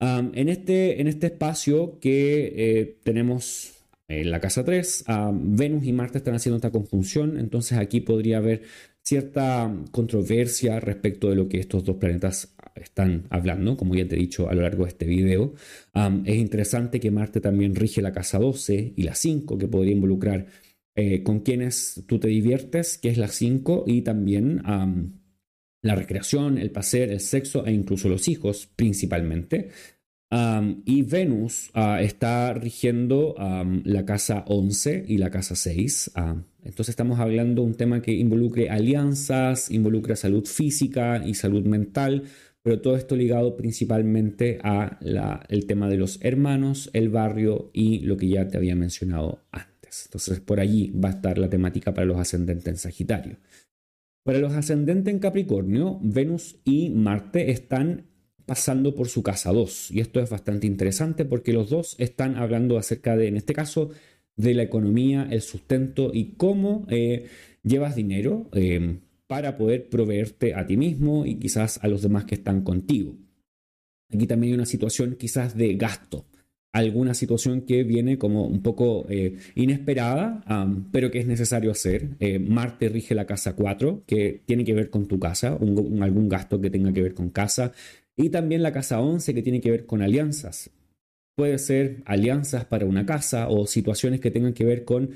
en, 0.01 0.49
este, 0.49 1.01
en 1.01 1.09
este 1.09 1.27
espacio 1.27 1.99
que 2.01 2.53
eh, 2.57 2.99
tenemos 3.03 3.73
en 4.09 4.31
la 4.31 4.41
casa 4.41 4.65
3, 4.65 5.05
Venus 5.33 5.85
y 5.85 5.93
Marte 5.93 6.19
están 6.19 6.35
haciendo 6.35 6.57
esta 6.57 6.71
conjunción, 6.71 7.39
entonces 7.39 7.77
aquí 7.79 8.01
podría 8.01 8.39
haber 8.39 8.63
cierta 9.03 9.73
controversia 9.91 10.79
respecto 10.81 11.29
de 11.31 11.37
lo 11.37 11.49
que 11.49 11.59
estos 11.59 11.85
dos 11.85 11.97
planetas 11.97 12.55
están 12.75 13.27
hablando, 13.31 13.77
como 13.77 13.95
ya 13.95 14.07
te 14.07 14.17
he 14.17 14.19
dicho 14.19 14.49
a 14.49 14.55
lo 14.55 14.63
largo 14.63 14.85
de 14.85 14.91
este 14.91 15.07
video. 15.07 15.55
es 16.25 16.37
interesante 16.37 17.01
que 17.01 17.11
Marte 17.11 17.41
también 17.41 17.75
rige 17.75 18.03
la 18.03 18.13
casa 18.13 18.39
12 18.39 18.95
y 18.97 19.03
la 19.03 19.15
5, 19.15 19.59
que 19.59 19.69
podría 19.69 19.95
involucrar 19.95 20.47
eh, 20.95 21.23
con 21.23 21.41
quienes 21.41 22.05
tú 22.07 22.19
te 22.19 22.29
diviertes, 22.29 22.99
que 22.99 23.11
es 23.11 23.19
la 23.19 23.29
5, 23.29 23.85
y 23.87 24.03
también 24.03 24.63
la 25.87 25.95
recreación, 25.95 26.59
el 26.59 26.71
placer, 26.71 27.11
el 27.11 27.21
sexo 27.21 27.65
e 27.67 27.73
incluso 27.73 28.09
los 28.09 28.29
hijos 28.29 28.69
principalmente. 28.77 29.71
y 30.85 31.03
Venus 31.03 31.71
ah, 31.75 32.03
está 32.03 32.53
rigiendo 32.53 33.35
la 33.85 34.05
casa 34.05 34.45
11 34.49 35.05
y 35.07 35.19
la 35.19 35.31
casa 35.31 35.55
6. 35.55 36.13
entonces 36.65 36.89
estamos 36.91 37.21
hablando 37.21 37.63
de 37.63 37.69
un 37.69 37.75
tema 37.75 38.03
que 38.03 38.13
involucre 38.13 38.69
alianzas, 38.69 39.71
involucra 39.71 40.17
salud 40.17 40.45
física 40.45 41.23
y 41.25 41.35
salud 41.35 41.65
mental, 41.65 42.25
pero 42.63 42.81
todo 42.81 42.97
esto 42.97 43.15
ligado 43.15 43.57
principalmente 43.57 44.59
a 44.65 44.99
el 45.49 45.67
tema 45.67 45.89
de 45.89 45.97
los 45.97 46.19
hermanos, 46.23 46.91
el 46.93 47.09
barrio 47.09 47.71
y 47.73 48.01
lo 48.01 48.17
que 48.17 48.29
ya 48.29 48.49
te 48.49 48.57
había 48.57 48.75
mencionado 48.75 49.45
antes. 49.53 50.07
Entonces 50.07 50.41
por 50.41 50.59
allí 50.59 50.91
va 50.91 51.11
a 51.11 51.13
estar 51.13 51.39
la 51.39 51.49
temática 51.49 51.95
para 51.95 52.07
los 52.07 52.19
ascendentes 52.19 52.67
en 52.67 52.77
Sagitario. 52.77 53.37
Para 54.27 54.41
los 54.41 54.55
ascendentes 54.55 55.15
en 55.15 55.21
Capricornio, 55.21 56.01
Venus 56.03 56.57
y 56.65 56.91
Marte 56.91 57.53
están 57.53 58.07
pasando 58.45 58.93
por 58.93 59.07
su 59.07 59.23
casa 59.23 59.53
2. 59.53 59.93
Y 59.93 60.01
esto 60.01 60.19
es 60.19 60.31
bastante 60.31 60.67
interesante 60.67 61.25
porque 61.25 61.53
los 61.53 61.71
dos 61.71 61.95
están 62.01 62.35
hablando 62.35 62.77
acerca 62.77 63.17
de, 63.17 63.29
en 63.29 63.37
este 63.37 63.53
caso, 63.53 63.91
de 64.35 64.55
la 64.55 64.65
economía, 64.65 65.29
el 65.31 65.43
sustento 65.43 66.11
y 66.13 66.33
cómo 66.33 66.89
eh, 66.91 67.29
llevas 67.63 67.95
dinero 67.95 68.51
eh, 68.53 68.99
para 69.29 69.57
poder 69.57 69.89
proveerte 69.89 70.55
a 70.55 70.67
ti 70.67 70.77
mismo 70.77 71.25
y 71.25 71.37
quizás 71.37 71.79
a 71.85 71.87
los 71.87 72.03
demás 72.03 72.25
que 72.25 72.35
están 72.35 72.63
contigo. 72.63 73.17
Aquí 74.13 74.27
también 74.27 74.55
hay 74.55 74.57
una 74.57 74.67
situación 74.67 75.15
quizás 75.17 75.57
de 75.57 75.77
gasto, 75.77 76.27
alguna 76.77 77.15
situación 77.15 77.63
que 77.63 77.83
viene 77.85 78.19
como 78.19 78.47
un 78.47 78.63
poco 78.63 79.07
eh, 79.09 79.37
inesperada, 79.55 80.45
pero 80.93 81.11
que 81.11 81.19
es 81.19 81.27
necesario 81.27 81.71
hacer. 81.71 82.11
Marte 82.41 82.89
rige 82.89 83.15
la 83.15 83.27
casa 83.27 83.55
4, 83.55 84.03
que 84.07 84.43
tiene 84.47 84.65
que 84.65 84.75
ver 84.75 84.91
con 84.91 85.07
tu 85.07 85.19
casa, 85.19 85.49
algún 85.49 86.29
gasto 86.29 86.61
que 86.61 86.71
tenga 86.71 86.93
que 86.93 87.03
ver 87.03 87.15
con 87.15 87.31
casa, 87.31 87.73
y 88.17 88.31
también 88.31 88.63
la 88.63 88.73
casa 88.73 89.01
11 89.01 89.35
que 89.35 89.43
tiene 89.43 89.61
que 89.61 89.71
ver 89.71 89.87
con 89.87 90.03
alianzas. 90.03 90.71
Puede 91.37 91.59
ser 91.59 92.03
alianzas 92.07 92.65
para 92.65 92.87
una 92.87 93.05
casa 93.05 93.49
o 93.49 93.67
situaciones 93.67 94.21
que 94.21 94.31
tengan 94.31 94.55
que 94.55 94.65
ver 94.65 94.85
con 94.85 95.11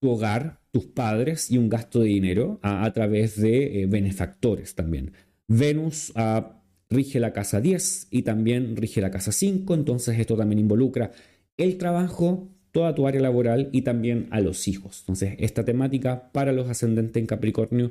tu 0.00 0.10
hogar, 0.10 0.60
tus 0.70 0.84
padres 0.84 1.50
y 1.50 1.58
un 1.58 1.68
gasto 1.68 2.00
de 2.00 2.06
dinero 2.06 2.58
a, 2.62 2.92
través 2.92 3.40
de 3.40 3.82
eh, 3.82 3.86
benefactores 3.86 4.74
también. 4.74 5.12
Venus 5.48 6.12
ah, 6.14 6.61
rige 6.92 7.20
la 7.20 7.32
casa 7.32 7.60
10 7.60 8.08
y 8.10 8.22
también 8.22 8.76
rige 8.76 9.00
la 9.00 9.10
casa 9.10 9.32
5, 9.32 9.74
entonces 9.74 10.18
esto 10.18 10.36
también 10.36 10.58
involucra 10.58 11.10
el 11.56 11.78
trabajo, 11.78 12.48
toda 12.70 12.94
tu 12.94 13.06
área 13.06 13.20
laboral 13.20 13.68
y 13.72 13.82
también 13.82 14.28
a 14.30 14.40
los 14.40 14.68
hijos. 14.68 15.00
Entonces 15.00 15.34
esta 15.38 15.64
temática 15.64 16.30
para 16.32 16.52
los 16.52 16.68
ascendentes 16.68 17.20
en 17.20 17.26
Capricornio 17.26 17.90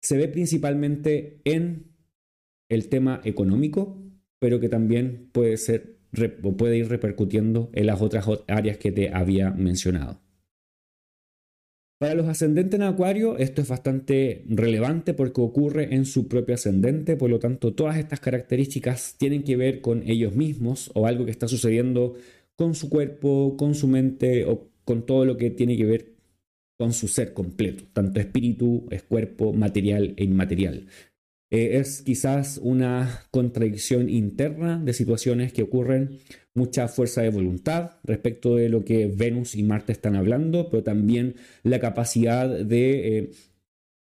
se 0.00 0.16
ve 0.16 0.28
principalmente 0.28 1.40
en 1.44 1.92
el 2.68 2.88
tema 2.88 3.20
económico, 3.24 4.02
pero 4.38 4.60
que 4.60 4.68
también 4.68 5.30
puede 5.32 5.56
ser 5.56 5.98
puede 6.56 6.78
ir 6.78 6.88
repercutiendo 6.88 7.70
en 7.74 7.86
las 7.86 8.00
otras 8.00 8.26
áreas 8.46 8.78
que 8.78 8.90
te 8.90 9.12
había 9.12 9.50
mencionado. 9.50 10.22
Para 11.98 12.14
los 12.14 12.28
ascendentes 12.28 12.78
en 12.78 12.86
Acuario, 12.86 13.36
esto 13.38 13.60
es 13.60 13.68
bastante 13.68 14.44
relevante 14.48 15.14
porque 15.14 15.40
ocurre 15.40 15.96
en 15.96 16.04
su 16.06 16.28
propio 16.28 16.54
ascendente, 16.54 17.16
por 17.16 17.28
lo 17.28 17.40
tanto, 17.40 17.74
todas 17.74 17.96
estas 17.96 18.20
características 18.20 19.16
tienen 19.18 19.42
que 19.42 19.56
ver 19.56 19.80
con 19.80 20.08
ellos 20.08 20.32
mismos 20.36 20.92
o 20.94 21.08
algo 21.08 21.24
que 21.24 21.32
está 21.32 21.48
sucediendo 21.48 22.14
con 22.54 22.76
su 22.76 22.88
cuerpo, 22.88 23.56
con 23.56 23.74
su 23.74 23.88
mente 23.88 24.44
o 24.44 24.68
con 24.84 25.06
todo 25.06 25.24
lo 25.24 25.36
que 25.36 25.50
tiene 25.50 25.76
que 25.76 25.86
ver 25.86 26.12
con 26.78 26.92
su 26.92 27.08
ser 27.08 27.32
completo, 27.32 27.82
tanto 27.92 28.20
espíritu, 28.20 28.86
es 28.90 29.02
cuerpo, 29.02 29.52
material 29.52 30.14
e 30.16 30.22
inmaterial. 30.22 30.86
Eh, 31.50 31.78
es 31.78 32.02
quizás 32.02 32.60
una 32.62 33.22
contradicción 33.30 34.10
interna 34.10 34.78
de 34.78 34.92
situaciones 34.92 35.52
que 35.52 35.62
ocurren, 35.62 36.18
mucha 36.54 36.88
fuerza 36.88 37.22
de 37.22 37.30
voluntad 37.30 37.92
respecto 38.04 38.56
de 38.56 38.68
lo 38.68 38.84
que 38.84 39.06
Venus 39.06 39.54
y 39.54 39.62
Marte 39.62 39.92
están 39.92 40.16
hablando, 40.16 40.68
pero 40.70 40.82
también 40.82 41.36
la 41.62 41.78
capacidad 41.78 42.48
de 42.48 43.18
eh, 43.18 43.30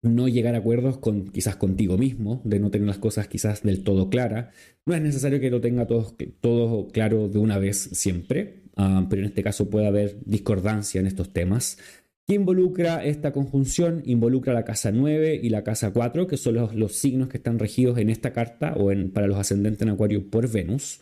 no 0.02 0.28
llegar 0.28 0.56
a 0.56 0.60
acuerdos 0.60 0.98
con 1.00 1.28
quizás 1.28 1.56
contigo 1.56 1.98
mismo, 1.98 2.42
de 2.46 2.60
no 2.60 2.72
tener 2.72 2.88
las 2.88 3.00
cosas 3.00 3.28
quizás 3.28 3.64
del 3.64 3.84
todo 3.84 4.10
claras. 4.10 4.54
No 4.86 4.94
es 4.96 5.02
necesario 5.02 5.40
que 5.40 5.50
lo 5.50 5.62
tenga 5.62 5.88
todo, 5.88 6.88
claro 6.94 7.28
de 7.28 7.40
una 7.40 7.58
vez 7.58 7.90
siempre, 7.94 8.64
ah, 8.78 9.08
pero 9.10 9.24
en 9.24 9.30
este 9.30 9.44
caso 9.44 9.70
puede 9.70 9.88
haber 9.88 10.20
discordancia 10.26 11.02
en 11.02 11.08
estos 11.08 11.34
temas. 11.34 11.80
¿Qué 12.28 12.34
involucra 12.34 13.06
esta 13.06 13.32
conjunción? 13.32 14.02
Involucra 14.04 14.52
la 14.54 14.66
casa 14.66 14.92
9 14.92 15.40
y 15.44 15.50
la 15.50 15.64
casa 15.64 15.94
4, 15.94 16.26
que 16.26 16.38
son 16.38 16.56
los, 16.56 16.96
signos 16.96 17.30
que 17.30 17.38
están 17.38 17.60
regidos 17.60 18.00
en 18.00 18.10
esta 18.10 18.34
carta 18.34 18.74
o 18.74 18.92
en, 18.92 19.12
para 19.12 19.28
los 19.28 19.38
ascendentes 19.38 19.84
en 19.84 19.90
Acuario 19.90 20.28
por 20.32 20.52
Venus. 20.52 21.02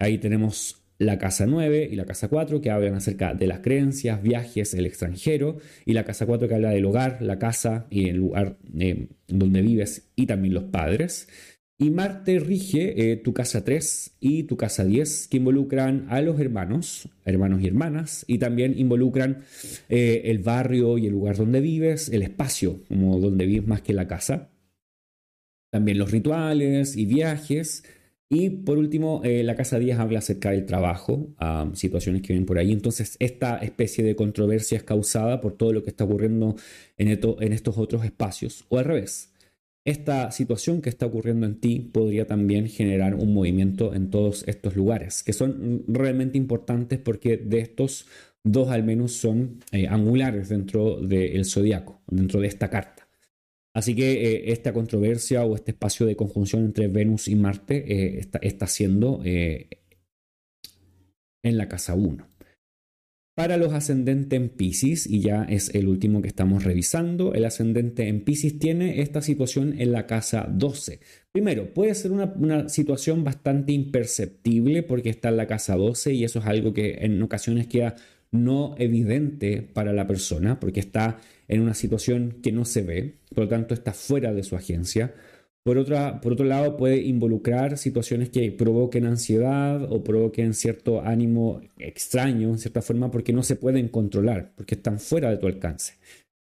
Ahí 0.00 0.18
tenemos 0.18 0.82
la 0.98 1.16
casa 1.16 1.46
9 1.46 1.88
y 1.92 1.94
la 1.94 2.06
casa 2.06 2.26
4 2.26 2.60
que 2.60 2.72
hablan 2.72 2.94
acerca 2.94 3.34
de 3.34 3.46
las 3.46 3.60
creencias, 3.60 4.20
viajes, 4.20 4.74
el 4.74 4.86
extranjero, 4.86 5.58
y 5.86 5.92
la 5.92 6.02
casa 6.02 6.26
4 6.26 6.48
que 6.48 6.54
habla 6.56 6.70
del 6.70 6.86
hogar, 6.86 7.22
la 7.22 7.38
casa 7.38 7.86
y 7.88 8.08
el 8.08 8.16
lugar 8.16 8.58
eh, 8.76 9.10
donde 9.28 9.62
vives 9.62 10.10
y 10.16 10.26
también 10.26 10.54
los 10.54 10.64
padres. 10.64 11.28
Y 11.80 11.90
Marte 11.90 12.40
rige 12.40 13.12
eh, 13.12 13.16
tu 13.16 13.32
casa 13.32 13.64
3 13.64 14.16
y 14.18 14.42
tu 14.42 14.56
casa 14.56 14.84
10, 14.84 15.28
que 15.28 15.36
involucran 15.36 16.06
a 16.10 16.20
los 16.20 16.40
hermanos, 16.40 17.08
hermanos 17.24 17.62
y 17.62 17.68
hermanas, 17.68 18.24
y 18.26 18.38
también 18.38 18.76
involucran 18.76 19.44
eh, 19.88 20.22
el 20.24 20.40
barrio 20.40 20.98
y 20.98 21.06
el 21.06 21.12
lugar 21.12 21.36
donde 21.36 21.60
vives, 21.60 22.08
el 22.08 22.22
espacio, 22.22 22.82
como 22.88 23.20
donde 23.20 23.46
vives 23.46 23.68
más 23.68 23.82
que 23.82 23.92
la 23.92 24.08
casa. 24.08 24.50
También 25.70 25.98
los 25.98 26.10
rituales 26.10 26.96
y 26.96 27.06
viajes. 27.06 27.84
Y 28.28 28.50
por 28.50 28.76
último, 28.76 29.22
eh, 29.24 29.44
la 29.44 29.54
casa 29.54 29.78
10 29.78 30.00
habla 30.00 30.18
acerca 30.18 30.50
del 30.50 30.66
trabajo, 30.66 31.28
situaciones 31.74 32.22
que 32.22 32.32
vienen 32.32 32.44
por 32.44 32.58
ahí. 32.58 32.72
Entonces, 32.72 33.16
esta 33.20 33.58
especie 33.58 34.02
de 34.02 34.16
controversia 34.16 34.76
es 34.78 34.82
causada 34.82 35.40
por 35.40 35.56
todo 35.56 35.72
lo 35.72 35.84
que 35.84 35.90
está 35.90 36.04
ocurriendo 36.04 36.56
en, 36.96 37.08
en 37.08 37.52
estos 37.52 37.78
otros 37.78 38.04
espacios, 38.04 38.64
o 38.68 38.78
al 38.78 38.84
revés 38.84 39.27
esta 39.88 40.30
situación 40.30 40.82
que 40.82 40.90
está 40.90 41.06
ocurriendo 41.06 41.46
en 41.46 41.60
ti 41.60 41.80
podría 41.80 42.26
también 42.26 42.68
generar 42.68 43.14
un 43.14 43.32
movimiento 43.32 43.94
en 43.94 44.10
todos 44.10 44.44
estos 44.46 44.76
lugares, 44.76 45.22
que 45.22 45.32
son 45.32 45.84
realmente 45.88 46.36
importantes 46.36 46.98
porque 46.98 47.38
de 47.38 47.60
estos 47.60 48.06
dos 48.44 48.68
al 48.68 48.84
menos 48.84 49.12
son 49.12 49.60
eh, 49.72 49.86
angulares 49.88 50.50
dentro 50.50 51.00
del 51.00 51.46
zodiaco, 51.46 52.02
dentro 52.06 52.40
de 52.40 52.48
esta 52.48 52.68
carta. 52.68 53.08
Así 53.72 53.94
que 53.94 54.12
eh, 54.12 54.52
esta 54.52 54.74
controversia 54.74 55.44
o 55.44 55.54
este 55.54 55.70
espacio 55.70 56.04
de 56.04 56.16
conjunción 56.16 56.64
entre 56.66 56.88
Venus 56.88 57.26
y 57.26 57.34
Marte 57.34 57.76
eh, 57.90 58.18
está, 58.18 58.38
está, 58.42 58.66
siendo 58.66 59.22
en 59.24 59.68
la 61.42 61.66
casa 61.66 61.94
1 61.94 62.37
para 63.38 63.56
los 63.56 63.72
ascendentes 63.72 64.36
en 64.36 64.48
Pisces, 64.48 65.06
y 65.06 65.20
ya 65.20 65.44
es 65.44 65.72
el 65.72 65.86
último 65.86 66.20
que 66.20 66.26
estamos 66.26 66.64
revisando, 66.64 67.34
el 67.34 67.44
ascendente 67.44 68.08
en 68.08 68.24
Pisces 68.24 68.58
tiene 68.58 69.00
esta 69.00 69.22
situación 69.22 69.76
en 69.78 69.92
la 69.92 70.08
casa 70.08 70.48
12. 70.50 70.98
Primero, 71.30 71.72
puede 71.72 71.94
ser 71.94 72.10
una, 72.10 72.68
situación 72.68 73.22
bastante 73.22 73.70
imperceptible 73.70 74.82
porque 74.82 75.10
está 75.10 75.28
en 75.28 75.36
la 75.36 75.46
casa 75.46 75.76
12 75.76 76.14
y 76.14 76.24
eso 76.24 76.40
es 76.40 76.46
algo 76.46 76.74
que 76.74 76.98
en 77.02 77.22
ocasiones 77.22 77.68
queda 77.68 77.94
no 78.32 78.74
evidente 78.76 79.62
para 79.62 79.92
la 79.92 80.08
persona 80.08 80.58
porque 80.58 80.80
está 80.80 81.18
en 81.46 81.60
una 81.60 81.74
situación 81.74 82.38
que 82.42 82.50
no 82.50 82.64
se 82.64 82.82
ve, 82.82 83.18
por 83.32 83.44
lo 83.44 83.48
tanto 83.48 83.72
está 83.72 83.92
fuera 83.92 84.34
de 84.34 84.42
su 84.42 84.56
agencia. 84.56 85.14
Por, 85.68 85.76
otra, 85.76 86.22
por 86.22 86.32
otro 86.32 86.46
lado, 86.46 86.78
puede 86.78 87.02
involucrar 87.02 87.76
situaciones 87.76 88.30
que 88.30 88.50
provoquen 88.50 89.04
ansiedad 89.04 89.82
o 89.92 90.02
provoquen 90.02 90.54
cierto 90.54 91.02
ánimo 91.02 91.60
extraño, 91.78 92.48
en 92.48 92.56
cierta 92.56 92.80
forma, 92.80 93.10
porque 93.10 93.34
no 93.34 93.42
se 93.42 93.54
pueden 93.54 93.88
controlar, 93.88 94.54
porque 94.56 94.76
están 94.76 94.98
fuera 94.98 95.28
de 95.28 95.36
tu 95.36 95.46
alcance. 95.46 95.96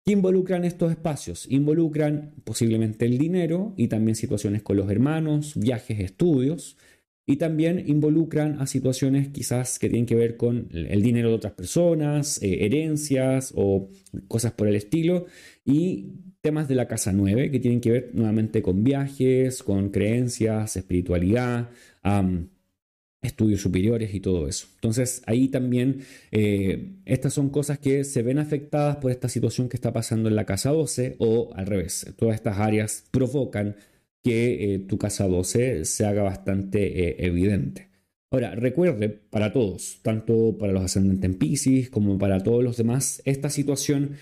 ¿Qué 0.07 0.13
involucran 0.13 0.65
estos 0.65 0.93
espacios? 0.93 1.49
Involucran 1.51 2.33
posiblemente 2.45 3.07
el 3.07 3.19
dinero 3.19 3.75
y 3.77 3.89
también 3.89 4.15
situaciones 4.15 4.63
con 4.63 4.77
los 4.77 4.89
hermanos, 4.89 5.55
viajes, 5.57 5.99
estudios, 5.99 6.77
y 7.27 7.39
también 7.39 7.83
involucran 7.89 8.61
a 8.61 8.69
situaciones 8.69 9.31
quizás 9.31 9.81
que 9.81 9.89
tienen 9.89 10.07
que 10.07 10.15
ver 10.15 10.37
con 10.37 10.69
el 10.71 11.03
dinero 11.03 11.31
de 11.31 11.35
otras 11.35 11.55
personas, 11.55 12.41
eh, 12.41 12.65
herencias 12.67 13.53
o 13.57 13.91
cosas 14.29 14.53
por 14.53 14.69
el 14.69 14.77
estilo, 14.77 15.27
y 15.65 16.13
temas 16.41 16.69
de 16.69 16.75
la 16.75 16.89
casa 16.89 17.13
9 17.13 17.51
que 17.51 17.61
tienen 17.61 17.81
que 17.81 17.91
ver 17.91 18.11
nuevamente 18.15 18.63
con 18.63 18.85
viajes, 18.85 19.63
con 19.63 19.91
creencias, 19.91 20.77
espiritualidad, 20.77 21.71
estudios 23.23 23.61
superiores 23.61 24.15
y 24.15 24.21
todo 24.21 24.49
eso. 24.49 24.67
Entonces 24.77 25.23
ahí 25.27 25.49
también 25.49 26.03
eh, 26.31 26.93
estas 27.05 27.35
son 27.35 27.51
cosas 27.51 27.79
que 27.79 28.05
se 28.05 28.23
ven 28.23 28.39
afectadas 28.39 28.97
por 28.97 29.11
esta 29.11 29.29
situación 29.29 29.69
que 29.69 29.77
está 29.77 29.93
pasando 29.93 30.29
en 30.29 30.37
la 30.37 30.47
casa 30.47 30.71
12 30.71 31.17
o 31.19 31.51
al 31.55 31.67
revés. 31.67 32.07
Todas 32.17 32.37
estas 32.37 32.59
áreas 32.59 33.05
provocan 33.11 33.77
que 34.23 34.75
eh, 34.75 34.79
tu 34.81 34.99
casa 34.99 35.27
12 35.27 35.85
se 35.85 36.07
haga 36.07 36.23
bastante 36.23 37.09
eh, 37.09 37.17
evidente. 37.27 37.89
Ahora, 38.31 38.55
recuerde 38.55 39.09
para 39.09 39.55
todos, 39.55 40.01
tanto 40.03 40.59
para 40.59 40.73
los 40.73 40.83
ascendentes 40.83 41.25
en 41.31 41.39
Pisces 41.39 41.89
como 41.89 42.19
para 42.19 42.43
todos 42.43 42.63
los 42.63 42.77
demás, 42.77 43.23
esta 43.25 43.49
situación 43.49 44.17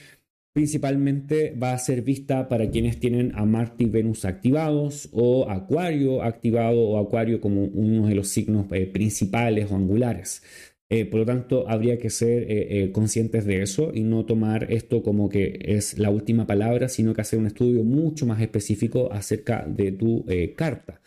Principalmente 0.57 1.54
va 1.62 1.74
a 1.74 1.78
ser 1.78 2.00
vista 2.00 2.48
para 2.48 2.70
quienes 2.70 2.98
tienen 2.98 3.30
a 3.34 3.44
Marte 3.44 3.84
y 3.84 3.90
Venus 3.90 4.24
activados 4.24 5.11
o 5.12 5.50
Acuario 5.50 6.22
activado 6.22 6.80
o 6.80 6.98
Acuario 6.98 7.42
como 7.42 7.64
uno 7.64 8.07
de 8.07 8.14
los 8.14 8.28
signos 8.28 8.64
eh, 8.72 8.86
principales 8.86 9.70
o 9.70 9.76
angulares. 9.76 10.42
Eh, 10.88 11.04
por 11.04 11.20
lo 11.20 11.26
tanto, 11.26 11.68
habría 11.68 11.98
que 11.98 12.09
ser 12.09 12.46
eh, 12.48 12.90
conscientes 12.90 13.44
de 13.44 13.61
eso 13.61 13.90
y 13.92 14.02
no 14.02 14.24
tomar 14.24 14.72
esto 14.72 15.02
como 15.02 15.28
que 15.28 15.59
es 15.61 15.98
la 15.98 16.09
última 16.09 16.46
palabra, 16.46 16.88
sino 16.88 17.12
que 17.12 17.20
hacer 17.20 17.38
un 17.38 17.48
estudio 17.48 17.84
mucho 17.84 18.24
más 18.24 18.40
específico 18.40 19.12
acerca 19.12 19.66
de 19.68 19.92
tu 19.92 20.24
carta. 20.57 21.02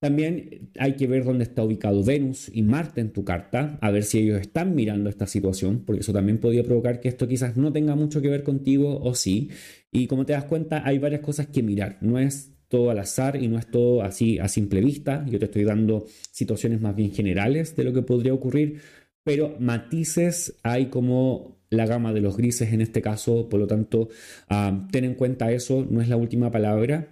También 0.00 0.70
hay 0.78 0.94
que 0.94 1.08
ver 1.08 1.24
dónde 1.24 1.42
está 1.44 1.64
ubicado 1.64 2.04
Venus 2.04 2.48
y 2.52 2.62
Marte 2.62 3.00
en 3.00 3.12
tu 3.12 3.24
carta, 3.24 3.78
a 3.80 3.90
ver 3.90 4.04
si 4.04 4.20
ellos 4.20 4.40
están 4.40 4.74
mirando 4.76 5.10
esta 5.10 5.26
situación, 5.26 5.82
porque 5.84 6.02
eso 6.02 6.12
también 6.12 6.38
podría 6.38 6.62
provocar 6.62 7.00
que 7.00 7.08
esto 7.08 7.26
quizás 7.26 7.56
no 7.56 7.72
tenga 7.72 7.96
mucho 7.96 8.22
que 8.22 8.28
ver 8.28 8.44
contigo 8.44 9.00
o 9.00 9.14
sí. 9.14 9.50
Y 9.90 10.06
como 10.06 10.24
te 10.24 10.34
das 10.34 10.44
cuenta, 10.44 10.86
hay 10.86 10.98
varias 10.98 11.22
cosas 11.22 11.48
que 11.48 11.64
mirar. 11.64 11.98
No 12.00 12.18
es 12.18 12.52
todo 12.68 12.90
al 12.90 12.98
azar 13.00 13.42
y 13.42 13.48
no 13.48 13.58
es 13.58 13.66
todo 13.70 14.02
así 14.02 14.38
a 14.38 14.46
simple 14.48 14.80
vista. 14.80 15.24
Yo 15.28 15.38
te 15.38 15.46
estoy 15.46 15.64
dando 15.64 16.06
situaciones 16.30 16.80
más 16.80 16.94
bien 16.94 17.12
generales 17.12 17.74
de 17.74 17.84
lo 17.84 17.92
que 17.92 18.02
podría 18.02 18.34
ocurrir, 18.34 18.80
pero 19.24 19.56
matices 19.58 20.58
hay 20.62 20.86
como 20.86 21.58
la 21.70 21.86
gama 21.86 22.12
de 22.12 22.20
los 22.20 22.36
grises 22.36 22.72
en 22.72 22.80
este 22.80 23.02
caso, 23.02 23.48
por 23.48 23.60
lo 23.60 23.66
tanto, 23.66 24.08
ah, 24.48 24.86
ten 24.90 25.04
en 25.04 25.14
cuenta 25.14 25.50
eso, 25.52 25.86
no 25.90 26.00
es 26.00 26.08
la 26.08 26.16
última 26.16 26.50
palabra. 26.50 27.08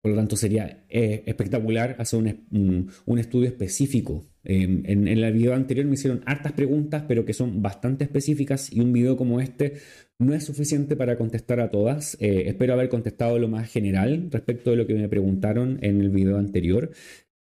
Por 0.00 0.12
lo 0.12 0.16
tanto, 0.16 0.36
sería 0.36 0.84
eh, 0.88 1.24
espectacular 1.26 1.96
hacer 1.98 2.20
un, 2.20 3.18
estudio 3.18 3.48
específico. 3.48 4.28
Em, 4.44 4.82
en, 4.86 5.08
el 5.08 5.32
video 5.32 5.54
anterior 5.54 5.86
me 5.86 5.94
hicieron 5.94 6.22
hartas 6.24 6.52
preguntas, 6.52 7.04
pero 7.08 7.24
que 7.24 7.34
son 7.34 7.62
bastante 7.62 8.04
específicas 8.04 8.72
y 8.72 8.80
un 8.80 8.92
video 8.92 9.16
como 9.16 9.40
este 9.40 9.74
no 10.20 10.34
es 10.34 10.44
suficiente 10.44 10.96
para 10.96 11.16
contestar 11.16 11.60
a 11.60 11.70
todas. 11.70 12.16
Eh, 12.20 12.44
espero 12.46 12.74
haber 12.74 12.88
contestado 12.88 13.38
lo 13.38 13.48
más 13.48 13.70
general 13.70 14.28
respecto 14.30 14.70
de 14.70 14.76
lo 14.76 14.86
que 14.86 14.94
me 14.94 15.08
preguntaron 15.08 15.78
en 15.82 16.00
el 16.00 16.10
video 16.10 16.38
anterior. 16.38 16.90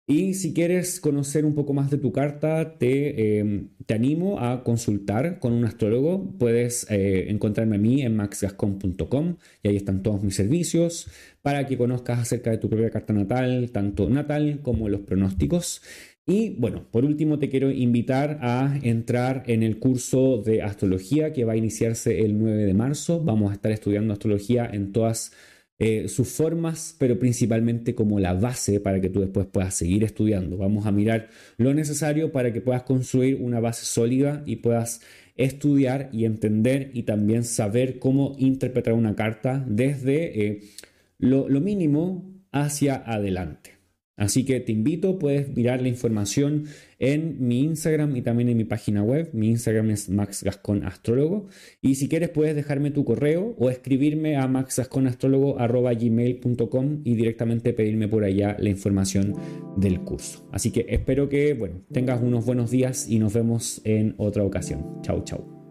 Y 0.06 0.34
si 0.34 0.52
quieres 0.52 1.00
conocer 1.00 1.46
un 1.46 1.54
poco 1.54 1.72
más 1.72 1.90
de 1.90 1.96
tu 1.96 2.12
carta, 2.12 2.76
te, 2.76 3.38
em, 3.38 3.70
te 3.86 3.94
animo 3.94 4.38
a 4.38 4.62
consultar 4.62 5.38
con 5.38 5.54
un 5.54 5.64
astrólogo. 5.64 6.36
Puedes 6.38 6.86
eh, 6.90 7.30
encontrarme 7.30 7.76
a 7.76 7.78
mí 7.78 8.02
en 8.02 8.14
maxgascon.com 8.14 9.36
y 9.62 9.68
ahí 9.68 9.76
están 9.76 10.02
todos 10.02 10.22
mis 10.22 10.34
servicios 10.34 11.08
para 11.40 11.66
que 11.66 11.78
conozcas 11.78 12.18
acerca 12.18 12.50
de 12.50 12.58
tu 12.58 12.68
propia 12.68 12.90
carta 12.90 13.14
natal, 13.14 13.70
tanto 13.72 14.10
natal 14.10 14.60
como 14.62 14.90
los 14.90 15.00
pronósticos. 15.00 15.80
Y 16.26 16.50
bueno, 16.58 16.86
por 16.90 17.06
último 17.06 17.38
te 17.38 17.48
quiero 17.48 17.70
invitar 17.70 18.38
a 18.42 18.78
entrar 18.82 19.44
en 19.46 19.62
el 19.62 19.78
curso 19.78 20.42
de 20.42 20.62
astrología 20.62 21.32
que 21.32 21.44
va 21.44 21.54
a 21.54 21.56
iniciarse 21.56 22.20
el 22.20 22.38
9 22.38 22.64
de 22.64 22.74
marzo. 22.74 23.22
Vamos 23.24 23.50
a 23.50 23.54
estar 23.54 23.72
estudiando 23.72 24.12
astrología 24.12 24.68
en 24.70 24.92
todas 24.92 25.32
eh, 25.78 26.08
sus 26.08 26.28
formas, 26.28 26.94
pero 26.98 27.18
principalmente 27.18 27.94
como 27.94 28.20
la 28.20 28.34
base 28.34 28.80
para 28.80 29.00
que 29.00 29.10
tú 29.10 29.20
después 29.20 29.46
puedas 29.46 29.74
seguir 29.74 30.04
estudiando. 30.04 30.56
Vamos 30.56 30.86
a 30.86 30.92
mirar 30.92 31.28
lo 31.56 31.74
necesario 31.74 32.32
para 32.32 32.52
que 32.52 32.60
puedas 32.60 32.84
construir 32.84 33.36
una 33.40 33.60
base 33.60 33.84
sólida 33.84 34.42
y 34.46 34.56
puedas 34.56 35.00
estudiar 35.36 36.10
y 36.12 36.26
entender 36.26 36.90
y 36.94 37.02
también 37.02 37.44
saber 37.44 37.98
cómo 37.98 38.36
interpretar 38.38 38.94
una 38.94 39.16
carta 39.16 39.64
desde 39.66 40.46
eh, 40.46 40.62
lo 41.18 41.60
mínimo 41.60 42.32
hacia 42.52 42.96
adelante. 42.96 43.73
Así 44.16 44.44
que 44.44 44.60
te 44.60 44.70
invito, 44.70 45.18
puedes 45.18 45.52
mirar 45.54 45.82
la 45.82 45.88
información 45.88 46.66
en 47.00 47.44
mi 47.46 47.64
Instagram 47.64 48.14
y 48.16 48.22
también 48.22 48.48
en 48.48 48.56
mi 48.56 48.62
página 48.64 49.02
web. 49.02 49.28
Mi 49.32 49.50
Instagram 49.50 49.90
es 49.90 50.08
Max 50.08 50.44
Gascon 50.44 50.84
Astrólogo. 50.84 51.48
Y 51.82 51.96
si 51.96 52.08
quieres 52.08 52.30
puedes 52.30 52.54
dejarme 52.54 52.92
tu 52.92 53.04
correo 53.04 53.56
o 53.58 53.70
escribirme 53.70 54.36
a 54.36 54.46
maxgasconastrólogo.gmail.com 54.46 57.00
y 57.04 57.16
directamente 57.16 57.72
pedirme 57.72 58.06
por 58.06 58.22
allá 58.24 58.56
la 58.58 58.68
información 58.68 59.34
del 59.76 59.98
curso. 60.00 60.48
Así 60.52 60.70
que 60.70 60.86
espero 60.88 61.28
que 61.28 61.54
bueno, 61.54 61.82
tengas 61.92 62.22
unos 62.22 62.46
buenos 62.46 62.70
días 62.70 63.08
y 63.08 63.18
nos 63.18 63.34
vemos 63.34 63.80
en 63.84 64.14
otra 64.16 64.44
ocasión. 64.44 65.02
Chau, 65.02 65.24
chau. 65.24 65.63